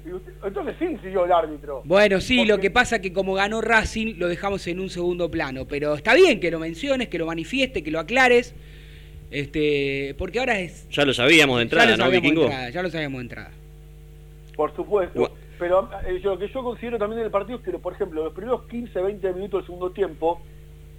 Entonces 0.44 0.74
sí 0.78 0.86
siguió 1.02 1.24
el 1.24 1.32
árbitro. 1.32 1.82
Bueno, 1.84 2.20
sí, 2.20 2.38
Porque- 2.38 2.48
lo 2.52 2.58
que 2.60 2.70
pasa 2.70 3.00
que 3.00 3.12
como 3.12 3.34
ganó 3.34 3.60
Racing 3.60 4.14
lo 4.18 4.28
dejamos 4.28 4.66
en 4.66 4.80
un 4.80 4.90
segundo 4.90 5.30
plano, 5.30 5.66
pero 5.66 5.94
está 5.94 6.14
bien 6.14 6.40
que 6.40 6.50
lo 6.50 6.58
menciones, 6.58 7.08
que 7.08 7.18
lo 7.18 7.26
manifieste, 7.26 7.82
que 7.82 7.90
lo 7.90 8.00
aclares, 8.00 8.54
este, 9.30 10.14
porque 10.18 10.38
ahora 10.40 10.58
es 10.60 10.88
Ya 10.90 11.04
lo 11.04 11.14
sabíamos 11.14 11.56
de 11.58 11.62
entrada, 11.62 11.90
ya 11.90 11.96
lo 11.96 12.04
¿no, 12.04 12.10
de 12.10 12.20
Vikingo? 12.20 12.42
entrada, 12.42 12.70
ya 12.70 12.82
lo 12.82 12.90
sabíamos 12.90 13.18
de 13.18 13.22
entrada. 13.22 13.50
Por 14.56 14.74
supuesto. 14.76 15.30
Pero 15.58 15.88
eh, 16.06 16.20
yo- 16.22 16.32
lo 16.34 16.38
que 16.38 16.48
yo 16.48 16.62
considero 16.64 16.98
también 16.98 17.22
del 17.22 17.30
partido 17.30 17.58
es 17.58 17.64
que, 17.64 17.72
por 17.78 17.92
ejemplo, 17.94 18.24
los 18.24 18.32
primeros 18.34 18.62
15, 18.64 19.00
20 19.00 19.32
minutos 19.32 19.60
del 19.60 19.66
segundo 19.66 19.90
tiempo, 19.92 20.40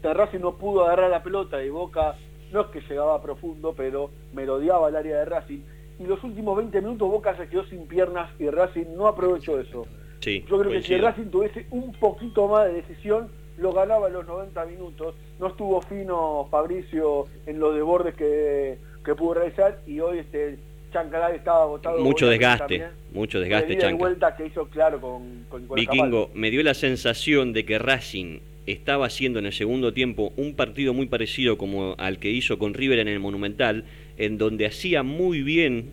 Racing 0.01 0.39
no 0.39 0.56
pudo 0.56 0.86
agarrar 0.86 1.10
la 1.10 1.24
pelota 1.24 1.64
y 1.64 1.70
Boca 1.70 2.16
no 2.53 2.62
es 2.62 2.68
que 2.68 2.80
llegaba 2.82 3.22
profundo, 3.24 3.74
pero 3.76 4.12
merodeaba 4.34 4.88
el 4.89 4.95
área 4.95 5.18
de 5.18 5.26
Racing. 5.26 5.60
Y 5.99 6.03
los 6.05 6.23
últimos 6.23 6.57
20 6.57 6.81
minutos 6.81 7.09
Boca 7.09 7.35
se 7.37 7.47
quedó 7.47 7.65
sin 7.65 7.87
piernas 7.87 8.29
y 8.39 8.49
Racing 8.49 8.95
no 8.95 9.07
aprovechó 9.07 9.59
eso. 9.59 9.87
Sí, 10.19 10.43
Yo 10.49 10.59
creo 10.59 10.71
que 10.71 10.81
si. 10.81 10.97
Racing 10.97 11.25
tuviese 11.25 11.65
un 11.69 11.91
poquito 11.93 12.47
más 12.47 12.65
de 12.65 12.73
decisión, 12.73 13.29
lo 13.57 13.71
ganaba 13.73 14.07
en 14.07 14.13
los 14.13 14.27
90 14.27 14.65
minutos. 14.65 15.15
No 15.39 15.47
estuvo 15.47 15.81
fino 15.81 16.47
Fabricio 16.49 17.27
en 17.45 17.59
los 17.59 17.75
desbordes 17.75 18.15
que, 18.15 18.77
que 19.03 19.15
pudo 19.15 19.35
realizar 19.35 19.79
y 19.85 19.99
hoy 19.99 20.19
este 20.19 20.57
Chancalay 20.95 21.35
estaba 21.35 21.63
agotado. 21.63 21.99
Mucho 21.99 22.27
desgaste, 22.27 22.79
también. 22.79 22.89
mucho 23.11 23.39
desgaste, 23.39 23.73
ida 23.73 23.79
y 23.79 23.81
Chanca. 23.81 23.97
vuelta 23.97 24.35
que 24.35 24.47
hizo 24.47 24.67
claro 24.69 25.01
con, 25.01 25.45
con 25.49 25.67
Vikingo, 25.75 26.29
me 26.33 26.49
dio 26.51 26.63
la 26.63 26.73
sensación 26.73 27.51
de 27.51 27.65
que 27.65 27.79
Racing 27.79 28.39
estaba 28.65 29.05
haciendo 29.07 29.39
en 29.39 29.45
el 29.45 29.53
segundo 29.53 29.93
tiempo 29.93 30.31
un 30.37 30.55
partido 30.55 30.93
muy 30.93 31.05
parecido 31.07 31.57
como 31.57 31.95
al 31.97 32.17
que 32.17 32.31
hizo 32.31 32.57
con 32.57 32.73
River 32.73 32.99
en 32.99 33.07
el 33.09 33.19
Monumental, 33.19 33.85
en 34.18 34.38
donde 34.38 34.66
hacía 34.66 35.03
muy 35.03 35.41
bien 35.43 35.91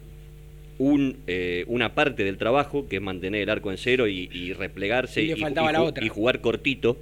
un, 0.79 1.17
eh, 1.27 1.65
una 1.69 1.95
parte 1.95 2.25
del 2.25 2.39
trabajo, 2.39 2.89
que 2.89 2.97
es 2.97 3.03
mantener 3.03 3.43
el 3.43 3.51
arco 3.51 3.71
en 3.71 3.79
cero 3.79 4.09
y, 4.09 4.29
y 4.33 4.53
replegarse 4.53 5.23
Y 5.23 5.27
le 5.29 5.33
y, 5.35 5.41
faltaba 5.41 5.71
y 5.71 5.73
la 5.73 5.79
ju- 5.81 5.87
otra. 5.87 6.05
y 6.05 6.09
jugar 6.09 6.41
cortito, 6.41 6.97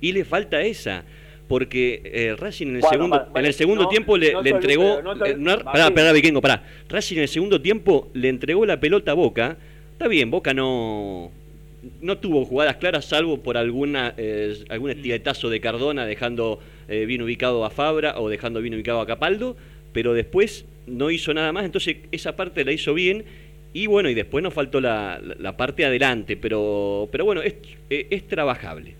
y 0.00 0.12
le 0.12 0.24
falta 0.24 0.62
esa. 0.62 1.04
Porque 1.48 2.00
eh, 2.04 2.34
Racing 2.38 2.68
en 2.68 2.74
el 2.76 2.80
Bueno, 2.80 2.94
segundo, 2.96 3.18
vale, 3.18 3.40
en 3.40 3.46
el 3.46 3.52
segundo 3.54 3.82
no, 3.84 3.88
tiempo 3.90 4.16
le, 4.16 4.32
no 4.32 4.42
le 4.42 4.50
te 4.50 4.56
entregó. 4.56 4.94
olvides, 4.94 5.38
no 5.38 5.56
te 5.56 5.60
eh, 5.60 5.64
pará, 5.64 5.90
pará, 5.94 6.12
Vikingo, 6.12 6.40
pará. 6.40 6.62
Racing 6.88 7.16
en 7.16 7.22
el 7.22 7.28
segundo 7.28 7.60
tiempo 7.60 8.10
le 8.14 8.28
entregó 8.28 8.64
la 8.64 8.80
pelota 8.80 9.10
a 9.10 9.14
Boca. 9.14 9.58
Está 9.92 10.08
bien, 10.08 10.30
Boca 10.30 10.54
no, 10.54 11.30
no 12.00 12.18
tuvo 12.18 12.44
jugadas 12.46 12.76
claras, 12.76 13.04
salvo 13.04 13.38
por 13.42 13.58
alguna 13.58 14.14
eh, 14.16 14.64
algún 14.70 14.90
estiletazo 14.90 15.50
de 15.50 15.60
Cardona 15.60 16.06
dejando 16.06 16.60
eh, 16.88 17.04
bien 17.06 17.20
ubicado 17.20 17.64
a 17.66 17.70
Fabra 17.70 18.18
o 18.18 18.30
dejando 18.30 18.62
bien 18.62 18.74
ubicado 18.74 19.00
a 19.00 19.06
Capaldo, 19.06 19.56
pero 19.92 20.14
después 20.14 20.64
no 20.86 21.10
hizo 21.10 21.32
nada 21.34 21.52
más, 21.52 21.64
entonces 21.64 21.96
esa 22.10 22.34
parte 22.36 22.64
la 22.64 22.72
hizo 22.72 22.94
bien 22.94 23.24
Y 23.74 23.86
bueno, 23.86 24.10
y 24.10 24.14
después 24.14 24.42
nos 24.44 24.52
faltó 24.52 24.80
la, 24.82 25.18
la- 25.22 25.34
la 25.38 25.56
parte 25.56 25.86
adelante, 25.86 26.36
pero, 26.36 27.08
pero 27.10 27.24
bueno, 27.24 27.40
es, 27.40 27.54
es, 27.88 28.06
es 28.10 28.28
trabajable. 28.28 28.96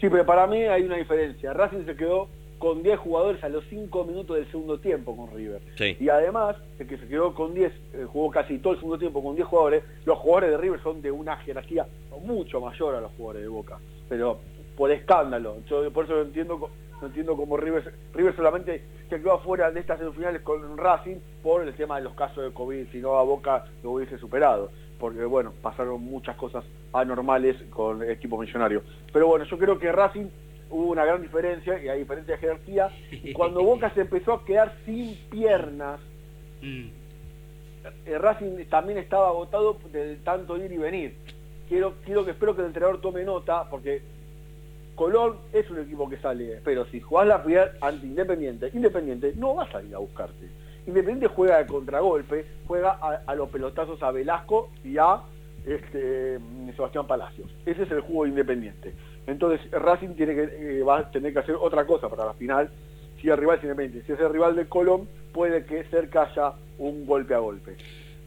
Sí, 0.00 0.08
pero 0.08 0.24
para 0.24 0.46
mí 0.46 0.58
hay 0.62 0.82
una 0.82 0.96
diferencia. 0.96 1.52
Racing 1.52 1.84
se 1.86 1.96
quedó 1.96 2.28
con 2.58 2.84
10 2.84 2.98
jugadores 3.00 3.42
a 3.42 3.48
los 3.48 3.64
5 3.68 4.04
minutos 4.04 4.36
del 4.36 4.48
segundo 4.52 4.78
tiempo 4.78 5.16
con 5.16 5.34
River. 5.36 5.60
Sí. 5.76 5.96
Y 5.98 6.08
además, 6.08 6.54
el 6.78 6.86
que 6.86 6.98
se 6.98 7.08
quedó 7.08 7.34
con 7.34 7.52
10, 7.54 7.72
eh, 7.94 8.04
jugó 8.06 8.30
casi 8.30 8.58
todo 8.58 8.74
el 8.74 8.78
segundo 8.78 8.98
tiempo 8.98 9.22
con 9.24 9.34
10 9.34 9.48
jugadores, 9.48 9.82
los 10.04 10.18
jugadores 10.18 10.50
de 10.52 10.56
River 10.58 10.80
son 10.84 11.02
de 11.02 11.10
una 11.10 11.36
jerarquía 11.38 11.86
mucho 12.22 12.60
mayor 12.60 12.94
a 12.94 13.00
los 13.00 13.10
jugadores 13.16 13.42
de 13.42 13.48
Boca. 13.48 13.78
Pero 14.08 14.38
por 14.76 14.90
escándalo. 14.90 15.56
Yo 15.68 15.90
por 15.92 16.04
eso 16.04 16.14
no 16.16 16.22
entiendo, 16.22 16.70
no 17.00 17.06
entiendo 17.06 17.36
cómo 17.36 17.56
River, 17.56 17.92
River 18.14 18.36
solamente 18.36 18.82
se 19.08 19.16
quedó 19.20 19.32
afuera 19.34 19.70
de 19.70 19.80
estas 19.80 19.98
semifinales 19.98 20.42
con 20.42 20.76
Racing 20.76 21.16
por 21.42 21.62
el 21.62 21.74
tema 21.74 21.96
de 21.98 22.04
los 22.04 22.14
casos 22.14 22.44
de 22.44 22.52
COVID, 22.52 22.88
si 22.92 22.98
no 22.98 23.18
a 23.18 23.22
Boca 23.22 23.64
lo 23.82 23.92
hubiese 23.92 24.18
superado. 24.18 24.70
Porque 24.98 25.24
bueno, 25.24 25.52
pasaron 25.62 26.00
muchas 26.02 26.36
cosas 26.36 26.64
anormales 26.92 27.56
con 27.70 28.02
el 28.02 28.10
equipo 28.10 28.38
millonario. 28.38 28.82
Pero 29.12 29.26
bueno, 29.26 29.44
yo 29.44 29.58
creo 29.58 29.78
que 29.78 29.92
Racing 29.92 30.26
hubo 30.70 30.90
una 30.90 31.04
gran 31.04 31.22
diferencia, 31.22 31.80
y 31.82 31.88
hay 31.88 32.00
diferencia 32.00 32.34
de 32.34 32.40
jerarquía, 32.40 32.88
y 33.12 33.32
cuando 33.32 33.62
Boca 33.64 33.90
se 33.94 34.00
empezó 34.02 34.32
a 34.32 34.44
quedar 34.44 34.74
sin 34.84 35.14
piernas, 35.30 36.00
Mm. 36.62 36.88
eh, 38.06 38.18
Racing 38.18 38.64
también 38.70 38.98
estaba 38.98 39.28
agotado 39.28 39.78
de 39.92 40.16
tanto 40.24 40.56
ir 40.56 40.72
y 40.72 40.78
venir. 40.78 41.14
Quiero, 41.68 41.94
quiero 42.04 42.24
que 42.24 42.30
espero 42.30 42.54
que 42.54 42.62
el 42.62 42.68
entrenador 42.68 43.00
tome 43.02 43.22
nota, 43.24 43.68
porque 43.68 44.00
Colón 44.96 45.36
es 45.52 45.70
un 45.70 45.78
equipo 45.78 46.08
que 46.08 46.16
sale, 46.16 46.60
pero 46.64 46.86
si 46.86 47.00
jugás 47.00 47.28
la 47.28 47.38
final 47.40 47.70
ante 47.80 48.06
Independiente, 48.06 48.70
Independiente 48.72 49.34
no 49.36 49.54
va 49.54 49.64
a 49.64 49.70
salir 49.70 49.94
a 49.94 49.98
buscarte. 49.98 50.48
Independiente 50.86 51.28
juega 51.28 51.58
de 51.58 51.66
contragolpe, 51.66 52.46
juega 52.66 52.92
a, 52.92 53.34
los 53.34 53.50
pelotazos 53.50 54.02
a 54.02 54.10
Velasco 54.10 54.70
y 54.82 54.96
a 54.96 55.20
este, 55.66 56.38
Sebastián 56.74 57.06
Palacios. 57.06 57.54
Ese 57.66 57.82
es 57.82 57.90
el 57.90 58.00
juego 58.00 58.24
de 58.24 58.30
Independiente. 58.30 58.94
Entonces 59.26 59.70
Racing 59.70 60.14
tiene 60.14 60.34
que, 60.34 60.78
eh, 60.78 60.82
va 60.82 60.98
a 60.98 61.10
tener 61.10 61.32
que 61.32 61.40
hacer 61.40 61.56
otra 61.56 61.84
cosa 61.86 62.08
para 62.08 62.24
la 62.24 62.34
final. 62.34 62.70
Si 63.20 63.28
el 63.28 63.36
rival 63.36 63.58
es 63.58 63.64
Independiente, 63.64 64.06
si 64.06 64.12
es 64.12 64.20
el 64.20 64.32
rival 64.32 64.56
de 64.56 64.66
Colón, 64.66 65.08
puede 65.32 65.64
que 65.66 65.84
cerca 65.84 66.22
haya 66.22 66.54
un 66.78 67.04
golpe 67.04 67.34
a 67.34 67.38
golpe. 67.38 67.76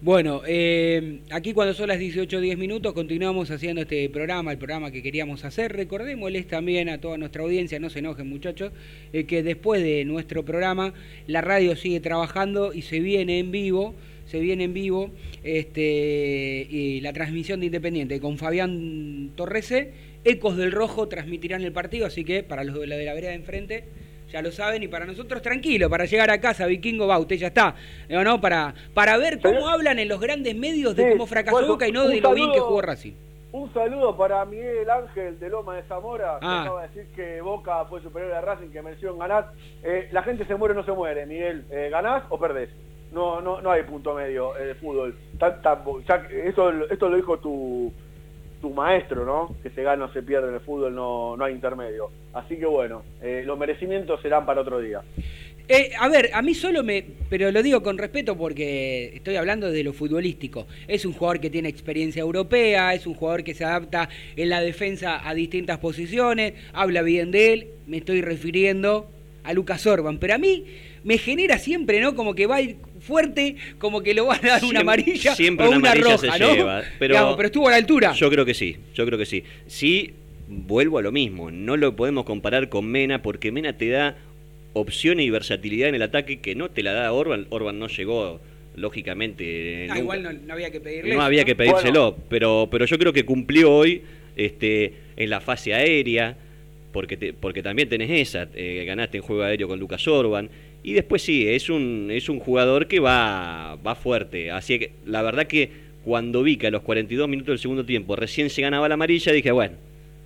Bueno, 0.02 0.44
eh, 0.48 1.20
aquí 1.30 1.52
cuando 1.52 1.74
son 1.74 1.90
las 1.90 2.00
18.10 2.00 2.56
minutos 2.56 2.94
continuamos 2.94 3.52
haciendo 3.52 3.82
este 3.82 4.10
programa, 4.10 4.54
el 4.54 4.58
programa 4.58 4.92
que 4.92 5.04
queríamos 5.04 5.44
hacer. 5.44 5.74
Recordémosles 5.74 6.48
también 6.48 6.88
a 6.88 7.02
toda 7.02 7.18
nuestra 7.18 7.44
audiencia, 7.44 7.82
no 7.82 7.90
se 7.90 8.00
enojen 8.00 8.30
muchachos, 8.30 8.72
eh, 9.12 9.26
que 9.26 9.44
después 9.44 9.84
de 9.84 10.06
nuestro 10.06 10.46
programa 10.46 10.94
la 11.28 11.42
radio 11.42 11.76
sigue 11.76 12.00
trabajando 12.00 12.72
y 12.72 12.84
se 12.84 13.02
viene 13.02 13.40
en 13.40 13.52
vivo, 13.52 13.94
se 14.26 14.40
viene 14.40 14.64
en 14.64 14.74
vivo 14.74 15.12
este, 15.44 16.66
y 16.70 17.02
la 17.02 17.12
transmisión 17.12 17.60
de 17.60 17.66
Independiente 17.66 18.22
con 18.22 18.38
Fabián 18.38 19.32
Torrese, 19.36 19.92
Ecos 20.24 20.56
del 20.56 20.72
Rojo 20.72 21.10
transmitirán 21.10 21.62
el 21.64 21.74
partido, 21.74 22.06
así 22.06 22.24
que 22.24 22.42
para 22.42 22.64
los 22.64 22.80
de 22.80 22.88
la, 22.88 22.96
de 22.96 23.04
la 23.04 23.14
vereda 23.14 23.32
de 23.32 23.36
enfrente 23.36 23.84
ya 24.32 24.42
lo 24.42 24.52
saben, 24.52 24.84
y 24.84 24.88
para 24.88 25.06
nosotros 25.06 25.42
tranquilo, 25.42 25.90
para 25.90 26.06
llegar 26.06 26.30
a 26.30 26.40
casa, 26.40 26.66
Vikingo 26.66 27.08
va, 27.08 27.18
usted 27.20 27.36
ya 27.38 27.48
está, 27.48 27.76
¿no? 28.10 28.24
no? 28.24 28.40
Para, 28.40 28.74
para 28.94 29.18
ver 29.18 29.40
cómo 29.40 29.68
hablan 29.68 30.00
en 30.00 30.08
los 30.08 30.20
grandes 30.20 30.56
medios 30.56 30.96
de 30.96 31.04
Sí, 31.06 31.10
cómo 31.12 31.26
fracasó 31.28 31.58
bueno, 31.58 31.74
Boca 31.74 31.88
y 31.88 31.92
no 31.92 32.08
de 32.08 32.22
lo 32.22 32.34
bien 32.34 32.52
que 32.52 32.60
jugó 32.60 32.82
Racing. 32.82 33.14
Un 33.52 33.74
saludo 33.74 34.16
para 34.16 34.46
Miguel 34.46 34.88
Ángel 34.88 35.40
de 35.40 35.50
Loma 35.50 35.76
de 35.76 35.82
Zamora, 35.84 36.38
que 36.40 36.46
Ah. 36.46 36.62
acaba 36.62 36.82
de 36.84 36.88
decir 36.90 37.08
que 37.16 37.42
Boca 37.42 37.84
fue 37.86 38.00
superior 38.04 38.32
a 38.34 38.42
Racing, 38.42 38.70
que 38.70 38.82
mereció 38.84 39.18
ganar. 39.18 39.52
Eh, 39.84 40.08
la 40.12 40.22
gente 40.22 40.46
se 40.46 40.54
muere 40.56 40.74
o 40.74 40.78
no 40.78 40.86
se 40.86 40.92
muere, 40.92 41.26
Miguel. 41.26 41.66
Eh, 41.72 41.90
¿Ganás 41.90 42.24
o 42.30 42.38
perdés? 42.40 42.70
No, 43.12 43.42
no, 43.42 43.60
no 43.60 43.72
hay 43.72 43.82
punto 43.82 44.14
medio 44.14 44.56
eh, 44.56 44.66
de 44.66 44.76
fútbol. 44.76 45.18
Tan- 45.40 45.60
tan- 45.64 45.80
ya 46.08 46.28
que 46.28 46.48
esto, 46.48 46.70
esto 46.92 47.10
lo 47.10 47.16
dijo 47.18 47.40
tu, 47.40 47.92
tu 48.62 48.70
maestro, 48.70 49.26
¿no? 49.26 49.56
Que 49.64 49.70
se 49.70 49.84
gana 49.84 50.06
o 50.06 50.14
se 50.14 50.24
pierde 50.24 50.50
en 50.50 50.56
el 50.56 50.60
fútbol, 50.62 50.94
no, 50.94 51.36
no 51.38 51.46
hay 51.46 51.54
intermedio. 51.54 52.10
Así 52.34 52.58
que 52.58 52.66
bueno, 52.66 53.04
eh, 53.22 53.44
los 53.46 53.58
merecimientos 53.58 54.22
serán 54.22 54.46
para 54.46 54.62
otro 54.62 54.80
día. 54.80 55.02
Eh, 55.72 55.92
a 56.00 56.10
ver, 56.10 56.32
a 56.34 56.42
mí 56.42 56.56
solo 56.56 56.84
me. 56.84 57.06
Pero 57.30 57.52
lo 57.52 57.62
digo 57.62 57.84
con 57.84 58.00
respeto 58.00 58.36
porque 58.36 59.12
estoy 59.14 59.36
hablando 59.36 59.72
de 59.72 59.84
lo 59.84 59.94
futbolístico. 59.94 60.66
Es 60.88 61.06
un 61.06 61.14
jugador 61.14 61.40
que 61.40 61.52
tiene 61.52 61.70
experiencia 61.70 62.22
europea, 62.22 62.96
es 62.96 63.06
un 63.06 63.14
jugador 63.14 63.44
que 63.44 63.54
se 63.54 63.66
adapta 63.66 64.10
en 64.36 64.50
la 64.50 64.62
defensa 64.62 65.28
a 65.28 65.36
distintas 65.36 65.78
posiciones, 65.78 66.54
habla 66.74 67.04
bien 67.04 67.30
de 67.30 67.54
él. 67.54 67.68
Me 67.86 67.98
estoy 67.98 68.22
refiriendo 68.22 69.12
a 69.44 69.54
Lucas 69.54 69.86
Orban. 69.86 70.18
Pero 70.18 70.34
a 70.34 70.38
mí 70.40 70.66
me 71.04 71.20
genera 71.20 71.60
siempre, 71.60 72.02
¿no? 72.02 72.16
Como 72.16 72.34
que 72.34 72.48
va 72.48 72.56
a 72.56 72.62
ir 72.62 72.78
fuerte, 73.00 73.56
como 73.78 74.02
que 74.02 74.14
lo 74.14 74.26
van 74.26 74.44
a 74.46 74.50
dar 74.50 74.66
una 74.66 74.82
amarilla 74.82 75.36
siempre 75.36 75.66
o 75.66 75.70
una 75.70 75.78
una, 75.80 75.90
amarilla 75.92 76.12
roja, 76.18 76.34
se 76.34 76.40
¿no? 76.40 76.54
lleva, 76.56 76.84
pero- 77.00 77.14
Digamos, 77.16 77.36
pero 77.36 77.48
estuvo 77.48 77.68
a 77.68 77.72
la 77.72 77.78
altura. 77.78 78.14
Yo 78.14 78.30
creo 78.30 78.46
que 78.46 78.54
sí, 78.54 78.78
yo 78.96 79.06
creo 79.06 79.18
que 79.18 79.26
sí. 79.26 79.44
Sí, 79.68 80.14
vuelvo 80.48 80.98
a 80.98 81.02
lo 81.02 81.12
mismo, 81.12 81.52
no 81.52 81.78
lo 81.78 81.96
podemos 81.96 82.26
comparar 82.26 82.70
con 82.70 82.86
Mena 82.86 83.22
porque 83.22 83.52
Mena 83.52 83.74
te 83.78 83.90
da 83.90 84.18
opciones 84.74 85.26
y 85.26 85.30
versatilidad 85.30 85.90
en 85.90 85.96
el 85.96 86.02
ataque 86.04 86.40
que 86.40 86.56
no 86.56 86.70
te 86.70 86.84
la 86.84 86.94
da 86.94 87.12
Orban. 87.12 87.48
Orban 87.50 87.80
no 87.80 87.88
llegó, 87.88 88.40
lógicamente. 88.76 89.88
Ah, 89.90 89.98
igual 90.00 90.24
no, 90.24 90.32
no 90.34 90.54
había 90.54 90.72
que 90.72 90.80
pedirle. 90.80 91.16
No 91.16 91.22
había 91.22 91.46
que 91.46 91.54
Bueno. 91.54 91.74
pedírselo, 91.74 92.18
pero, 92.30 92.68
pero 92.72 92.86
yo 92.86 92.98
creo 92.98 93.14
que 93.14 93.24
cumplió 93.26 93.72
hoy 93.74 94.02
este, 94.36 94.94
en 95.18 95.30
la 95.30 95.40
fase 95.42 95.74
aérea, 95.74 96.36
porque, 96.92 97.18
te- 97.18 97.34
porque 97.34 97.62
también 97.64 97.90
tenés 97.90 98.10
esa, 98.10 98.48
eh, 98.56 98.84
ganaste 98.86 99.18
en 99.18 99.24
juego 99.24 99.44
aéreo 99.44 99.68
con 99.68 99.80
Lucas 99.80 100.08
Orban, 100.08 100.50
y 100.90 100.94
después 100.94 101.22
sí, 101.22 101.48
es 101.48 101.70
un, 101.70 102.10
es 102.12 102.30
un 102.30 102.40
jugador 102.40 102.88
que 102.88 103.00
va, 103.00 103.76
va 103.86 103.96
fuerte, 103.96 104.50
así 104.52 104.80
que 104.80 104.94
la 105.06 105.22
verdad 105.22 105.46
que 105.46 105.72
cuando 106.04 106.42
vi 106.42 106.58
que 106.58 106.68
a 106.68 106.72
los 106.72 106.82
42 106.82 107.28
minutos 107.28 107.50
del 107.54 107.60
segundo 107.60 107.86
tiempo 107.86 108.16
recién 108.16 108.50
se 108.50 108.62
ganaba 108.62 108.88
la 108.88 108.96
amarilla, 108.96 109.32
dije, 109.32 109.52
bueno, 109.52 109.76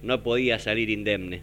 no 0.01 0.21
podía 0.23 0.59
salir 0.59 0.89
indemne. 0.89 1.41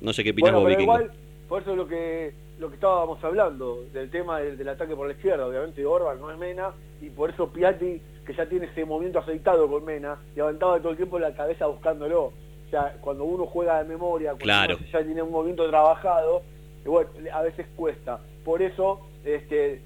No 0.00 0.12
sé 0.12 0.22
qué 0.24 0.30
opinas 0.30 0.52
Bueno, 0.54 0.68
vos, 0.70 0.80
igual, 0.82 1.10
por 1.48 1.62
eso 1.62 1.72
es 1.72 1.76
lo 1.76 1.86
que, 1.86 2.32
lo 2.58 2.68
que 2.68 2.74
estábamos 2.76 3.22
hablando, 3.22 3.84
del 3.92 4.08
tema 4.10 4.40
del, 4.40 4.56
del 4.56 4.68
ataque 4.68 4.94
por 4.94 5.06
la 5.06 5.12
izquierda, 5.14 5.46
obviamente 5.46 5.84
Orban 5.84 6.18
no 6.18 6.30
es 6.30 6.38
Mena, 6.38 6.70
y 7.02 7.10
por 7.10 7.30
eso 7.30 7.52
Piatti, 7.52 8.00
que 8.24 8.34
ya 8.34 8.48
tiene 8.48 8.66
ese 8.66 8.84
movimiento 8.84 9.18
aceitado 9.18 9.68
con 9.68 9.84
Mena, 9.84 10.18
levantaba 10.34 10.78
todo 10.78 10.90
el 10.92 10.96
tiempo 10.96 11.18
la 11.18 11.34
cabeza 11.34 11.66
buscándolo. 11.66 12.24
O 12.24 12.70
sea, 12.70 12.96
cuando 13.00 13.24
uno 13.24 13.46
juega 13.46 13.82
de 13.82 13.88
memoria, 13.88 14.30
cuando 14.30 14.44
Claro. 14.44 14.76
uno 14.80 14.86
ya 14.92 15.04
tiene 15.04 15.22
un 15.22 15.30
movimiento 15.30 15.68
trabajado, 15.68 16.42
y 16.84 16.88
bueno, 16.88 17.10
a 17.32 17.42
veces 17.42 17.66
cuesta. 17.76 18.20
Por 18.46 18.62
eso, 18.62 19.00
este, 19.24 19.80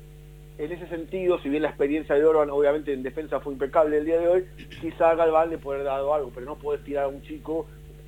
en 0.59 0.71
ese 0.71 0.87
sentido, 0.89 1.41
si 1.43 1.49
bien 1.49 1.63
la 1.63 1.71
experiencia 1.71 2.15
de 2.15 2.23
Orban 2.27 2.51
obviamente 2.51 2.93
en 2.93 3.03
defensa 3.03 3.41
fue 3.41 3.55
impecable 3.55 3.97
el 3.97 4.05
día 4.05 4.19
de 4.19 4.29
hoy, 4.29 4.45
quizá 4.83 5.15
Galván 5.15 5.49
le 5.49 5.57
puede 5.57 5.79
haber 5.81 5.87
dado 5.91 6.13
algo, 6.15 6.31
pero 6.35 6.45
no 6.45 6.57
podés 6.57 6.85
tirar 6.85 7.05
a 7.05 7.09
un 7.09 7.23
chico 7.23 7.67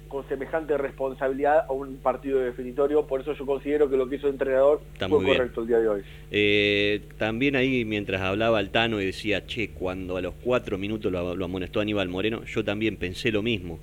con 0.09 0.29
semejante 0.29 0.77
responsabilidad 0.77 1.65
a 1.67 1.73
un 1.73 1.97
partido 1.97 2.39
definitorio, 2.41 3.07
por 3.07 3.23
eso 3.23 3.33
yo 3.33 3.47
considero 3.47 3.89
que 3.89 3.97
lo 3.97 4.07
que 4.11 4.17
hizo 4.17 4.27
el 4.27 4.35
entrenador 4.35 4.83
Está 4.93 5.09
fue 5.09 5.25
correcto 5.25 5.63
el 5.63 5.69
día 5.69 5.79
de 5.79 5.89
hoy. 5.89 6.03
Eh, 6.31 7.01
también 7.17 7.57
ahí, 7.57 7.87
mientras 7.87 8.21
hablaba 8.21 8.59
Altano 8.59 9.01
y 9.01 9.07
decía, 9.07 9.47
che, 9.47 9.71
cuando 9.71 10.19
a 10.19 10.21
los 10.21 10.35
cuatro 10.35 10.77
minutos 10.77 11.11
lo, 11.11 11.35
lo 11.35 11.45
amonestó 11.47 11.81
Aníbal 11.81 12.11
Moreno, 12.11 12.45
yo 12.45 12.63
también 12.63 12.99
pensé 12.99 13.33
lo 13.33 13.41
mismo. 13.41 13.79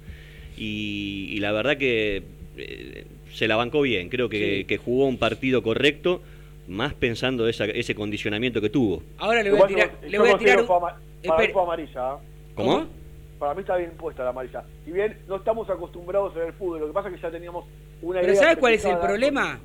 Y, 0.56 1.30
y 1.32 1.40
la 1.40 1.52
verdad 1.52 1.78
que 1.78 2.22
eh, 2.58 3.06
se 3.34 3.48
la 3.48 3.56
bancó 3.56 3.82
bien, 3.82 4.10
creo 4.10 4.30
que, 4.30 4.58
Sí. 4.60 4.64
que 4.66 4.78
jugó 4.78 5.08
un 5.08 5.18
partido 5.18 5.64
correcto, 5.64 6.22
más 6.70 6.94
pensando 6.94 7.48
esa- 7.48 7.66
ese 7.66 7.96
condicionamiento 7.96 8.62
que 8.62 8.70
tuvo. 8.70 9.04
Ahora 9.18 9.44
le 9.44 9.52
voy 9.52 9.62
a 9.62 9.68
tirar. 9.68 9.90
yo- 10.02 10.08
Le 10.08 10.12
yo 10.12 10.22
voy 10.22 10.30
a 10.32 10.38
tirar. 10.38 10.62
un- 10.62 10.68
para 10.68 11.52
fue 11.52 11.62
amarilla. 11.64 12.12
¿ah? 12.12 12.20
¿Cómo? 12.56 12.86
Para 13.40 13.54
mí 13.54 13.62
está 13.62 13.76
bien 13.78 13.92
puesta 13.92 14.24
la 14.24 14.30
amarilla. 14.30 14.64
Si 14.86 14.92
bien 14.92 15.18
no 15.28 15.38
estamos 15.38 15.70
acostumbrados 15.70 16.36
en 16.38 16.48
el 16.48 16.54
fútbol, 16.54 16.82
lo 16.82 16.88
que 16.88 16.94
pasa 16.94 17.10
es 17.10 17.16
que 17.16 17.22
ya 17.22 17.32
teníamos 17.32 17.66
una 18.02 18.20
Pero 18.22 18.34
idea 18.34 18.42
¿sabes 18.44 18.58
cuál 18.58 18.74
es 18.74 18.86
el 18.86 18.98
problema? 18.98 19.60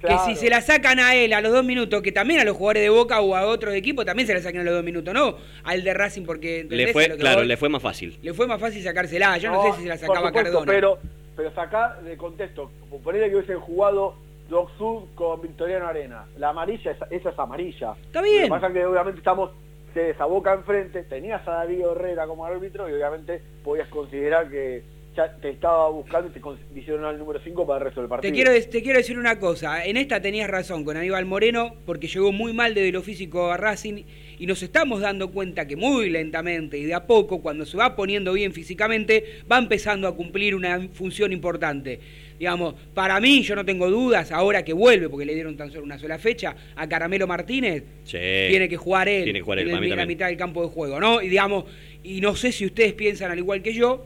Claro. 0.00 0.24
Que 0.26 0.30
si 0.34 0.36
se 0.40 0.48
la 0.48 0.60
sacan 0.60 1.00
a 1.00 1.14
él 1.16 1.32
a 1.32 1.40
los 1.40 1.52
dos 1.52 1.64
minutos, 1.64 2.02
que 2.02 2.12
también 2.12 2.38
a 2.40 2.44
los 2.44 2.56
jugadores 2.56 2.82
de 2.84 2.88
Boca 2.88 3.20
o 3.20 3.34
a 3.34 3.46
otros 3.46 3.74
equipos 3.74 4.04
también 4.04 4.26
se 4.28 4.34
la 4.34 4.40
saquen 4.40 4.60
a 4.60 4.64
los 4.64 4.74
dos 4.74 4.84
minutos, 4.84 5.12
no 5.12 5.36
al 5.64 5.82
de 5.82 5.92
Racing 5.92 6.22
porque 6.24 6.60
¿entendés 6.60 6.86
Le 6.86 6.90
a 6.90 6.92
fue, 6.92 7.08
lo 7.08 7.14
que 7.16 7.20
claro, 7.20 7.42
le 7.44 7.56
fue 7.56 7.68
más 7.68 7.82
fácil. 7.82 8.16
Le 8.22 8.32
fue 8.32 8.46
más 8.46 8.60
fácil 8.60 8.82
sacársela. 8.82 9.36
Yo 9.38 9.50
no, 9.50 9.62
sé 9.62 9.72
si 9.78 9.82
se 9.82 9.88
la 9.88 9.96
sacaba 9.98 10.28
supuesto, 10.28 10.50
Cardona. 10.52 10.72
Pero, 10.72 10.98
pero 11.36 11.52
saca 11.54 11.98
de 12.04 12.16
contexto. 12.16 12.70
Ponele 13.02 13.28
que 13.28 13.36
hubiesen 13.36 13.58
jugado 13.60 14.14
Doc 14.48 14.70
Sud 14.78 15.04
con 15.14 15.42
Victoriano 15.42 15.86
Arena. 15.86 16.26
La 16.36 16.50
amarilla, 16.50 16.90
esa, 16.90 17.06
esa 17.10 17.30
es 17.30 17.38
amarilla. 17.38 17.94
Está 18.06 18.22
bien. 18.22 18.42
Lo 18.42 18.44
que 18.44 18.50
pasa 18.50 18.66
es 18.68 18.72
que 18.72 18.86
obviamente 18.86 19.18
estamos 19.18 19.50
de 19.94 20.10
esa 20.10 20.24
boca 20.24 20.54
enfrente. 20.54 21.02
Tenías 21.04 21.46
a 21.46 21.52
Darío 21.52 21.92
Herrera 21.92 22.26
como 22.26 22.44
árbitro 22.44 22.88
y 22.88 22.94
obviamente 22.94 23.42
podías 23.62 23.88
considerar 23.88 24.48
que 24.48 24.82
ya 25.18 25.34
te 25.40 25.50
estaba 25.50 25.90
buscando 25.90 26.28
y 26.28 26.32
te 26.32 26.40
condicionó 26.40 27.08
al 27.08 27.18
número 27.18 27.40
5 27.42 27.66
para 27.66 27.78
el 27.78 27.84
resto 27.86 28.00
del 28.00 28.08
partido. 28.08 28.30
Te 28.30 28.34
quiero, 28.34 28.52
te 28.52 28.82
quiero 28.82 28.98
decir 28.98 29.18
una 29.18 29.40
cosa, 29.40 29.84
en 29.84 29.96
esta 29.96 30.22
tenías 30.22 30.48
razón 30.48 30.84
con 30.84 30.96
Aníbal 30.96 31.26
Moreno, 31.26 31.74
porque 31.86 32.06
llegó 32.06 32.30
muy 32.30 32.52
mal 32.52 32.72
desde 32.72 32.92
lo 32.92 33.02
físico 33.02 33.50
a 33.50 33.56
Racing 33.56 34.04
y 34.38 34.46
nos 34.46 34.62
estamos 34.62 35.00
dando 35.00 35.32
cuenta 35.32 35.66
que 35.66 35.74
muy 35.74 36.08
lentamente 36.08 36.78
y 36.78 36.84
de 36.84 36.94
a 36.94 37.06
poco, 37.06 37.42
cuando 37.42 37.66
se 37.66 37.76
va 37.76 37.96
poniendo 37.96 38.32
bien 38.32 38.52
físicamente, 38.52 39.42
va 39.50 39.58
empezando 39.58 40.06
a 40.06 40.14
cumplir 40.14 40.54
una 40.54 40.88
función 40.92 41.32
importante. 41.32 41.98
Digamos, 42.38 42.74
para 42.94 43.18
mí, 43.20 43.42
yo 43.42 43.56
no 43.56 43.64
tengo 43.64 43.90
dudas, 43.90 44.30
ahora 44.30 44.64
que 44.64 44.72
vuelve, 44.72 45.08
porque 45.08 45.26
le 45.26 45.34
dieron 45.34 45.56
tan 45.56 45.70
solo 45.72 45.82
una 45.84 45.98
sola 45.98 46.18
fecha, 46.18 46.54
a 46.76 46.88
Caramelo 46.88 47.26
Martínez, 47.26 47.82
Sí. 48.04 48.16
tiene 48.48 48.68
que 48.68 48.76
jugar 48.76 49.08
él, 49.08 49.24
Tiene 49.24 49.40
que 49.40 49.42
jugar 49.44 49.58
él, 49.58 49.70
en 49.70 49.82
el- 49.84 49.96
la 49.96 50.06
mitad 50.06 50.26
del 50.28 50.36
campo 50.36 50.62
de 50.62 50.68
juego, 50.68 51.00
¿no? 51.00 51.20
Y 51.20 51.28
digamos, 51.28 51.64
y 52.04 52.20
no 52.20 52.36
sé 52.36 52.52
si 52.52 52.64
ustedes 52.66 52.92
piensan 52.92 53.32
al 53.32 53.38
igual 53.38 53.60
que 53.62 53.74
yo, 53.74 54.04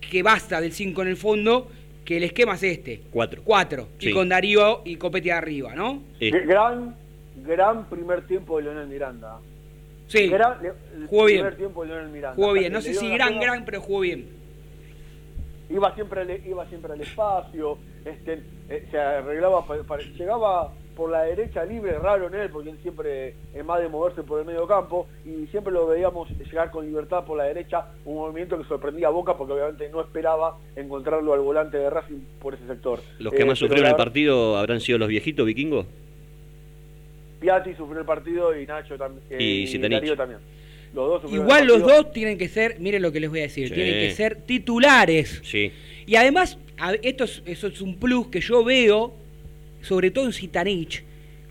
que 0.00 0.22
basta 0.22 0.60
del 0.60 0.72
5 0.72 1.02
en 1.02 1.08
el 1.08 1.16
fondo, 1.16 1.70
que 2.04 2.18
el 2.18 2.24
esquema 2.24 2.54
es 2.54 2.62
este. 2.64 3.00
Cuatro. 3.10 3.42
Cuatro. 3.44 3.88
Sí. 3.98 4.10
Y 4.10 4.12
con 4.12 4.28
Darío 4.28 4.82
y 4.84 4.96
Copetti 4.96 5.30
arriba, 5.30 5.74
¿no? 5.74 6.02
Gran, 6.20 6.94
gran 7.44 7.88
primer 7.88 8.26
tiempo 8.26 8.58
de 8.58 8.64
Leonel 8.64 8.86
Miranda. 8.88 9.38
Sí. 10.08 10.26
Gran, 10.28 10.54
Jugó 11.08 11.24
bien. 11.24 11.38
primer 11.40 11.56
tiempo 11.56 11.82
de 11.82 11.88
Leonel 11.88 12.10
Miranda. 12.12 12.34
Jugó 12.36 12.52
bien. 12.52 12.72
No 12.72 12.80
sé 12.80 12.94
si 12.94 13.08
gran, 13.08 13.30
pena, 13.34 13.40
gran, 13.40 13.64
pero 13.64 13.80
jugó 13.80 14.00
bien. 14.00 14.26
Iba 15.72 15.94
siempre 15.94 16.20
al, 16.20 16.46
iba 16.46 16.66
siempre 16.68 16.92
al 16.92 17.00
espacio, 17.00 17.78
este, 18.04 18.42
eh, 18.68 18.86
se 18.90 18.98
arreglaba, 18.98 19.64
llegaba 20.18 20.72
por 20.94 21.10
la 21.10 21.22
derecha 21.22 21.64
libre, 21.64 21.98
raro 21.98 22.26
en 22.26 22.34
él, 22.34 22.50
porque 22.50 22.68
él 22.68 22.78
siempre 22.82 23.34
es 23.54 23.64
más 23.64 23.80
de 23.80 23.88
moverse 23.88 24.22
por 24.22 24.40
el 24.40 24.44
medio 24.44 24.66
campo, 24.66 25.06
y 25.24 25.46
siempre 25.46 25.72
lo 25.72 25.86
veíamos 25.86 26.28
llegar 26.30 26.70
con 26.70 26.84
libertad 26.84 27.24
por 27.24 27.38
la 27.38 27.44
derecha, 27.44 27.86
un 28.04 28.16
movimiento 28.16 28.58
que 28.58 28.64
sorprendía 28.64 29.06
a 29.06 29.10
Boca, 29.10 29.34
porque 29.38 29.54
obviamente 29.54 29.88
no 29.88 30.02
esperaba 30.02 30.58
encontrarlo 30.76 31.32
al 31.32 31.40
volante 31.40 31.78
de 31.78 31.88
Racing 31.88 32.20
por 32.40 32.52
ese 32.52 32.66
sector. 32.66 33.00
los 33.18 33.32
que 33.32 33.40
Eh, 33.42 33.46
más 33.46 33.58
pero 33.58 33.68
sufrieron 33.68 33.90
el 33.90 33.96
partido 33.96 34.58
habrán 34.58 34.80
sido 34.80 34.98
los 34.98 35.08
viejitos 35.08 35.46
vikingos. 35.46 35.86
Piatti 37.40 37.74
sufrió 37.74 38.00
el 38.00 38.06
partido 38.06 38.56
y 38.56 38.66
Nacho 38.66 38.96
también. 38.96 39.24
eh, 39.30 39.42
Y 39.42 39.66
Zitanich. 39.66 39.98
Darío 40.00 40.16
también. 40.16 40.40
Los 40.94 41.08
dos 41.08 41.22
sufrieron 41.22 41.46
Igual 41.46 41.62
el 41.62 41.68
los 41.68 41.80
dos 41.82 42.12
tienen 42.12 42.36
que 42.38 42.48
ser, 42.48 42.78
miren 42.80 43.02
lo 43.02 43.12
que 43.12 43.20
les 43.20 43.30
voy 43.30 43.40
a 43.40 43.42
decir, 43.42 43.68
Sí. 43.68 43.74
tienen 43.74 43.94
que 43.94 44.14
ser 44.14 44.36
titulares. 44.42 45.40
Sí. 45.44 45.72
Y 46.06 46.16
además, 46.16 46.58
a- 46.78 46.94
esto 47.02 47.24
es, 47.24 47.42
eso 47.46 47.66
es 47.68 47.80
un 47.80 47.96
plus 47.96 48.28
que 48.28 48.40
yo 48.40 48.62
veo, 48.64 49.14
sobre 49.80 50.10
todo 50.10 50.26
en 50.26 50.32
Citanich, 50.32 51.02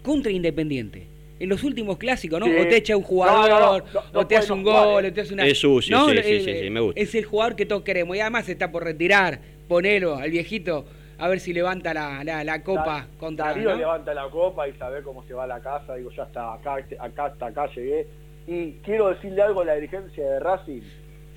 contra 0.04 0.32
Independiente. 0.32 1.08
En 1.40 1.50
los 1.50 1.64
últimos 1.64 1.98
clásicos, 1.98 2.40
¿no? 2.40 2.46
Sí. 2.46 2.52
O 2.56 2.68
te 2.68 2.78
echa 2.78 2.96
un 2.96 3.02
jugador, 3.02 3.84
no, 3.92 4.02
no, 4.02 4.04
no, 4.14 4.20
o 4.20 4.28
te 4.28 4.38
hace 4.38 4.54
un 4.54 4.62
gol, 4.62 5.06
eh. 5.06 5.08
o 5.10 5.14
te 5.14 5.22
hace 5.22 5.34
una... 5.34 5.48
Es 5.48 5.58
sucio, 5.58 6.06
sí, 6.10 6.18
eh, 6.18 6.24
sí, 6.24 6.40
sí, 6.46 6.60
sí, 6.66 6.70
me 6.70 6.80
gusta. 6.82 7.02
Es 7.02 7.16
el 7.16 7.26
jugador 7.26 7.56
que 7.56 7.66
todos 7.66 7.82
queremos. 7.82 8.16
Y 8.16 8.20
además 8.20 8.48
está 8.48 8.72
por 8.72 8.84
retirar. 8.84 9.40
Ponelo 9.68 10.18
al 10.18 10.30
viejito, 10.30 10.86
a 11.18 11.28
ver 11.30 11.40
si 11.40 11.52
levanta 11.54 11.94
la, 11.96 12.24
la, 12.24 12.44
la 12.44 12.62
copa 12.62 12.86
Da- 12.86 13.08
contra... 13.18 13.46
Darío 13.48 13.72
¿no? 13.72 13.76
levanta 13.78 14.14
la 14.14 14.30
copa 14.30 14.68
y 14.68 14.74
sabe 14.74 15.02
cómo 15.02 15.24
se 15.26 15.34
va 15.34 15.46
a 15.46 15.48
la 15.48 15.60
casa. 15.62 15.96
Digo, 15.96 16.12
ya 16.16 16.24
está, 16.24 16.54
acá, 16.54 16.76
acá 17.00 17.26
hasta 17.26 17.46
acá 17.48 17.68
llegué. 17.76 18.06
Y 18.48 18.74
quiero 18.84 19.10
decirle 19.10 19.42
algo 19.42 19.62
a 19.62 19.66
la 19.66 19.76
dirigencia 19.76 20.24
de 20.30 20.40
Racing. 20.40 20.82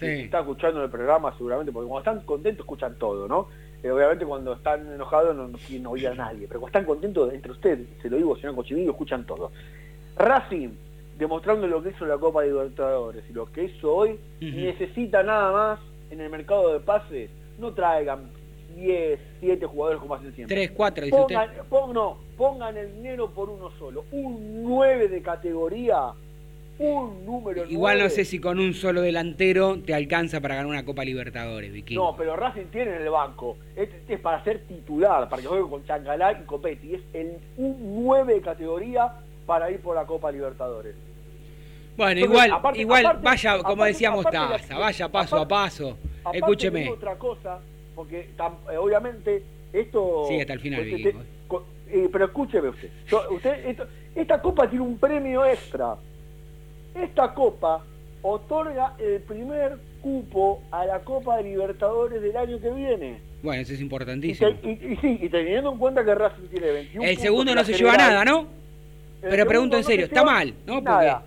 Sí. 0.00 0.06
que 0.06 0.22
está 0.24 0.40
escuchando 0.40 0.82
el 0.82 0.90
programa 0.90 1.32
seguramente, 1.36 1.70
porque 1.70 1.88
cuando 1.88 2.10
están 2.10 2.26
contentos 2.26 2.64
escuchan 2.64 2.98
todo, 2.98 3.28
¿no? 3.28 3.46
Eh, 3.82 3.90
obviamente 3.92 4.26
cuando 4.26 4.54
están 4.54 4.92
enojados 4.92 5.36
no, 5.36 5.56
quieren 5.56 5.86
oír 5.86 6.08
a 6.08 6.14
nadie, 6.14 6.48
pero 6.48 6.58
cuando 6.60 6.78
están 6.78 6.84
contentos 6.84 7.32
entre 7.32 7.52
ustedes, 7.52 7.86
se 8.02 8.10
lo 8.10 8.16
digo 8.16 8.34
señor 8.36 8.56
Cochinillo, 8.56 8.90
escuchan 8.90 9.24
todo. 9.24 9.52
Racing, 10.16 10.70
demostrando 11.16 11.68
lo 11.68 11.80
que 11.82 11.90
hizo 11.90 12.06
la 12.06 12.18
Copa 12.18 12.42
Libertadores 12.42 13.24
y 13.30 13.32
lo 13.32 13.46
que 13.46 13.64
hizo 13.64 13.94
hoy, 13.94 14.18
necesita 14.40 15.22
nada 15.22 15.52
más 15.52 15.80
en 16.10 16.20
el 16.20 16.28
mercado 16.28 16.72
de 16.72 16.80
pases, 16.80 17.30
no 17.58 17.72
traigan 17.72 18.30
10, 18.74 19.20
7 19.40 19.64
jugadores 19.66 20.00
como 20.00 20.14
hacen 20.16 20.34
siempre. 20.34 20.56
Tres, 20.56 20.70
cuatro, 20.72 21.04
dice 21.04 21.16
usted. 21.20 21.34
Pongan, 21.36 21.50
pon- 21.68 21.92
no, 21.92 22.18
pongan 22.36 22.76
el 22.76 22.92
dinero 22.94 23.30
por 23.30 23.48
uno 23.48 23.70
solo, 23.78 24.04
un 24.10 24.64
9 24.64 25.06
de 25.08 25.22
categoría, 25.22 26.12
un 26.78 27.24
número 27.24 27.64
Igual 27.70 27.98
no 27.98 28.04
9. 28.04 28.10
sé 28.14 28.24
si 28.24 28.40
con 28.40 28.58
un 28.58 28.74
solo 28.74 29.00
delantero 29.00 29.78
te 29.80 29.94
alcanza 29.94 30.40
para 30.40 30.56
ganar 30.56 30.68
una 30.70 30.84
Copa 30.84 31.04
Libertadores, 31.04 31.72
Vicky. 31.72 31.94
No, 31.94 32.16
pero 32.16 32.34
Racing 32.36 32.66
tiene 32.72 32.96
en 32.96 33.02
el 33.02 33.10
banco. 33.10 33.56
Este, 33.76 33.96
este 33.98 34.14
es 34.14 34.20
para 34.20 34.42
ser 34.42 34.64
titular, 34.66 35.28
para 35.28 35.40
que 35.42 35.48
juegue 35.48 35.68
con 35.68 35.84
Chancalá 35.84 36.32
y 36.32 36.44
Copetti. 36.44 36.94
Es 36.94 37.02
el, 37.12 37.38
un 37.56 38.04
9 38.04 38.34
de 38.34 38.40
categoría 38.40 39.12
para 39.46 39.70
ir 39.70 39.80
por 39.80 39.94
la 39.94 40.04
Copa 40.04 40.32
Libertadores. 40.32 40.94
Bueno, 41.96 42.10
Entonces, 42.20 42.28
igual, 42.46 42.50
aparte- 42.58 42.80
igual 42.80 43.06
aparte- 43.06 43.24
vaya, 43.24 43.52
como 43.58 43.72
aparte- 43.74 43.92
decíamos 43.92 44.24
Taza, 44.24 44.78
vaya 44.78 45.08
paso 45.12 45.36
a 45.36 45.46
paso. 45.48 45.96
Escúcheme. 46.32 46.90
otra 46.90 47.16
cosa, 47.16 47.60
porque 47.94 48.30
tam- 48.36 48.56
eh, 48.72 48.76
obviamente 48.78 49.42
esto... 49.72 50.24
Sigue 50.26 50.40
hasta 50.40 50.54
el 50.54 50.60
final, 50.60 50.80
este- 50.80 50.96
Vicky. 51.12 51.18
eh, 51.90 52.08
pero 52.10 52.24
escúcheme 52.24 52.68
usted. 52.70 52.90
Yo- 53.06 53.22
usted 53.30 53.64
esto- 53.68 53.86
esta 54.16 54.42
copa 54.42 54.68
tiene 54.68 54.84
un 54.84 54.98
premio 54.98 55.44
extra. 55.44 55.94
Esta 56.94 57.34
copa 57.34 57.82
otorga 58.22 58.94
el 58.98 59.20
primer 59.22 59.76
cupo 60.00 60.62
a 60.70 60.84
la 60.86 61.00
Copa 61.00 61.40
Libertadores 61.40 62.20
del 62.22 62.36
año 62.36 62.60
que 62.60 62.70
viene. 62.70 63.18
Bueno, 63.42 63.62
eso 63.62 63.72
es 63.74 63.80
importantísimo. 63.80 64.50
y- 64.62 64.70
y 64.70 64.96
sí, 64.96 65.18
y 65.22 65.28
teniendo 65.28 65.72
en 65.72 65.78
cuenta 65.78 66.04
que 66.04 66.14
Racing 66.14 66.46
tiene 66.50 66.70
21 66.70 67.04
El 67.08 67.16
segundo 67.18 67.54
no 67.54 67.64
se 67.64 67.72
lleva 67.74 67.96
nada, 67.96 68.24
¿no? 68.24 68.46
el 69.22 69.30
Pero 69.30 69.46
pregunto 69.46 69.76
en 69.76 69.80
no 69.80 69.86
se 69.86 69.92
serio, 69.92 70.06
está 70.06 70.22
mal, 70.24 70.54
¿no? 70.66 70.74
Porque 70.74 70.84
Nada, 70.90 71.24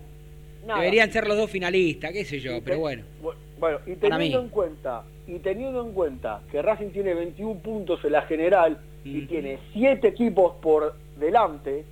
deberían 0.75 1.11
ser 1.11 1.27
los 1.27 1.37
dos 1.37 1.49
finalistas, 1.49 2.11
qué 2.11 2.23
sé 2.25 2.39
yo, 2.39 2.59
pero 2.63 2.79
bueno. 2.79 3.03
bu- 3.23 3.33
Bueno, 3.59 3.79
y 3.87 3.95
teniendo 3.95 4.39
en 4.41 4.49
cuenta, 4.49 5.03
y 5.25 5.39
teniendo 5.39 5.81
en 5.83 5.91
cuenta 5.93 6.41
que 6.51 6.61
Racing 6.61 6.89
tiene 6.91 7.15
21 7.15 7.59
puntos 7.59 7.99
en 8.05 8.11
la 8.11 8.21
general 8.23 8.77
y 9.03 9.21
tiene 9.25 9.57
7 9.73 10.09
equipos 10.09 10.53
por 10.61 10.93
delante 11.19 11.83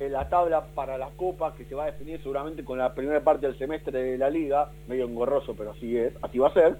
en 0.00 0.12
la 0.12 0.28
tabla 0.28 0.64
para 0.74 0.96
la 0.96 1.10
Copa 1.10 1.54
que 1.54 1.66
se 1.66 1.74
va 1.74 1.84
a 1.84 1.92
definir 1.92 2.20
seguramente 2.22 2.64
con 2.64 2.78
la 2.78 2.94
primera 2.94 3.22
parte 3.22 3.46
del 3.46 3.58
semestre 3.58 4.02
de 4.02 4.18
la 4.18 4.30
liga, 4.30 4.70
medio 4.88 5.04
engorroso, 5.04 5.54
pero 5.54 5.72
así 5.72 5.96
es, 5.96 6.14
así 6.22 6.38
va 6.38 6.48
a 6.48 6.54
ser. 6.54 6.76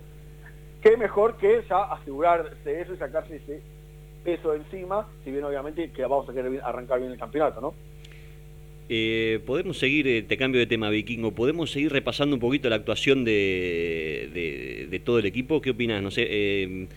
Qué 0.81 0.97
mejor 0.97 1.37
que 1.37 1.63
ya 1.69 1.83
asegurarse 1.85 2.81
eso 2.81 2.95
y 2.95 2.97
sacarse 2.97 3.37
ese 3.37 3.61
peso 4.25 4.55
encima, 4.55 5.07
si 5.23 5.31
bien 5.31 5.45
obviamente 5.45 5.91
que 5.91 6.03
vamos 6.03 6.29
a 6.29 6.33
querer 6.33 6.61
arrancar 6.65 6.99
bien 6.99 7.13
el 7.13 7.19
campeonato, 7.19 7.61
¿no? 7.61 7.75
Eh, 8.89 9.41
podemos 9.47 9.79
seguir, 9.79 10.09
eh, 10.09 10.23
te 10.23 10.37
cambio 10.37 10.59
de 10.59 10.67
tema, 10.67 10.89
Vikingo, 10.91 11.33
podemos 11.33 11.71
seguir 11.71 11.93
repasando 11.93 12.35
un 12.35 12.41
poquito 12.41 12.69
la 12.71 12.77
actuación 12.77 13.25
de, 13.25 15.01
todo 15.05 15.19
el 15.19 15.27
equipo. 15.27 15.61
¿Qué 15.61 15.71
opinas? 15.71 16.03
No 16.03 16.11
sé, 16.11 16.27
eh, 16.29 16.89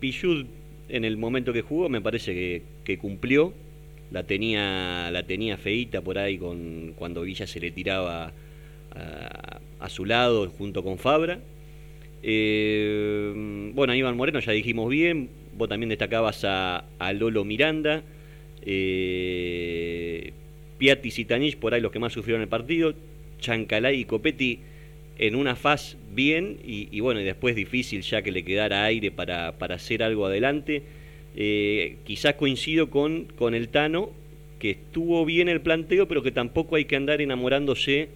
Pichud 0.00 0.46
en 0.88 1.04
el 1.04 1.16
momento 1.18 1.52
que 1.52 1.62
jugó 1.62 1.88
me 1.88 2.00
parece 2.00 2.62
que 2.84 2.98
cumplió. 2.98 3.52
La 4.12 4.24
tenía, 4.24 5.10
la 5.10 5.22
tenía 5.22 5.56
feita 5.56 6.02
por 6.02 6.18
ahí 6.18 6.36
con 6.38 6.92
cuando 6.96 7.22
Villa 7.22 7.46
se 7.46 7.60
le 7.60 7.70
tiraba 7.70 8.32
a, 8.94 9.88
su 9.88 10.04
lado 10.04 10.48
junto 10.50 10.82
con 10.82 10.98
Fabra. 10.98 11.40
Eh, 12.22 13.70
bueno, 13.74 13.92
Aníbal 13.92 14.14
Moreno 14.14 14.38
ya 14.40 14.52
dijimos 14.52 14.88
bien, 14.90 15.30
vos 15.56 15.68
también 15.68 15.88
destacabas 15.88 16.44
a, 16.44 16.84
a 16.98 17.12
Lolo 17.12 17.44
Miranda, 17.44 18.02
eh, 18.64 20.32
y 20.78 21.10
Zitanich 21.10 21.56
por 21.56 21.74
ahí 21.74 21.80
los 21.80 21.92
que 21.92 21.98
más 21.98 22.12
sufrieron 22.12 22.42
el 22.42 22.48
partido, 22.48 22.94
Chancalay 23.38 24.00
y 24.00 24.04
Copetti 24.04 24.60
en 25.18 25.36
una 25.36 25.54
faz 25.54 25.96
bien 26.12 26.58
y, 26.64 26.88
y 26.90 27.00
bueno, 27.00 27.20
y 27.20 27.24
después 27.24 27.54
difícil 27.54 28.02
ya 28.02 28.22
que 28.22 28.32
le 28.32 28.44
quedara 28.44 28.84
aire 28.84 29.10
para, 29.10 29.58
para 29.58 29.76
hacer 29.76 30.02
algo 30.02 30.26
adelante. 30.26 30.82
Eh, 31.34 31.96
quizás 32.04 32.34
coincido 32.34 32.90
con, 32.90 33.24
con 33.36 33.54
el 33.54 33.68
Tano, 33.68 34.10
que 34.58 34.70
estuvo 34.72 35.24
bien 35.24 35.48
el 35.48 35.60
planteo, 35.60 36.06
pero 36.06 36.22
que 36.22 36.30
tampoco 36.30 36.76
hay 36.76 36.84
que 36.84 36.96
andar 36.96 37.20
enamorándose 37.20 38.08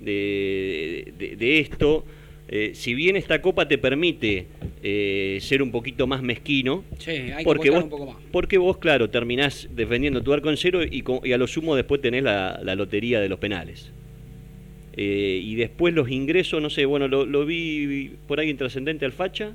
de, 0.00 1.12
de- 1.18 1.36
de 1.36 1.58
esto. 1.60 2.04
Eh, 2.52 2.72
si 2.74 2.94
bien 2.94 3.14
esta 3.16 3.40
copa 3.40 3.68
te 3.68 3.78
permite 3.78 4.46
eh, 4.82 5.38
ser 5.40 5.62
un 5.62 5.70
poquito 5.70 6.06
más 6.08 6.20
mezquino, 6.22 6.84
Sí, 6.98 7.10
hay 7.12 7.36
que 7.38 7.44
porque 7.44 7.70
vos, 7.70 7.84
un 7.84 7.90
poco 7.90 8.06
más. 8.06 8.16
porque 8.32 8.58
vos, 8.58 8.78
claro, 8.78 9.08
terminás 9.08 9.68
defendiendo 9.74 10.20
tu 10.22 10.32
arco 10.32 10.50
en 10.50 10.56
cero 10.56 10.82
y, 10.82 11.04
y 11.24 11.32
a 11.32 11.38
lo 11.38 11.46
sumo 11.46 11.76
después 11.76 12.00
tenés 12.00 12.24
la, 12.24 12.60
la 12.64 12.74
lotería 12.74 13.20
de 13.20 13.28
los 13.28 13.38
penales. 13.38 13.92
Eh, 14.96 15.40
y 15.44 15.54
después 15.54 15.94
los 15.94 16.10
ingresos, 16.10 16.60
no 16.60 16.70
sé, 16.70 16.84
bueno, 16.86 17.06
lo, 17.06 17.24
lo 17.24 17.46
vi 17.46 18.12
por 18.26 18.40
ahí 18.40 18.50
intrascendente 18.50 19.04
al 19.04 19.12
facha. 19.12 19.52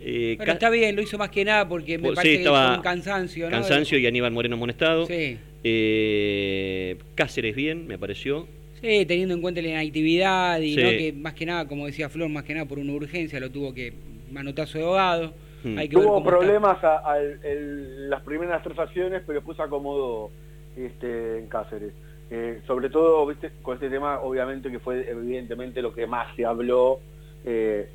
Eh, 0.00 0.36
Pero 0.38 0.52
está 0.52 0.70
bien, 0.70 0.94
lo 0.94 1.02
hizo 1.02 1.18
más 1.18 1.30
que 1.30 1.44
nada 1.44 1.68
porque 1.68 1.98
me 1.98 2.04
Pues, 2.08 2.16
parece 2.16 2.36
sí, 2.38 2.42
que 2.44 2.48
fue 2.50 2.76
un 2.76 2.82
cansancio, 2.82 3.46
¿no? 3.46 3.50
Cansancio 3.50 3.98
y 3.98 4.06
Aníbal 4.06 4.30
Moreno 4.32 4.54
amonestado. 4.56 5.06
Sí. 5.06 5.38
Eh, 5.64 6.96
Cáceres 7.14 7.54
bien, 7.56 7.86
me 7.86 7.98
pareció. 7.98 8.46
Sí, 8.80 9.06
teniendo 9.06 9.34
en 9.34 9.40
cuenta 9.40 9.62
la 9.62 9.68
inactividad 9.68 10.60
y 10.60 10.74
Sí. 10.74 10.82
¿no? 10.82 10.90
que 10.90 11.12
más 11.14 11.34
que 11.34 11.46
nada, 11.46 11.66
como 11.66 11.86
decía 11.86 12.08
Flor, 12.08 12.28
más 12.28 12.44
que 12.44 12.54
nada 12.54 12.66
por 12.66 12.78
una 12.78 12.92
urgencia 12.92 13.40
lo 13.40 13.50
tuvo 13.50 13.72
que 13.72 13.94
manotazo 14.30 14.78
de 14.78 14.84
ahogado. 14.84 15.34
Hmm. 15.64 15.78
Hay 15.78 15.88
que 15.88 15.96
ver 15.96 16.04
Tuvo 16.04 16.22
problemas 16.22 16.82
a, 16.84 17.10
a 17.10 17.18
el- 17.20 17.40
el- 17.42 18.10
las 18.10 18.22
primeras 18.22 18.62
tres 18.62 18.78
acciones, 18.78 19.22
pero 19.26 19.38
después 19.40 19.58
acomodó 19.58 20.30
este, 20.76 21.38
en 21.38 21.46
Cáceres. 21.48 21.92
Eh, 22.30 22.60
sobre 22.66 22.90
todo, 22.90 23.26
viste, 23.26 23.50
con 23.62 23.74
este 23.74 23.88
tema, 23.88 24.20
obviamente 24.20 24.70
que 24.70 24.78
fue 24.78 25.08
evidentemente 25.08 25.80
lo 25.80 25.94
que 25.94 26.06
más 26.06 26.34
se 26.36 26.44
habló, 26.44 27.00
eh, 27.44 27.88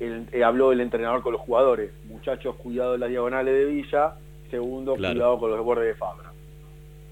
el- 0.00 0.26
eh, 0.32 0.44
habló 0.44 0.72
el 0.72 0.80
entrenador 0.80 1.22
con 1.22 1.32
los 1.32 1.40
jugadores. 1.40 1.90
Muchachos, 2.08 2.56
cuidado 2.56 2.92
de 2.92 2.98
las 2.98 3.10
diagonales 3.10 3.54
de 3.54 3.64
Villa. 3.66 4.14
Segundo, 4.50 4.94
Claro. 4.94 5.14
cuidado 5.14 5.38
con 5.40 5.50
los 5.50 5.64
bordes 5.64 5.86
de 5.88 5.94
Fabra. 5.94 6.32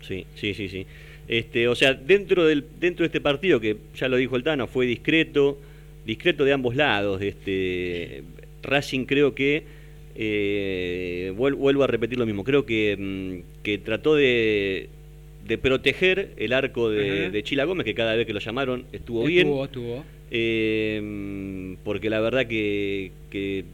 Sí, 0.00 0.26
sí, 0.34 0.54
sí, 0.54 0.68
sí. 0.68 0.86
Este, 1.28 1.66
o 1.68 1.74
sea, 1.74 1.92
dentro 1.94 2.44
del 2.44 2.64
dentro 2.78 3.02
de 3.02 3.06
este 3.06 3.20
partido 3.20 3.58
que 3.60 3.76
ya 3.96 4.08
lo 4.08 4.16
dijo 4.16 4.36
el 4.36 4.44
Tano, 4.44 4.66
fue 4.68 4.86
discreto, 4.86 5.58
discreto 6.04 6.44
de 6.44 6.52
ambos 6.52 6.76
lados. 6.76 7.20
Este, 7.20 8.22
Racing 8.62 9.04
creo 9.06 9.34
que 9.34 9.64
eh, 10.18 11.32
vuel- 11.36 11.56
vuelvo 11.56 11.82
a 11.84 11.86
repetir 11.86 12.18
lo 12.18 12.24
mismo. 12.26 12.42
Creo 12.44 12.64
que, 12.64 12.96
mm, 12.98 13.62
que 13.62 13.78
trató 13.78 14.14
de, 14.14 14.88
de 15.46 15.58
proteger 15.58 16.32
el 16.36 16.52
arco 16.52 16.90
de, 16.90 17.22
Ajá. 17.22 17.30
de 17.30 17.42
Chila 17.42 17.64
Gómez, 17.64 17.84
que 17.84 17.94
cada 17.94 18.14
vez 18.16 18.26
que 18.26 18.32
lo 18.32 18.40
llamaron 18.40 18.86
estuvo, 18.92 19.24
bien. 19.24 19.46
Estuvo, 19.46 19.64
estuvo. 19.64 20.04
Eh, 20.30 21.76
porque 21.84 22.10
la 22.10 22.20
verdad 22.20 22.46
que, 22.46 23.12
que 23.30 23.64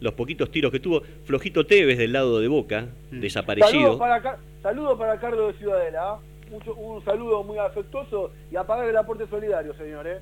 los 0.00 0.12
poquitos 0.14 0.50
tiros 0.50 0.70
que 0.72 0.80
tuvo, 0.80 1.02
Flojito 1.24 1.66
Tevez 1.66 1.98
del 1.98 2.12
lado 2.12 2.40
de 2.40 2.48
Boca, 2.48 2.88
Mm. 3.10 3.20
desaparecido. 3.20 3.70
Saludos 3.70 3.98
para, 3.98 4.38
saludo 4.62 4.98
para 4.98 5.18
Carlos 5.18 5.52
de 5.52 5.58
Ciudadela. 5.58 6.00
¿ah? 6.02 6.18
Mucho- 6.50 6.74
un 6.74 7.04
saludo 7.04 7.42
muy 7.42 7.58
afectuoso 7.58 8.32
y 8.52 8.56
apagar 8.56 8.86
el 8.88 8.96
aporte 8.96 9.24
solidario, 9.28 9.74
señor. 9.74 10.06
¿eh? 10.06 10.18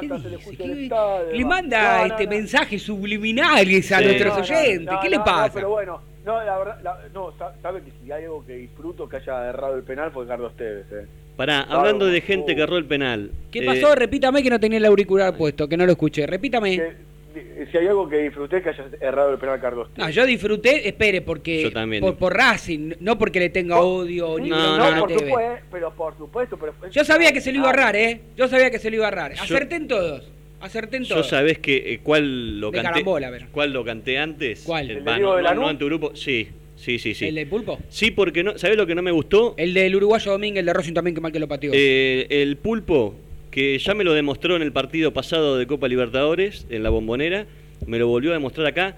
Le 0.00 0.08
dice? 0.16 0.56
¿Qué- 0.56 0.84
estadio, 0.84 1.32
Le 1.32 1.42
va. 1.44 1.48
manda 1.50 1.92
No, 1.92 1.98
no, 2.08 2.12
este 2.14 2.24
no. 2.24 2.30
mensajes 2.30 2.82
subliminales 2.82 3.92
a 3.92 3.98
Sí. 3.98 4.04
nuestros 4.04 4.28
No, 4.30 4.36
no, 4.38 4.42
oyentes. 4.42 4.92
no, 4.92 5.00
¿Qué 5.00 5.10
le 5.10 5.18
pasa? 5.18 5.46
No, 5.48 5.54
pero 5.54 5.70
bueno, 5.70 6.02
no, 6.24 6.42
la 6.44 6.58
verdad, 6.58 6.78
la- 6.82 6.98
no, 7.12 7.32
sa- 7.38 7.54
sabe 7.62 7.82
que 7.82 7.90
si 8.02 8.10
hay 8.12 8.24
algo 8.24 8.44
que 8.46 8.54
disfruto 8.56 9.08
que 9.08 9.16
haya 9.16 9.48
errado 9.48 9.76
el 9.76 9.82
penal 9.82 10.10
fue 10.12 10.26
Carlos 10.26 10.56
Tevez. 10.56 10.86
¿eh? 10.92 11.06
Pará, 11.36 11.64
Claro, 11.64 11.80
hablando 11.80 12.06
de 12.06 12.20
gente 12.20 12.54
que 12.54 12.62
erró 12.62 12.76
el 12.76 12.84
penal. 12.84 13.30
¿Qué 13.50 13.60
eh, 13.60 13.66
pasó? 13.66 13.94
Repítame 13.94 14.42
que 14.42 14.50
no 14.50 14.60
tenía 14.60 14.78
el 14.78 14.84
auricular 14.84 15.36
puesto, 15.36 15.68
que 15.68 15.76
no 15.76 15.86
lo 15.86 15.92
escuché. 15.92 16.26
Repítame. 16.26 16.76
Que- 16.76 16.92
di- 17.34 17.66
si 17.72 17.78
hay 17.78 17.86
algo 17.86 18.06
que 18.08 18.18
disfruté 18.18 18.62
que 18.62 18.68
haya 18.68 18.84
errado 19.00 19.32
el 19.32 19.38
penal 19.38 19.58
Carlos 19.60 19.88
Tevez. 19.94 20.06
No, 20.06 20.10
yo 20.10 20.26
disfruté, 20.26 20.86
espere, 20.86 21.22
porque 21.22 21.62
Yo 21.62 21.72
también. 21.72 22.02
por, 22.02 22.16
por 22.16 22.34
Racing, 22.36 22.92
no 23.00 23.16
porque 23.18 23.40
le 23.40 23.48
tenga 23.48 23.80
odio 23.80 24.36
Sí, 24.36 24.42
ni 24.42 24.50
no, 24.50 24.76
no, 24.78 25.00
por 25.00 25.12
supuesto, 25.12 25.64
pero 25.70 25.90
por 25.92 26.16
supuesto. 26.18 26.56
Pero 26.58 26.92
Yo 26.92 27.04
sabía 27.04 27.32
que 27.32 27.40
se 27.40 27.50
lo 27.52 27.58
iba 27.58 27.68
a 27.70 27.72
errar, 27.72 27.96
¿eh? 27.96 28.20
Yo 28.36 28.46
sabía 28.48 28.70
que 28.70 28.78
se 28.78 28.90
lo 28.90 28.96
iba 28.96 29.06
a 29.06 29.08
errar. 29.08 29.32
Yo- 29.34 29.42
Acerté 29.42 29.76
en 29.76 29.88
todos. 29.88 30.30
Acerté 30.62 30.96
en 30.98 31.04
Yo 31.04 31.16
todos. 31.16 31.28
sabés 31.28 31.58
que 31.58 31.76
eh, 31.94 32.00
cuál 32.02 32.60
lo 32.60 32.70
De 32.70 32.76
canté. 32.78 32.90
carambola, 32.90 33.26
a 33.26 33.30
ver. 33.30 33.46
¿Cuál 33.52 33.72
lo 33.72 33.84
canté 33.84 34.16
antes? 34.18 34.62
¿Cuál? 34.64 34.90
¿El 34.90 35.04
de 35.04 35.12
Diego 35.14 35.30
no, 35.30 35.36
de 35.36 35.42
no- 35.42 35.48
Lanús? 35.48 35.64
no 35.64 35.70
en 35.70 35.78
tu 35.78 35.86
grupo. 35.86 36.14
Sí, 36.16 36.48
sí, 36.76 36.98
sí, 36.98 37.14
sí. 37.14 37.26
¿El 37.26 37.34
del 37.34 37.48
pulpo? 37.48 37.78
Sí, 37.88 38.10
porque 38.12 38.42
no, 38.44 38.56
¿sabés 38.58 38.76
lo 38.76 38.86
que 38.86 38.94
no 38.94 39.02
me 39.02 39.10
gustó? 39.10 39.54
El 39.58 39.74
del 39.74 39.94
uruguayo 39.96 40.30
Domínguez, 40.32 40.60
el 40.60 40.66
de 40.66 40.72
Racing 40.72 40.92
también, 40.94 41.14
que 41.14 41.20
mal 41.20 41.32
que 41.32 41.40
lo 41.40 41.48
pateó. 41.48 41.72
Eh, 41.74 42.26
el 42.30 42.56
pulpo, 42.56 43.14
que 43.50 43.76
ya 43.78 43.94
me 43.94 44.04
lo 44.04 44.12
demostró 44.14 44.54
en 44.56 44.62
el 44.62 44.72
partido 44.72 45.12
pasado 45.12 45.58
de 45.58 45.66
Copa 45.66 45.88
Libertadores, 45.88 46.66
en 46.70 46.82
la 46.84 46.90
bombonera, 46.90 47.46
me 47.86 47.98
lo 47.98 48.06
volvió 48.06 48.30
a 48.30 48.34
demostrar 48.34 48.66
acá, 48.68 48.96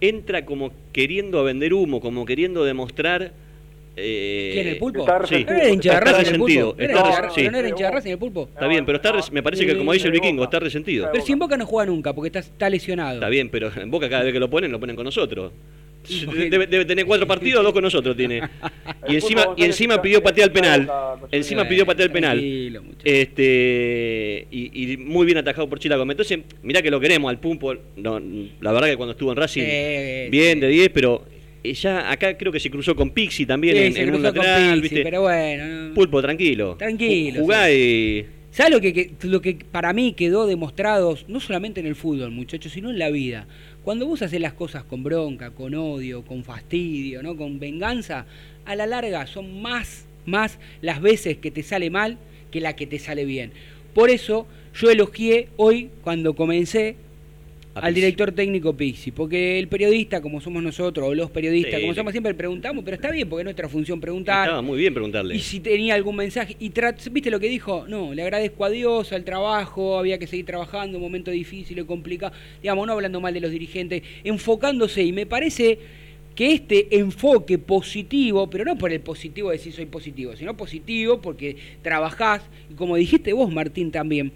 entra 0.00 0.44
como 0.44 0.72
queriendo 0.92 1.38
a 1.38 1.42
vender 1.44 1.72
humo, 1.72 2.00
como 2.00 2.24
queriendo 2.26 2.64
demostrar... 2.64 3.32
eh, 3.96 4.50
¿Quién, 4.54 4.68
el 4.68 4.76
pulpo? 4.78 5.00
Está 5.00 5.26
Sí, 5.26 5.44
¿No 5.44 5.52
era 5.52 5.68
hincha 5.70 5.90
de 5.90 5.96
está 5.96 6.00
Racing 6.00 6.18
el 6.18 6.24
resentido. 6.40 6.66
pulpo? 6.68 6.82
¿No 6.82 6.84
era 6.84 6.92
está 6.94 7.00
hincha 7.08 7.16
de 7.16 7.22
res- 7.22 7.26
Ra- 7.26 7.30
sí. 7.30 7.40
pero 7.40 7.50
no 7.52 7.58
era 7.58 7.68
hincha 7.68 7.84
de 7.86 7.90
Racing 7.92 8.10
el 8.10 8.18
pulpo? 8.18 8.48
Está 8.52 8.66
bien, 8.68 8.86
pero 8.86 8.96
está 8.96 9.12
res- 9.12 9.32
me 9.32 9.42
parece 9.42 9.66
que 9.66 9.76
como 9.76 9.92
dice 9.92 10.06
el 10.06 10.12
vikingo, 10.12 10.44
está 10.44 10.58
resentido. 10.60 11.08
Pero 11.12 11.24
si 11.24 11.32
en 11.32 11.38
Boca 11.38 11.56
no 11.56 11.66
juega 11.66 11.86
nunca, 11.90 12.12
porque 12.14 12.28
está, 12.28 12.38
está 12.40 12.68
lesionado. 12.70 13.14
Está 13.14 13.28
bien, 13.28 13.48
pero 13.48 13.70
en 13.74 13.90
Boca 13.90 14.08
cada 14.08 14.22
vez 14.24 14.32
que 14.32 14.38
lo 14.40 14.50
ponen, 14.50 14.70
lo 14.70 14.78
ponen 14.78 14.96
con 14.96 15.04
nosotros. 15.04 15.52
Debe, 16.06 16.68
debe 16.68 16.84
tener 16.84 17.04
cuatro 17.04 17.26
partidos, 17.26 17.64
dos 17.64 17.72
con 17.72 17.82
nosotros 17.82 18.16
tiene. 18.16 18.40
Y 19.08 19.14
encima, 19.16 19.54
y 19.56 19.64
encima 19.64 20.00
pidió 20.02 20.20
patear 20.22 20.48
el 20.48 20.52
penal. 20.52 20.88
Encima 21.30 21.66
pidió 21.68 21.86
patear 21.86 22.08
el 22.08 22.12
penal. 22.12 22.38
Este 23.04 24.46
y, 24.50 24.92
y 24.92 24.96
muy 24.96 25.26
bien 25.26 25.38
atajado 25.38 25.68
por 25.68 25.78
Chila 25.78 25.96
Gómez. 25.96 26.14
Entonces, 26.14 26.40
mirá 26.62 26.82
que 26.82 26.90
lo 26.90 27.00
queremos 27.00 27.30
al 27.30 27.38
Pumpo. 27.38 27.74
No, 27.96 28.20
la 28.60 28.72
verdad 28.72 28.88
que 28.88 28.96
cuando 28.96 29.12
estuvo 29.12 29.30
en 29.32 29.36
Racing, 29.36 29.62
bien 30.30 30.60
de 30.60 30.68
10, 30.68 30.90
pero 30.90 31.24
ya 31.74 32.10
acá 32.10 32.36
creo 32.36 32.52
que 32.52 32.60
se 32.60 32.70
cruzó 32.70 32.94
con 32.96 33.10
Pixi 33.10 33.46
también 33.46 33.76
Sí, 33.76 33.82
en, 33.84 33.92
se 33.92 34.02
en 34.02 34.08
un 34.14 34.14
cruzó 34.20 34.34
con 34.34 34.44
lateral, 34.44 34.80
Pizzi, 34.80 34.94
¿viste? 34.94 35.02
pero 35.04 35.22
bueno. 35.22 35.66
no. 35.88 35.94
Pulpo, 35.94 36.20
tranquilo. 36.22 36.76
Tranquilo, 36.78 37.40
Jugá 37.40 37.70
y. 37.72 38.26
¿Sabes 38.50 38.72
lo 38.72 38.80
que, 38.80 38.92
que- 38.94 39.10
lo 39.24 39.42
que 39.42 39.54
para 39.70 39.92
mí 39.92 40.14
quedó 40.14 40.46
demostrado, 40.46 41.18
no 41.28 41.40
solamente 41.40 41.80
en 41.80 41.86
el 41.86 41.94
fútbol, 41.94 42.30
muchachos, 42.30 42.72
sino 42.72 42.88
en 42.90 42.98
la 42.98 43.10
vida? 43.10 43.46
Cuando 43.84 44.06
vos 44.06 44.22
haces 44.22 44.40
las 44.40 44.54
cosas 44.54 44.82
con 44.82 45.02
bronca, 45.04 45.50
con 45.50 45.74
odio, 45.74 46.24
con 46.24 46.42
fastidio, 46.42 47.22
¿no? 47.22 47.36
con 47.36 47.58
venganza, 47.58 48.24
a 48.64 48.74
la 48.74 48.86
larga 48.86 49.26
son 49.26 49.60
más, 49.60 50.06
más 50.24 50.58
las 50.80 51.00
veces 51.02 51.36
que 51.36 51.50
te 51.50 51.62
sale 51.62 51.90
mal 51.90 52.16
que 52.50 52.60
la 52.62 52.74
que 52.74 52.86
te 52.86 52.98
sale 52.98 53.24
bien. 53.26 53.52
Por 53.94 54.08
eso 54.10 54.46
yo 54.74 54.90
elogié 54.90 55.48
hoy, 55.56 55.90
cuando 56.02 56.34
comencé, 56.34 56.96
al 57.82 57.94
director 57.94 58.32
técnico 58.32 58.74
Pixi, 58.74 59.10
porque 59.10 59.58
el 59.58 59.68
periodista, 59.68 60.22
como 60.22 60.40
somos 60.40 60.62
nosotros, 60.62 61.08
o 61.08 61.14
los 61.14 61.30
periodistas, 61.30 61.74
Sí, 61.74 61.80
como 61.82 61.94
somos 61.94 62.12
siempre, 62.12 62.34
preguntamos, 62.34 62.82
pero 62.84 62.94
está 62.94 63.10
bien, 63.10 63.28
porque 63.28 63.42
es 63.42 63.44
nuestra 63.44 63.68
función 63.68 64.00
preguntar. 64.00 64.46
Estaba 64.46 64.62
muy 64.62 64.78
bien 64.78 64.94
preguntarle. 64.94 65.36
Y 65.36 65.40
si 65.40 65.60
tenía 65.60 65.94
algún 65.94 66.16
mensaje. 66.16 66.56
Y 66.58 66.72
¿viste 67.10 67.30
lo 67.30 67.38
que 67.38 67.48
dijo? 67.48 67.84
No, 67.88 68.14
le 68.14 68.22
agradezco 68.22 68.64
a 68.64 68.70
Dios, 68.70 69.12
al 69.12 69.24
trabajo, 69.24 69.98
había 69.98 70.18
que 70.18 70.26
seguir 70.26 70.46
trabajando, 70.46 70.98
un 70.98 71.04
momento 71.04 71.30
difícil 71.30 71.78
y 71.78 71.84
complicado. 71.84 72.32
Digamos, 72.62 72.86
no 72.86 72.94
hablando 72.94 73.20
mal 73.20 73.34
de 73.34 73.40
los 73.40 73.50
dirigentes, 73.50 74.02
enfocándose. 74.24 75.02
Y 75.02 75.12
me 75.12 75.26
parece 75.26 75.78
que 76.34 76.52
este 76.52 76.98
enfoque 76.98 77.58
positivo, 77.58 78.48
pero 78.48 78.64
no 78.64 78.76
por 78.76 78.92
el 78.92 79.00
positivo 79.00 79.50
de 79.50 79.56
decir 79.56 79.72
soy 79.72 79.86
positivo, 79.86 80.36
sino 80.36 80.56
positivo 80.56 81.20
porque 81.20 81.56
trabajás, 81.82 82.42
y 82.70 82.74
como 82.74 82.96
dijiste 82.96 83.32
vos, 83.32 83.50
Martín, 83.50 83.90
también, 83.90 84.32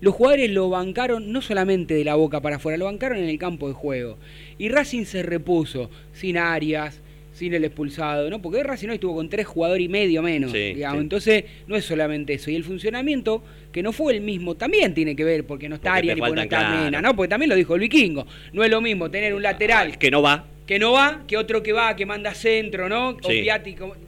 los 0.00 0.14
jugadores 0.14 0.50
lo 0.50 0.68
bancaron 0.70 1.32
no 1.32 1.42
solamente 1.42 1.94
de 1.94 2.04
la 2.04 2.14
boca 2.14 2.40
para 2.40 2.56
afuera, 2.56 2.78
lo 2.78 2.86
bancaron 2.86 3.18
en 3.18 3.28
el 3.28 3.38
campo 3.38 3.68
de 3.68 3.74
juego. 3.74 4.18
Y 4.58 4.68
Racing 4.68 5.04
se 5.04 5.22
repuso, 5.22 5.90
sin 6.12 6.36
Arias, 6.38 7.00
sin 7.32 7.54
el 7.54 7.64
expulsado, 7.64 8.28
¿no? 8.28 8.42
Porque 8.42 8.62
Racing 8.62 8.88
hoy 8.88 8.94
estuvo 8.96 9.14
con 9.14 9.28
tres 9.30 9.46
jugadores 9.46 9.84
y 9.84 9.88
medio 9.88 10.20
menos, 10.22 10.52
Sí, 10.52 10.74
digamos. 10.74 10.98
sí. 10.98 11.02
Entonces, 11.02 11.44
no 11.66 11.76
es 11.76 11.84
solamente 11.84 12.34
eso. 12.34 12.50
Y 12.50 12.54
el 12.56 12.64
funcionamiento, 12.64 13.42
que 13.72 13.82
no 13.82 13.92
fue 13.92 14.14
el 14.14 14.20
mismo, 14.20 14.56
también 14.56 14.92
tiene 14.94 15.16
que 15.16 15.24
ver, 15.24 15.46
porque 15.46 15.68
no 15.68 15.76
está 15.76 15.94
Arias 15.94 16.16
ni 16.16 16.20
porque 16.20 16.34
no 16.34 16.42
está 16.42 16.58
claro. 16.58 16.84
Mena, 16.84 17.00
¿no? 17.00 17.14
Porque 17.16 17.28
también 17.28 17.48
lo 17.48 17.54
dijo 17.56 17.74
el 17.74 17.80
vikingo. 17.80 18.26
No 18.52 18.62
es 18.64 18.70
lo 18.70 18.80
mismo 18.80 19.10
tener 19.10 19.32
un 19.34 19.42
lateral 19.42 19.96
Que 19.96 20.10
no 20.10 20.20
va. 20.22 20.44
que 20.66 20.78
no 20.78 20.92
va, 20.92 21.22
que 21.26 21.36
otro 21.38 21.62
que 21.62 21.72
va, 21.72 21.96
que 21.96 22.04
manda 22.04 22.34
centro, 22.34 22.88
¿no? 22.88 23.10
O 23.10 23.16
Sí. 23.28 23.46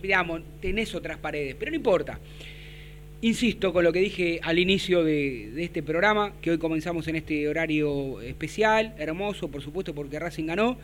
Digamos, 0.03 0.43
tenés 0.61 0.95
otras 0.95 1.17
paredes, 1.19 1.55
pero 1.59 1.71
no 1.71 1.77
importa. 1.77 2.19
Insisto 3.23 3.73
con 3.73 3.85
lo 3.85 3.93
que 3.93 4.01
dije 4.01 4.41
al 4.43 4.59
inicio 4.59 5.05
de, 5.05 5.51
de 5.55 5.63
este 5.63 5.81
programa, 5.83 6.33
que 6.43 6.51
hoy 6.51 6.59
comenzamos 6.59 7.07
en 7.07 7.17
este 7.17 7.49
horario 7.49 8.21
especial, 8.21 8.95
hermoso, 8.99 9.49
por 9.49 9.63
supuesto, 9.63 9.95
porque 9.95 10.19
Racing 10.19 10.47
ganó, 10.47 10.77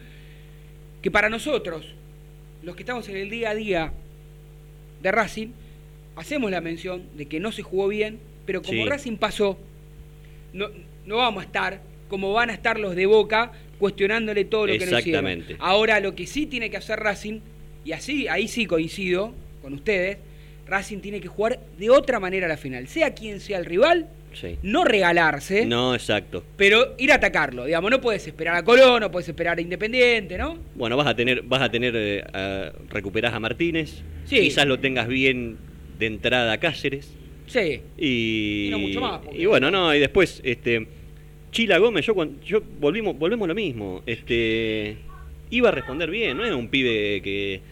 que 1.03 1.11
para 1.11 1.29
nosotros, 1.29 1.95
los 2.63 2.77
que 2.77 2.83
estamos 2.83 3.09
en 3.09 3.17
el 3.17 3.29
día 3.29 3.51
a 3.51 3.55
día 3.57 3.93
de 5.03 5.11
Racing, 5.11 5.49
hacemos 6.15 6.51
la 6.53 6.61
mención 6.61 7.03
de 7.17 7.27
que 7.27 7.41
no 7.41 7.51
se 7.51 7.63
jugó 7.63 7.89
bien, 7.89 8.21
pero 8.47 8.63
como 8.63 8.85
Sí. 8.85 8.89
Racing 8.89 9.17
pasó, 9.17 9.59
no, 10.53 10.69
no 11.07 11.17
vamos 11.17 11.43
a 11.43 11.47
estar 11.47 11.81
como 12.09 12.33
van 12.33 12.51
a 12.51 12.55
estar 12.55 12.79
los 12.79 12.95
de 12.95 13.07
Boca 13.07 13.53
cuestionándole 13.79 14.45
todo 14.45 14.67
lo 14.67 14.73
que 14.73 14.87
nos 14.87 15.01
hicieron. 15.01 15.27
Exactamente. 15.27 15.57
Ahora 15.59 16.01
lo 16.01 16.15
que 16.15 16.27
sí 16.27 16.47
tiene 16.47 16.71
que 16.71 16.77
hacer 16.77 17.01
Racing, 17.01 17.41
y 17.85 17.93
así, 17.93 18.29
ahí 18.29 18.49
sí 18.49 18.67
coincido 18.67 19.35
con 19.61 19.75
ustedes, 19.75 20.19
Racing 20.69 20.99
tiene 20.99 21.21
que 21.21 21.29
jugar 21.29 21.59
de 21.79 21.91
otra 21.91 22.21
manera 22.21 22.47
a 22.47 22.49
la 22.49 22.57
final. 22.57 22.87
Sea 22.89 23.15
quien 23.15 23.41
sea 23.41 23.59
el 23.59 23.65
rival, 23.65 24.09
Sí. 24.35 24.57
no 24.63 24.85
regalarse, 24.85 25.65
No, 25.67 25.95
exacto. 25.95 26.45
pero 26.57 26.95
ir 26.99 27.11
a 27.13 27.17
atacarlo. 27.17 27.65
Digamos, 27.65 27.91
no 27.91 28.01
puedes 28.01 28.27
esperar 28.27 28.55
a 28.57 28.63
Colón, 28.63 29.01
no 29.01 29.11
puedes 29.11 29.29
esperar 29.29 29.59
a 29.59 29.61
Independiente, 29.61 30.37
¿no? 30.39 30.59
Bueno, 30.75 30.97
vas 30.97 31.07
a 31.07 31.17
tener, 31.17 31.43
vas 31.43 31.63
a 31.63 31.71
tener, 31.71 31.95
eh, 31.97 32.23
a- 32.33 32.71
recuperás 32.91 33.33
a 33.35 33.41
Martínez. 33.41 34.03
Sí. 34.27 34.41
Quizás 34.41 34.67
lo 34.67 34.79
tengas 34.79 35.09
bien 35.09 35.57
de 35.99 36.07
entrada 36.07 36.53
a 36.53 36.59
Cáceres. 36.59 37.11
Sí. 37.47 37.81
Y, 37.97 38.67
Y 38.67 38.71
no 38.71 38.79
mucho 38.79 39.01
más, 39.01 39.21
porque- 39.21 39.39
y 39.41 39.47
bueno, 39.47 39.71
no, 39.71 39.95
y 39.95 39.99
después, 39.99 40.41
este, 40.45 40.87
Chila 41.51 41.79
Gómez, 41.79 42.05
yo, 42.05 42.15
yo 42.45 42.63
volvimos, 42.79 43.19
volvemos 43.19 43.47
a 43.47 43.49
lo 43.49 43.55
mismo. 43.55 44.03
Este, 44.05 44.99
iba 45.51 45.71
a 45.71 45.73
responder 45.73 46.11
bien, 46.11 46.37
no 46.37 46.45
es 46.45 46.53
un 46.53 46.69
pibe 46.69 47.23
que, 47.23 47.63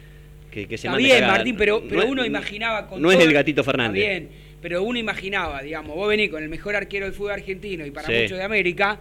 que, 0.56 0.66
que 0.66 0.78
se 0.78 0.86
Está 0.86 0.92
mande 0.92 1.04
bien, 1.04 1.18
cagada. 1.20 1.32
Martín, 1.38 1.56
pero, 1.58 1.80
No 1.80 1.88
pero 1.88 2.02
es- 2.02 2.08
uno 2.08 2.24
imaginaba 2.24 2.86
con 2.86 3.02
No 3.02 3.12
es 3.12 3.20
el 3.20 3.32
gatito 3.32 3.62
Fernández. 3.62 4.02
Está 4.02 4.10
bien, 4.18 4.28
pero 4.62 4.82
uno 4.82 4.98
imaginaba, 4.98 5.60
digamos, 5.62 5.94
vos 5.94 6.08
venís 6.08 6.30
con 6.30 6.42
el 6.42 6.48
mejor 6.48 6.74
arquero 6.74 7.04
del 7.04 7.14
fútbol 7.14 7.32
argentino 7.32 7.84
y 7.84 7.90
para 7.90 8.06
Sí. 8.08 8.14
muchos 8.22 8.38
de 8.38 8.44
América, 8.44 8.98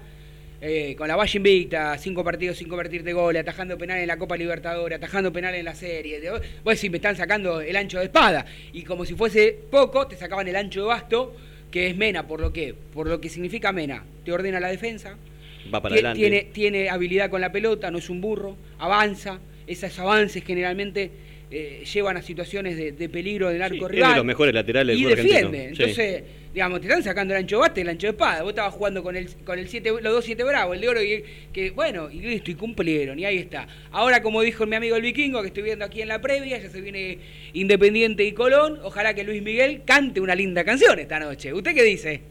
eh, 0.59 0.95
con 0.97 1.07
la 1.07 1.15
Valle 1.15 1.37
invicta, 1.37 1.97
cinco 1.97 2.23
partidos 2.25 2.57
sin 2.57 2.67
convertir 2.67 3.03
de 3.03 3.13
gol, 3.13 3.37
atajando 3.37 3.77
penal 3.77 3.99
en 3.99 4.07
la 4.07 4.17
Copa 4.17 4.35
Libertadores, 4.35 4.97
atajando 4.97 5.31
penal 5.31 5.55
en 5.55 5.63
la 5.63 5.75
serie. 5.75 6.19
de- 6.19 6.29
Vos 6.31 6.41
decís, 6.75 6.91
me 6.91 6.97
están 6.97 7.15
sacando 7.15 7.61
el 7.61 7.75
ancho 7.77 7.99
de 7.99 8.05
espada. 8.05 8.45
Y 8.73 8.83
como 8.83 9.05
si 9.05 9.13
fuese 9.13 9.57
poco, 9.71 10.07
te 10.07 10.17
sacaban 10.17 10.47
el 10.49 10.55
ancho 10.57 10.81
de 10.81 10.87
basto, 10.87 11.35
que 11.71 11.87
es 11.87 11.95
Mena, 11.95 12.27
por 12.27 12.41
lo 12.41 12.51
que, 12.51 12.73
por 12.93 13.07
lo 13.07 13.21
que 13.21 13.29
significa 13.29 13.71
Mena. 13.71 14.03
Te 14.25 14.31
ordena 14.33 14.59
la 14.59 14.67
defensa, 14.69 15.17
Va 15.73 15.81
para 15.81 15.95
adelante. 15.95 16.19
Tiene, 16.19 16.41
tiene 16.53 16.89
habilidad 16.89 17.29
con 17.29 17.39
la 17.41 17.51
pelota, 17.51 17.89
no 17.91 17.97
es 17.99 18.09
un 18.09 18.19
burro, 18.21 18.55
avanza. 18.77 19.39
Esos 19.67 19.97
avances 19.97 20.43
generalmente 20.43 21.09
eh, 21.51 21.83
llevan 21.93 22.17
a 22.17 22.21
situaciones 22.21 22.75
de, 22.77 22.91
de 22.91 23.09
peligro 23.09 23.49
del 23.49 23.61
arco 23.61 23.75
Sí, 23.75 23.83
es 23.85 23.91
rival. 23.91 24.09
de 24.11 24.15
los 24.17 24.25
mejores 24.25 24.53
laterales 24.53 24.95
del 24.99 25.05
y 25.05 25.15
defiende. 25.15 25.59
Sí. 25.59 25.81
Entonces, 25.83 26.23
digamos, 26.53 26.79
te 26.81 26.87
están 26.87 27.03
sacando 27.03 27.33
el 27.33 27.41
ancho 27.41 27.59
bate, 27.59 27.81
el 27.81 27.89
ancho 27.89 28.07
de 28.07 28.11
espada. 28.11 28.41
Vos 28.43 28.49
estabas 28.51 28.73
jugando 28.73 29.03
con 29.03 29.15
el 29.15 29.27
con 29.43 29.59
el 29.59 29.67
siete, 29.67 29.89
los 29.91 30.01
dos 30.13 30.23
siete 30.25 30.43
bravos, 30.43 30.75
el 30.75 30.81
de 30.81 30.89
oro 30.89 31.01
y 31.03 31.11
el- 31.13 31.23
que 31.53 31.71
bueno, 31.71 32.09
y 32.09 32.19
listo, 32.21 32.49
y 32.51 32.55
cumplieron, 32.55 33.19
y 33.19 33.25
ahí 33.25 33.37
está. 33.37 33.67
Ahora, 33.91 34.21
como 34.21 34.41
dijo 34.41 34.65
mi 34.65 34.75
amigo 34.75 34.95
el 34.95 35.01
vikingo, 35.01 35.41
que 35.41 35.47
estoy 35.49 35.63
viendo 35.63 35.83
aquí 35.85 36.01
en 36.01 36.07
la 36.07 36.21
previa, 36.21 36.57
ya 36.57 36.69
se 36.69 36.81
viene 36.81 37.19
Independiente 37.53 38.23
y 38.23 38.31
Colón. 38.31 38.79
Ojalá 38.83 39.13
que 39.13 39.23
Luis 39.23 39.41
Miguel 39.43 39.81
cante 39.85 40.21
una 40.21 40.33
linda 40.35 40.63
canción 40.63 40.97
esta 40.99 41.19
noche. 41.19 41.53
¿Usted 41.53 41.73
qué 41.75 41.83
dice? 41.83 42.21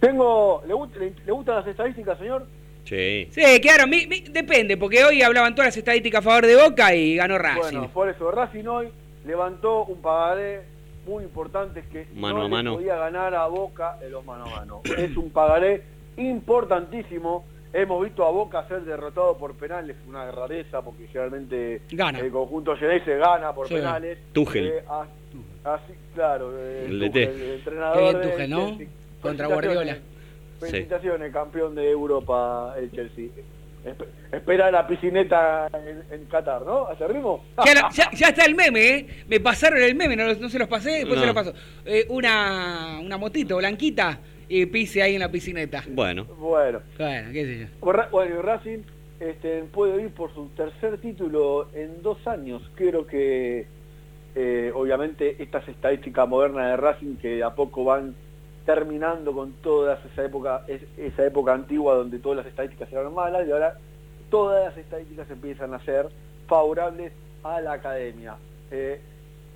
Tengo, 0.00 0.62
¿le, 0.66 0.74
le- 1.06 1.12
le 1.26 1.32
gustan 1.32 1.56
las 1.56 1.66
estadísticas, 1.66 2.18
señor? 2.18 2.46
Sí. 2.88 3.28
Sí, 3.30 3.60
claro, 3.60 3.86
mi- 3.86 4.06
mi- 4.06 4.20
depende, 4.20 4.76
porque 4.76 5.04
hoy 5.04 5.20
hablaban 5.22 5.54
todas 5.54 5.68
las 5.68 5.76
estadísticas 5.76 6.20
a 6.20 6.22
favor 6.22 6.46
de 6.46 6.56
Boca 6.56 6.94
y 6.94 7.16
ganó 7.16 7.36
Racing. 7.36 7.60
Bueno, 7.60 7.90
por 7.92 8.08
eso 8.08 8.30
Racing 8.30 8.64
hoy 8.64 8.88
levantó 9.26 9.84
un 9.84 10.00
pagaré 10.00 10.62
muy 11.06 11.24
importante 11.24 11.82
que 11.92 12.06
Mano 12.14 12.36
no 12.36 12.40
a 12.40 12.44
le 12.44 12.50
mano. 12.50 12.74
podía 12.76 12.96
ganar 12.96 13.34
a 13.34 13.46
Boca 13.46 13.98
en 14.02 14.10
los 14.12 14.24
mano 14.24 14.44
a 14.46 14.56
mano. 14.60 14.80
es 14.96 15.16
un 15.16 15.30
pagaré 15.30 15.82
importantísimo. 16.16 17.44
Hemos 17.72 18.02
visto 18.02 18.24
a 18.26 18.30
Boca 18.30 18.66
ser 18.66 18.80
derrotado 18.82 19.36
por 19.36 19.54
penales, 19.54 19.94
una 20.08 20.30
rareza 20.30 20.80
porque 20.80 21.06
generalmente 21.08 21.82
Gana. 21.90 22.18
el 22.20 22.30
conjunto 22.32 22.74
se 22.78 23.16
gana 23.18 23.52
por 23.52 23.68
Sí. 23.68 23.74
penales. 23.74 24.18
Eh, 24.34 24.82
as- 24.88 25.08
así, 25.64 25.92
claro, 26.14 26.50
eh, 26.58 26.86
El 26.88 26.92
Tuchel, 26.98 27.12
DT. 27.12 27.22
el 27.24 27.54
entrenador 27.58 28.18
de 28.18 28.30
Tuchel. 28.30 28.88
Contra. 29.20 29.46
Guardiola. 29.48 29.98
Felicitaciones, 30.60 31.32
campeón 31.32 31.74
de 31.74 31.90
Europa 31.90 32.74
el 32.78 32.90
Chelsea. 32.92 33.26
Espe- 33.84 34.06
espera 34.32 34.70
la 34.70 34.86
piscineta 34.86 35.68
en, 35.72 36.02
en 36.12 36.24
Qatar, 36.26 36.62
¿no? 36.62 36.86
¿Hace 36.86 37.06
ritmo? 37.06 37.44
Ya, 37.64 37.74
la- 37.74 37.88
ya- 37.92 38.10
ya 38.12 38.28
está 38.28 38.44
el 38.44 38.54
meme, 38.54 38.88
¿eh? 38.88 39.06
Me 39.28 39.38
pasaron 39.40 39.80
el 39.80 39.94
meme, 39.94 40.16
no, 40.16 40.24
los- 40.26 40.40
no 40.40 40.48
se 40.48 40.58
los 40.58 40.68
pasé, 40.68 40.90
después 40.90 41.14
No. 41.16 41.20
se 41.20 41.26
los 41.26 41.34
paso. 41.34 41.54
Eh, 41.86 42.06
una, 42.08 42.98
una 43.02 43.16
motito 43.16 43.56
blanquita 43.56 44.18
y 44.48 44.66
pise 44.66 45.02
ahí 45.02 45.14
en 45.14 45.20
la 45.20 45.30
piscineta. 45.30 45.84
Bueno. 45.90 46.24
Bueno, 46.24 46.80
Bueno, 46.98 47.28
qué 47.32 47.44
sé 47.44 47.58
yo. 47.60 48.08
Bueno, 48.10 48.42
Racing 48.42 48.78
este, 49.20 49.62
puede 49.64 50.02
ir 50.02 50.10
por 50.10 50.34
su 50.34 50.48
tercer 50.56 50.98
título 50.98 51.68
en 51.74 52.02
dos 52.02 52.26
años. 52.26 52.62
Creo 52.74 53.06
que, 53.06 53.66
eh, 54.34 54.72
obviamente, 54.74 55.36
estas 55.42 55.66
estadísticas 55.68 56.28
modernas 56.28 56.70
de 56.70 56.76
Racing 56.76 57.16
que 57.16 57.28
de 57.36 57.42
a 57.44 57.50
poco 57.54 57.84
van 57.84 58.14
terminando 58.72 59.32
con 59.32 59.52
toda 59.62 59.98
esa 60.12 60.24
época, 60.24 60.62
es- 60.68 60.82
esa 60.98 61.24
época 61.24 61.54
antigua 61.54 61.94
donde 61.94 62.18
todas 62.18 62.36
las 62.36 62.46
estadísticas 62.46 62.92
eran 62.92 63.14
malas 63.14 63.48
y 63.48 63.50
ahora 63.50 63.78
todas 64.28 64.62
las 64.66 64.76
estadísticas 64.76 65.30
empiezan 65.30 65.72
a 65.72 65.82
ser 65.86 66.08
favorables 66.46 67.14
a 67.44 67.62
la 67.62 67.72
academia. 67.72 68.36
Eh, 68.70 69.00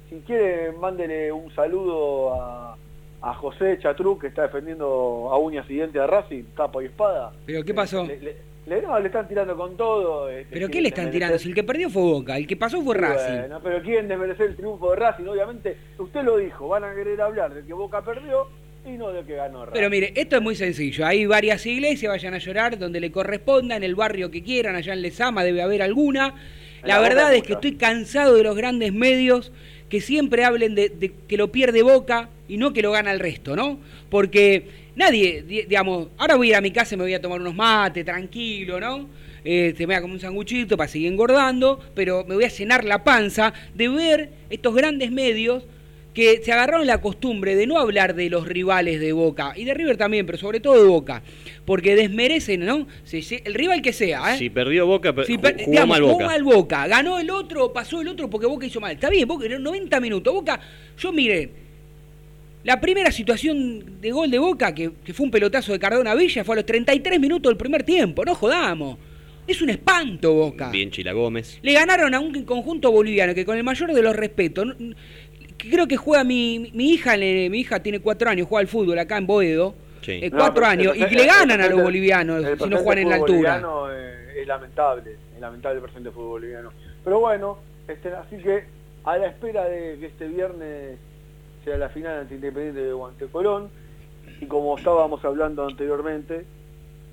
si 0.09 0.21
quiere, 0.21 0.73
mándele 0.73 1.31
un 1.31 1.55
saludo 1.55 2.33
a, 2.41 2.75
a 3.21 3.35
José 3.35 3.79
Chatru, 3.83 4.19
que 4.19 4.29
está 4.29 4.43
defendiendo 4.45 5.29
a 5.31 5.37
uñas 5.39 5.69
y 5.69 5.75
dientes 5.75 6.01
a 6.01 6.07
Racing, 6.07 6.45
capa 6.57 6.83
y 6.83 6.87
espada. 6.87 7.33
¿Pero 7.45 7.63
qué 7.65 7.75
pasó? 7.75 8.07
Le, 8.07 8.19
le- 8.19 8.37
le- 8.67 8.81
no, 8.81 8.99
le 8.99 9.07
están 9.09 9.29
tirando 9.29 9.55
con 9.59 9.77
todo. 9.77 10.31
este, 10.31 10.55
¿Pero 10.55 10.69
qué 10.71 10.81
le 10.81 10.89
están 10.89 11.11
tirando? 11.11 11.39
Si 11.39 11.51
el 11.51 11.55
que 11.55 11.65
perdió 11.65 11.91
fue 11.91 12.01
Boca, 12.01 12.39
el 12.39 12.47
que 12.47 12.57
pasó 12.57 12.81
fue 12.81 12.97
Racing. 12.97 13.41
Bueno, 13.41 13.61
pero 13.63 13.83
quieren 13.83 14.09
desmerecer 14.09 14.47
el 14.47 14.57
triunfo 14.57 14.89
de 14.93 14.97
Racing, 14.97 15.27
obviamente. 15.27 15.77
Usted 15.99 16.23
lo 16.23 16.39
dijo, 16.39 16.67
van 16.69 16.85
a 16.85 16.95
querer 16.95 17.21
hablar 17.21 17.53
de 17.53 17.63
que 17.63 17.75
Boca 17.75 18.01
perdió 18.01 18.47
y 18.87 18.91
no 18.99 19.11
de 19.13 19.25
que 19.25 19.35
ganó 19.37 19.65
Racing. 19.65 19.75
Pero 19.75 19.91
mire, 19.91 20.13
esto 20.17 20.37
es 20.37 20.43
muy 20.43 20.57
sencillo. 20.57 21.07
Hay 21.07 21.25
varias 21.27 21.65
iglesias, 21.67 22.11
vayan 22.11 22.35
a 22.35 22.39
llorar 22.39 22.79
donde 22.79 23.01
le 23.01 23.11
corresponda, 23.13 23.77
en 23.77 23.85
el 23.85 23.95
barrio 23.95 24.31
que 24.31 24.43
quieran, 24.43 24.75
allá 24.75 24.93
en 24.93 25.03
Lesama 25.03 25.45
debe 25.45 25.63
haber 25.63 25.83
alguna. 25.83 26.35
La 26.83 26.97
la 26.97 27.01
verdad 27.01 27.33
es 27.35 27.43
que 27.45 27.53
estoy 27.53 27.77
cansado 27.77 28.35
de 28.37 28.43
los 28.43 28.57
grandes 28.57 28.93
medios 28.93 29.53
que 29.89 30.01
siempre 30.01 30.45
hablen 30.45 30.75
de, 30.75 30.89
de 30.89 31.13
que 31.29 31.37
lo 31.37 31.53
pierde 31.53 31.83
Boca 31.83 32.29
y 32.49 32.57
no 32.57 32.73
que 32.73 32.83
lo 32.83 32.91
gana 32.91 33.13
el 33.13 33.21
resto, 33.21 33.55
¿no? 33.55 33.79
Porque 34.11 34.67
nadie, 34.97 35.43
di- 35.43 35.63
digamos, 35.63 36.09
ahora 36.19 36.35
voy 36.35 36.49
a 36.49 36.51
ir 36.51 36.57
a 36.57 36.61
mi 36.61 36.71
casa 36.73 36.95
y 36.95 36.99
me 36.99 37.05
voy 37.05 37.15
a 37.15 37.21
tomar 37.21 37.41
unos 37.41 37.55
mates, 37.55 38.05
tranquilo, 38.05 38.81
¿no? 38.81 39.09
Se 39.45 39.75
me 39.87 39.95
da 39.95 40.01
como 40.01 40.15
un 40.15 40.21
sanguchito 40.21 40.77
para 40.77 40.89
seguir 40.89 41.09
engordando, 41.09 41.79
pero 41.95 42.25
me 42.25 42.35
voy 42.37 42.45
a 42.45 42.49
llenar 42.49 42.85
la 42.85 43.03
panza 43.05 43.53
de 43.75 43.89
ver 43.89 44.31
estos 44.51 44.75
grandes 44.75 45.11
medios 45.11 45.65
que 46.15 46.43
se 46.43 46.53
agarraron 46.53 46.87
la 46.87 47.01
costumbre 47.01 47.57
de 47.57 47.67
no 47.67 47.79
hablar 47.79 48.15
de 48.15 48.29
los 48.29 48.47
rivales 48.47 49.01
de 49.01 49.13
Boca, 49.13 49.55
y 49.57 49.65
de 49.65 49.73
River 49.73 49.97
también, 49.97 50.27
pero 50.27 50.37
sobre 50.37 50.61
todo 50.61 50.83
de 50.83 50.87
Boca, 50.89 51.23
porque 51.65 51.95
desmerecen, 51.97 52.67
¿no? 52.67 52.87
Se- 53.05 53.23
se- 53.23 53.41
el 53.47 53.55
rival 53.55 53.81
que 53.81 53.95
sea, 53.95 54.35
¿eh? 54.35 54.39
Si 54.39 54.51
perdió 54.51 54.87
Boca, 54.87 55.15
per- 55.15 55.25
Si 55.25 55.37
ju- 55.37 55.41
per- 55.41 55.55
jugó 55.59 55.71
digamos, 55.71 55.89
mal 55.89 56.01
jugó 56.03 56.13
Boca. 56.13 56.27
mal 56.27 56.43
Boca, 56.43 56.87
ganó 56.87 57.19
el 57.19 57.31
otro, 57.31 57.73
pasó 57.73 58.03
el 58.03 58.09
otro 58.09 58.29
porque 58.29 58.47
Boca 58.47 58.67
hizo 58.67 58.79
mal. 58.81 58.93
Está 58.93 59.09
bien, 59.09 59.27
Boca, 59.27 59.47
en 59.47 59.63
90 59.63 60.01
minutos. 60.01 60.35
Boca, 60.35 60.61
yo 60.99 61.13
mire, 61.13 61.51
la 62.65 62.81
primera 62.81 63.11
situación 63.11 64.01
de 64.01 64.11
gol 64.13 64.31
de 64.31 64.39
Boca, 64.39 64.75
que, 64.75 64.91
que 65.05 65.13
fue 65.15 65.25
un 65.25 65.31
pelotazo 65.33 65.73
de 65.73 65.79
Cardona 65.79 66.15
Villa, 66.15 66.45
fue 66.45 66.55
a 66.55 66.57
los 66.57 66.67
33 66.67 67.19
minutos 67.19 67.51
del 67.51 67.57
primer 67.57 67.83
tiempo, 67.83 68.25
no 68.25 68.35
jodamos. 68.35 68.99
Es 69.45 69.61
un 69.61 69.71
espanto 69.71 70.33
Boca. 70.35 70.71
Bien 70.71 70.89
Chila 70.93 71.13
Gómez. 71.13 71.59
Le 71.63 71.73
ganaron 71.73 72.15
a 72.15 72.21
un 72.21 72.45
conjunto 72.45 72.93
boliviano 72.93 73.35
que 73.35 73.45
con 73.45 73.57
el 73.59 73.65
mayor 73.65 73.93
de 73.93 74.01
los 74.01 74.15
respetos, 74.15 74.77
creo 75.71 75.87
que 75.87 75.97
juega 75.97 76.25
mi, 76.25 76.71
mi 76.75 76.91
hija, 76.93 77.17
le- 77.17 77.49
mi 77.51 77.61
hija 77.61 77.81
tiene 77.83 78.01
cuatro 78.01 78.29
años, 78.31 78.47
juega 78.49 78.61
al 78.61 78.69
fútbol 78.69 78.99
acá 78.99 79.17
en 79.19 79.27
Boedo, 79.27 79.75
Sí. 80.03 80.21
eh, 80.23 80.31
cuatro 80.31 80.67
años, 80.67 80.97
y 80.97 81.05
que 81.07 81.15
le 81.15 81.27
ganan 81.27 81.61
a 81.61 81.69
los 81.69 81.81
bolivianos 81.83 82.45
si 82.61 82.69
no 82.69 82.79
juegan 82.79 82.99
en 83.05 83.09
la 83.11 83.15
altura. 83.17 83.61
boliviano, 83.61 83.93
eh, 83.93 84.41
es 84.43 84.47
lamentable, 84.49 85.17
es 85.35 85.41
lamentable 85.41 85.77
el 85.79 85.83
presente 85.85 86.11
fútbol 86.11 86.29
boliviano. 86.41 86.73
Pero 87.05 87.21
bueno, 87.21 87.59
este, 87.89 88.09
así 88.13 88.37
que 88.39 88.65
a 89.05 89.17
la 89.19 89.27
espera 89.29 89.65
de 89.65 89.99
que 90.01 90.07
este 90.07 90.27
viernes 90.29 90.99
sea 91.65 91.77
la 91.77 91.89
final 91.89 92.19
ante 92.21 92.35
Independiente 92.35 92.81
de 92.83 92.93
Guante 92.93 93.27
Colón, 93.27 93.71
y 94.41 94.47
como 94.47 94.77
estábamos 94.77 95.25
hablando 95.25 95.67
anteriormente, 95.67 96.45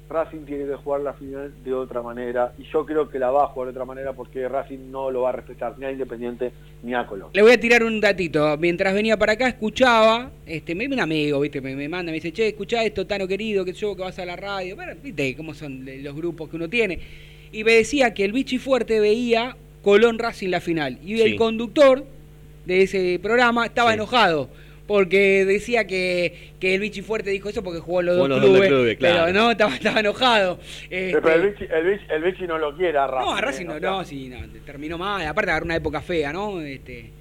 Racing 0.09 0.45
tiene 0.45 0.65
que 0.65 0.73
jugar 0.75 1.01
la 1.01 1.13
final 1.13 1.53
de 1.63 1.73
otra 1.73 2.01
manera, 2.01 2.53
y 2.57 2.63
yo 2.73 2.85
creo 2.85 3.07
que 3.09 3.19
la 3.19 3.29
va 3.29 3.43
a 3.43 3.47
jugar 3.47 3.67
de 3.67 3.71
otra 3.71 3.85
manera 3.85 4.13
porque 4.13 4.47
Racing 4.49 4.89
no 4.91 5.11
lo 5.11 5.21
va 5.21 5.29
a 5.29 5.33
respetar 5.33 5.77
ni 5.77 5.85
a 5.85 5.91
Independiente 5.91 6.51
ni 6.81 6.93
a 6.95 7.05
Colón. 7.05 7.29
Le 7.33 7.41
voy 7.43 7.51
a 7.51 7.59
tirar 7.59 7.83
un 7.83 8.01
datito. 8.01 8.57
Mientras 8.57 8.93
venía 8.93 9.17
para 9.17 9.33
acá, 9.33 9.47
escuchaba, 9.47 10.31
este, 10.45 10.73
me 10.73 10.87
un 10.87 10.99
amigo, 10.99 11.39
viste, 11.39 11.61
me, 11.61 11.75
me 11.75 11.87
manda, 11.87 12.11
me 12.11 12.15
dice, 12.15 12.33
che, 12.33 12.47
escuchá 12.47 12.83
esto, 12.83 13.05
Tano 13.05 13.27
querido, 13.27 13.63
que 13.63 13.73
yo 13.73 13.95
que 13.95 14.01
vas 14.01 14.17
a 14.17 14.25
la 14.25 14.35
radio. 14.35 14.75
Bueno, 14.75 14.93
viste 15.03 15.35
cómo 15.35 15.53
son 15.53 15.85
los 16.03 16.15
grupos 16.15 16.49
que 16.49 16.55
uno 16.55 16.67
tiene. 16.67 16.99
Y 17.51 17.63
me 17.63 17.73
decía 17.73 18.13
que 18.13 18.25
el 18.25 18.31
Bichi 18.31 18.57
Fuerte 18.57 18.99
veía 18.99 19.55
Colón 19.83 20.17
Racing 20.17 20.49
la 20.49 20.59
final. 20.61 20.97
Y 21.03 21.17
Sí. 21.17 21.21
el 21.21 21.35
conductor 21.35 22.03
de 22.65 22.81
ese 22.83 23.19
programa 23.21 23.65
estaba 23.65 23.91
Sí. 23.91 23.95
enojado. 23.95 24.49
Porque 24.89 25.45
decía 25.45 25.85
que, 25.85 26.53
que 26.59 26.73
el 26.73 26.81
Bichi 26.81 27.03
Fuerte 27.03 27.29
dijo 27.29 27.47
eso 27.47 27.61
porque 27.61 27.79
jugó 27.79 27.99
en 27.99 28.07
los 28.07 28.17
dos 28.17 28.27
los 28.27 28.39
clubes. 28.39 28.67
clubes, 28.69 28.97
claro. 28.97 29.25
Pero 29.27 29.39
no, 29.39 29.51
estaba, 29.51 29.75
estaba 29.75 29.99
enojado. 29.99 30.59
Este, 30.89 31.21
Pero 31.21 31.31
el 31.31 31.49
Vichy, 31.51 31.67
el, 31.71 31.85
Vichy, 31.85 32.05
el 32.09 32.23
Vichy 32.23 32.47
no 32.47 32.57
lo 32.57 32.75
quiere 32.75 32.97
a 32.97 33.05
Racing. 33.05 33.29
no, 33.29 33.35
a 33.35 33.39
Racing 33.41 33.65
eh, 33.65 33.67
no, 33.67 33.75
o 33.75 33.79
sea, 33.79 33.89
no, 33.91 34.03
sí, 34.03 34.29
no, 34.29 34.37
terminó 34.65 34.97
mal. 34.97 35.27
Aparte 35.27 35.51
agarró 35.51 35.65
una 35.65 35.75
época 35.75 36.01
fea, 36.01 36.33
¿no? 36.33 36.59
Este, 36.59 37.11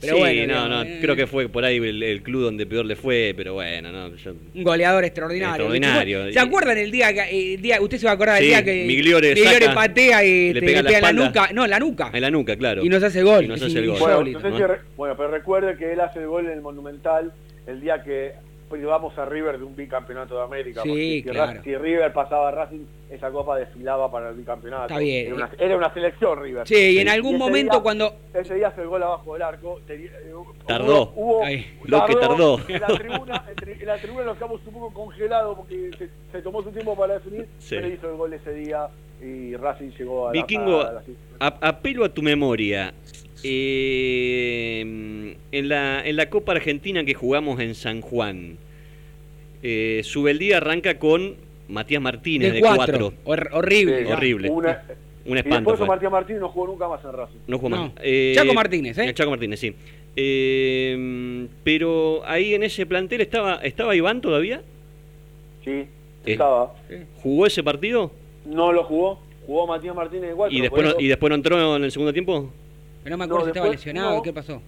pero 0.00 0.14
sí, 0.14 0.18
bueno, 0.20 0.40
no, 0.40 0.46
digamos, 0.64 0.68
no, 0.70 0.82
eh, 0.82 0.98
creo 1.00 1.16
que 1.16 1.26
fue 1.26 1.48
por 1.48 1.64
ahí 1.64 1.76
el, 1.76 2.02
el 2.02 2.22
club 2.22 2.42
donde 2.42 2.66
peor 2.66 2.84
le 2.86 2.96
fue, 2.96 3.34
pero 3.36 3.54
bueno, 3.54 3.90
no, 3.90 4.14
yo- 4.16 4.34
un 4.54 4.62
goleador 4.62 5.04
extraordinario. 5.04 5.54
Extraordinario. 5.72 6.32
¿Se 6.32 6.38
acuerdan 6.40 6.78
el 6.78 6.90
día 6.90 7.12
que 7.12 7.54
el 7.54 7.62
día, 7.62 7.80
usted 7.80 7.98
se 7.98 8.04
va 8.06 8.12
a 8.12 8.14
acordar 8.14 8.34
del 8.36 8.44
Sí, 8.44 8.48
día 8.50 8.64
que 8.64 8.84
Migliore 8.86 9.36
saca, 9.36 9.74
patea 9.74 10.24
y 10.24 10.52
le 10.52 10.60
te- 10.60 10.66
pega 10.66 10.82
le 10.82 11.00
la 11.00 11.12
nuca, 11.12 11.48
no, 11.52 11.64
en 11.64 11.70
la 11.70 11.78
nuca. 11.78 12.10
en 12.12 12.20
la 12.20 12.30
nuca, 12.30 12.56
claro. 12.56 12.84
Y 12.84 12.88
nos 12.88 13.02
hace 13.02 13.22
gol, 13.22 13.44
Y 13.44 13.48
nos 13.48 13.60
hace 13.62 13.78
el 13.78 13.86
gol. 13.88 13.98
Bueno, 13.98 14.14
insólito, 14.26 14.38
no 14.38 14.44
sé 14.44 14.50
¿no? 14.50 14.56
si 14.56 14.62
re- 14.72 14.80
bueno, 14.96 15.16
pero 15.16 15.30
recuerde 15.30 15.76
que 15.76 15.92
él 15.92 16.00
hace 16.00 16.20
el 16.20 16.26
gol 16.28 16.46
en 16.46 16.52
el 16.52 16.60
Monumental 16.60 17.32
el 17.66 17.80
día 17.80 18.02
que 18.02 18.32
privamos 18.68 19.16
a 19.18 19.24
River 19.24 19.58
de 19.58 19.64
un 19.64 19.74
bicampeonato 19.74 20.36
de 20.36 20.42
América. 20.44 20.82
Sí, 20.82 20.88
porque 20.88 21.02
si, 21.02 21.22
claro. 21.22 21.62
Si 21.64 21.76
River 21.76 22.12
pasaba 22.12 22.48
a 22.48 22.50
Racing, 22.52 22.84
esa 23.10 23.30
copa 23.30 23.56
desfilaba 23.58 24.10
para 24.10 24.28
el 24.30 24.36
bicampeonato. 24.36 24.84
Está 24.84 24.98
bien. 24.98 25.26
Era 25.26 25.34
una, 25.34 25.50
era 25.58 25.76
una 25.76 25.94
selección 25.94 26.42
River. 26.42 26.66
Sí, 26.68 26.74
y 26.76 26.98
en 26.98 27.06
Y 27.06 27.10
algún 27.10 27.34
ese 27.36 27.38
momento 27.44 27.72
día- 27.76 27.82
cuando 27.82 28.14
Ese 28.34 28.54
día 28.54 28.68
hace 28.68 28.82
el 28.82 28.88
gol 28.88 29.02
abajo 29.02 29.32
del 29.34 29.42
arco. 29.42 29.80
tenía- 29.86 30.10
eh, 30.24 30.34
hubo- 30.34 30.54
Tardó. 30.66 31.12
Hubo. 31.16 31.42
Lo 31.84 32.06
que 32.06 32.14
tardó. 32.16 32.60
En 32.68 32.80
la 32.80 32.86
tribuna, 32.88 33.44
en 33.80 33.86
la 33.86 33.96
tribuna 33.96 34.24
nos 34.24 34.36
quedamos 34.36 34.60
un 34.66 34.72
poco 34.74 34.92
congelados 34.92 35.56
porque 35.56 35.90
se, 35.98 36.08
se 36.32 36.42
tomó 36.42 36.62
su 36.62 36.70
tiempo 36.70 36.96
para 36.96 37.14
definir, 37.14 37.46
Sí. 37.58 37.76
pero 37.76 37.88
hizo 37.88 38.10
el 38.10 38.16
gol 38.16 38.32
ese 38.32 38.52
día 38.52 38.88
y 39.22 39.56
Racing 39.56 39.90
llegó 39.98 40.28
a 40.28 40.34
la- 40.34 40.40
Vikingo, 40.40 40.80
a 40.80 40.92
la- 40.92 41.02
a- 41.40 41.68
apelo 41.68 42.04
a 42.04 42.08
tu 42.08 42.22
memoria. 42.22 42.92
Eh, 43.44 45.34
en, 45.52 45.68
la, 45.68 46.06
en 46.06 46.16
la 46.16 46.28
Copa 46.30 46.52
Argentina 46.52 47.04
que 47.04 47.14
jugamos 47.14 47.60
en 47.60 47.74
San 47.74 48.00
Juan, 48.00 48.56
eh, 49.62 50.00
Subeldía 50.04 50.58
arranca 50.58 50.98
con 50.98 51.36
Matías 51.68 52.00
Martínez 52.02 52.48
de 52.48 52.54
de 52.56 52.60
cuatro, 52.60 53.12
4. 53.12 53.12
hor- 53.24 53.48
horrible. 53.52 54.06
Sí, 54.06 54.12
horrible. 54.12 54.50
Una, 54.50 54.82
Un 55.26 55.36
y 55.36 55.40
espanto. 55.40 55.70
después 55.70 55.78
fue. 55.78 55.86
Martín 55.86 56.10
Martín 56.10 56.38
no 56.40 56.48
jugó 56.48 56.66
nunca 56.68 56.88
más 56.88 57.04
en 57.04 57.12
Racing. 57.12 57.38
No 57.46 57.58
jugó 57.58 57.68
No. 57.70 57.76
más. 57.76 57.92
Eh, 58.02 58.32
Chaco 58.34 58.54
Martínez, 58.54 58.98
¿eh? 58.98 59.12
Chaco 59.14 59.30
Martínez, 59.30 59.60
sí. 59.60 59.74
Eh, 60.16 61.46
pero 61.64 62.22
ahí 62.26 62.54
en 62.54 62.62
ese 62.62 62.86
plantel 62.86 63.20
estaba, 63.20 63.56
¿estaba 63.56 63.94
Iván 63.94 64.20
todavía? 64.20 64.62
Sí, 65.64 65.70
Eh. 65.70 65.88
estaba. 66.24 66.74
¿Jugó 67.22 67.46
ese 67.46 67.62
partido? 67.62 68.10
No 68.46 68.72
lo 68.72 68.84
jugó. 68.84 69.20
Jugó 69.46 69.66
Matías 69.66 69.94
Martínez 69.94 70.30
de 70.30 70.34
cuatro. 70.34 70.56
¿Y 70.56 70.60
después, 70.60 70.84
no, 70.84 70.94
¿Y 71.00 71.06
después 71.08 71.28
no 71.30 71.34
entró 71.36 71.76
en 71.76 71.84
el 71.84 71.90
segundo 71.92 72.12
tiempo? 72.12 72.52
Pero 73.08 73.16
no 73.16 73.18
me 73.18 73.24
acuerdo 73.24 73.44
si 73.46 73.50
estaba 73.52 73.68
lesionado, 73.70 74.16
no. 74.16 74.22
¿qué 74.22 74.32
pasó? 74.34 74.60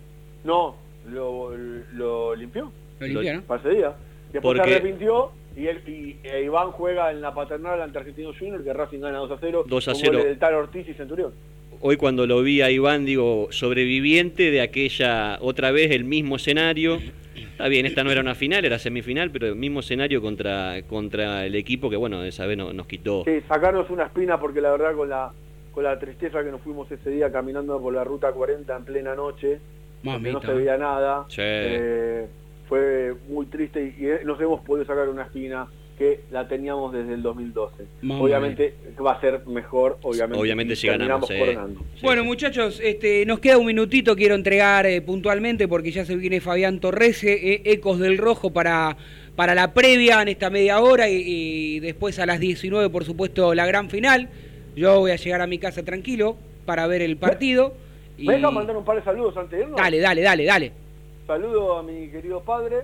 No, 0.44 0.74
lo, 1.10 1.54
lo 1.92 2.34
limpió. 2.34 2.72
Lo 2.98 3.06
limpió, 3.06 3.34
¿no? 3.34 3.42
Para 3.42 3.60
ese 3.60 3.70
día. 3.76 3.92
Después 4.32 4.56
Porque- 4.56 4.70
se 4.70 4.76
arrepintió 4.76 5.32
y, 5.54 5.66
él, 5.66 5.82
y 5.86 6.16
e 6.26 6.44
Iván 6.44 6.70
juega 6.70 7.10
en 7.10 7.20
la 7.20 7.34
paternal 7.34 7.82
ante 7.82 7.98
Argentinos 7.98 8.38
Junior, 8.38 8.64
que 8.64 8.72
Racing 8.72 9.00
gana 9.00 9.18
2 9.18 9.30
a 9.32 9.36
0. 9.38 9.64
2 9.68 9.88
a 9.88 9.92
con 9.92 10.00
0. 10.00 10.12
goles 10.12 10.26
del 10.26 10.38
Tal 10.38 10.54
Ortiz 10.54 10.88
y 10.88 10.94
Centurión. 10.94 11.32
Hoy 11.82 11.96
cuando 11.98 12.26
lo 12.26 12.40
vi 12.42 12.62
a 12.62 12.70
Iván, 12.70 13.04
digo, 13.04 13.48
sobreviviente 13.50 14.50
de 14.50 14.62
aquella, 14.62 15.36
otra 15.42 15.70
vez 15.70 15.90
el 15.90 16.04
mismo 16.04 16.36
escenario. 16.36 16.98
Está 17.36 17.68
bien, 17.68 17.84
esta 17.84 18.02
no 18.04 18.10
era 18.10 18.22
una 18.22 18.34
final, 18.34 18.64
era 18.64 18.78
semifinal, 18.78 19.30
pero 19.30 19.48
el 19.48 19.56
mismo 19.56 19.80
escenario 19.80 20.22
contra, 20.22 20.80
contra 20.88 21.44
el 21.44 21.54
equipo 21.54 21.90
que, 21.90 21.96
bueno, 21.96 22.24
esa 22.24 22.46
vez 22.46 22.56
no- 22.56 22.72
nos 22.72 22.86
quitó. 22.86 23.22
Sí, 23.24 23.40
sacarnos 23.46 23.90
una 23.90 24.04
espina 24.04 24.40
porque 24.40 24.62
la 24.62 24.70
verdad 24.70 24.94
con 24.94 25.10
la 25.10 25.30
con 25.72 25.84
la 25.84 25.98
tristeza 25.98 26.42
que 26.44 26.50
nos 26.50 26.60
fuimos 26.62 26.90
ese 26.90 27.10
día 27.10 27.30
caminando 27.30 27.80
por 27.80 27.94
la 27.94 28.04
ruta 28.04 28.32
40 28.32 28.76
en 28.76 28.84
plena 28.84 29.14
noche, 29.14 29.60
no 30.02 30.40
se 30.40 30.52
veía 30.52 30.76
nada, 30.76 31.24
Sí. 31.28 31.36
eh, 31.42 32.26
fue 32.68 33.14
muy 33.28 33.46
triste 33.46 33.94
y, 33.98 34.04
y 34.04 34.24
nos 34.24 34.40
hemos 34.40 34.60
podido 34.62 34.86
sacar 34.86 35.08
una 35.08 35.22
espina 35.24 35.66
que 35.98 36.20
la 36.30 36.48
teníamos 36.48 36.94
desde 36.94 37.12
el 37.12 37.22
2012. 37.22 37.84
Mamma 38.00 38.22
obviamente 38.24 38.72
va 39.04 39.12
a 39.12 39.20
ser 39.20 39.46
mejor, 39.46 39.98
obviamente, 40.00 40.40
Obviamente 40.40 40.74
si 40.76 40.86
ganamos. 40.86 41.28
Sí, 41.28 41.34
bueno, 42.02 42.22
sí. 42.22 42.26
muchachos, 42.26 42.80
este, 42.82 43.26
nos 43.26 43.38
queda 43.38 43.58
un 43.58 43.66
minutito, 43.66 44.16
quiero 44.16 44.34
entregar 44.34 44.86
eh, 44.86 45.02
puntualmente 45.02 45.68
porque 45.68 45.90
ya 45.90 46.06
se 46.06 46.16
viene 46.16 46.40
Fabián 46.40 46.80
Torres, 46.80 47.22
eh, 47.24 47.60
Ecos 47.66 47.98
del 47.98 48.16
Rojo 48.16 48.50
para, 48.50 48.96
para 49.36 49.54
la 49.54 49.74
previa 49.74 50.22
en 50.22 50.28
esta 50.28 50.48
media 50.48 50.80
hora 50.80 51.06
y, 51.10 51.16
y 51.26 51.80
después 51.80 52.18
a 52.18 52.24
las 52.24 52.40
19, 52.40 52.88
por 52.88 53.04
supuesto, 53.04 53.54
la 53.54 53.66
gran 53.66 53.90
final. 53.90 54.30
Yo 54.80 54.98
voy 54.98 55.10
a 55.10 55.16
llegar 55.16 55.42
a 55.42 55.46
mi 55.46 55.58
casa 55.58 55.82
tranquilo 55.82 56.38
para 56.64 56.86
ver 56.86 57.02
el 57.02 57.18
partido. 57.18 57.74
Y... 58.16 58.26
¿Me 58.26 58.36
deja 58.36 58.50
mandar 58.50 58.74
un 58.78 58.84
par 58.84 58.96
de 58.96 59.04
saludos 59.04 59.36
antes 59.36 59.58
de 59.58 59.64
irnos? 59.64 59.78
Dale, 59.78 60.00
dale, 60.00 60.22
dale, 60.22 60.44
dale. 60.46 60.72
Saludo 61.26 61.76
a 61.76 61.82
mi 61.82 62.08
querido 62.08 62.40
padre. 62.40 62.76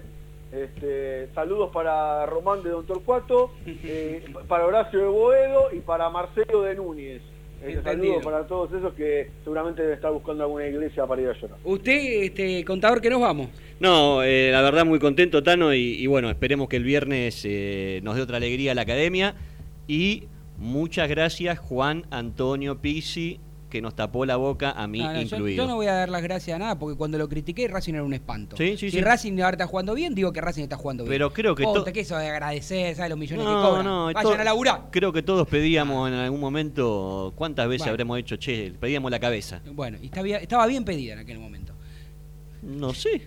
Este, 0.53 1.29
saludos 1.35 1.71
para 1.73 2.27
Román 2.27 2.63
de 2.63 2.69
Don 2.69 2.85
Torcuato, 2.85 3.51
eh, 3.67 4.23
para 4.47 4.67
Horacio 4.67 4.99
de 4.99 5.07
Boedo 5.07 5.69
y 5.73 5.81
para 5.81 6.11
Marcelo 6.11 6.65
de 6.65 6.75
Núñez. 6.75 7.23
Este, 7.65 7.83
saludos 7.83 8.23
para 8.23 8.47
todos 8.47 8.71
esos 8.75 8.93
que 8.93 9.31
seguramente 9.43 9.81
deben 9.81 9.97
estar 9.97 10.13
buscando 10.13 10.45
alguna 10.45 10.67
iglesia 10.67 11.07
para 11.07 11.23
ir 11.23 11.29
a 11.31 11.33
llorar. 11.33 11.57
Usted, 11.65 12.25
este, 12.25 12.63
contador, 12.67 13.01
que 13.01 13.09
nos 13.09 13.23
vamos. 13.23 13.49
No, 13.81 14.23
eh, 14.23 14.51
la 14.53 14.61
verdad 14.61 14.85
muy 14.85 14.99
contento, 14.99 15.43
Tano, 15.43 15.73
y, 15.73 15.95
y 15.95 16.07
bueno, 16.07 16.29
esperemos 16.29 16.69
que 16.69 16.77
el 16.77 16.85
viernes 16.85 17.43
eh, 17.47 18.01
nos 18.03 18.17
dé 18.17 18.21
otra 18.21 18.37
alegría 18.37 18.73
a 18.73 18.75
la 18.75 18.83
academia. 18.83 19.35
Y 19.89 20.25
muchas 20.59 21.09
gracias, 21.09 21.59
Juan 21.59 22.07
Antonio 22.11 22.81
Pizzi, 22.81 23.41
que 23.71 23.83
nos 23.83 23.97
tapó 23.97 24.25
la 24.25 24.37
boca 24.37 24.71
a 24.71 24.87
mí 24.87 25.01
No, 25.01 25.07
no, 25.13 25.15
yo, 25.15 25.21
incluido. 25.23 25.65
yo 25.65 25.67
no 25.69 25.75
voy 25.75 25.87
a 25.87 25.93
dar 25.93 26.09
las 26.09 26.23
gracias 26.23 26.55
a 26.55 26.59
nada 26.59 26.79
porque 26.79 26.97
cuando 26.97 27.19
lo 27.19 27.29
critiqué 27.29 27.67
Racing 27.67 27.95
era 27.95 28.05
un 28.05 28.15
espanto. 28.15 28.57
Sí, 28.57 28.77
sí, 28.77 28.91
si 28.91 28.99
sí. 28.99 29.01
Racing 29.01 29.33
ahora 29.41 29.51
está 29.57 29.67
jugando 29.67 29.93
bien, 29.95 30.15
digo 30.15 30.33
que 30.33 30.41
Racing 30.41 30.63
está 30.63 30.77
jugando 30.77 31.03
bien. 31.03 31.13
Pero 31.13 31.33
creo 31.33 31.55
que 31.57 31.65
Ponte, 31.65 31.93
que 31.93 32.01
eso 32.01 32.17
de 32.17 32.29
agradecer, 32.29 32.95
¿sabes? 32.95 33.11
Los 33.11 33.19
millones 33.19 33.45
que 33.45 33.53
No, 33.53 33.63
cobran. 33.63 33.85
no, 33.85 34.13
Vayan 34.13 34.41
a 34.41 34.45
laburar. 34.45 34.83
Creo 34.93 35.13
que 35.13 35.23
todos 35.23 35.49
pedíamos 35.49 36.09
en 36.09 36.15
algún 36.15 36.41
momento, 36.41 37.33
¿cuántas 37.35 37.67
veces 37.69 37.81
Bueno. 37.81 37.91
habremos 37.91 38.19
hecho, 38.21 38.37
che, 38.37 38.73
pedíamos 38.79 39.11
la 39.11 39.19
cabeza? 39.19 39.61
Bueno, 39.73 39.99
y 40.01 40.11
estaba 40.31 40.67
bien 40.69 40.85
pedida 40.85 41.15
en 41.15 41.19
aquel 41.19 41.41
momento. 41.41 41.75
No 42.67 42.93
sé. 42.93 43.21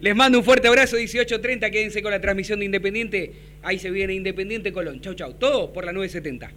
Les 0.00 0.16
mando 0.16 0.38
un 0.38 0.44
fuerte 0.44 0.66
abrazo, 0.66 0.98
18.30, 0.98 1.70
quédense 1.70 2.02
con 2.02 2.10
la 2.10 2.20
transmisión 2.20 2.58
de 2.58 2.64
Independiente. 2.64 3.32
Ahí 3.62 3.78
se 3.78 3.90
viene 3.90 4.12
Independiente 4.12 4.72
Colón. 4.72 5.00
Chau, 5.00 5.14
chau. 5.14 5.34
Todo 5.34 5.72
por 5.72 5.84
la 5.84 5.92
970. 5.92 6.50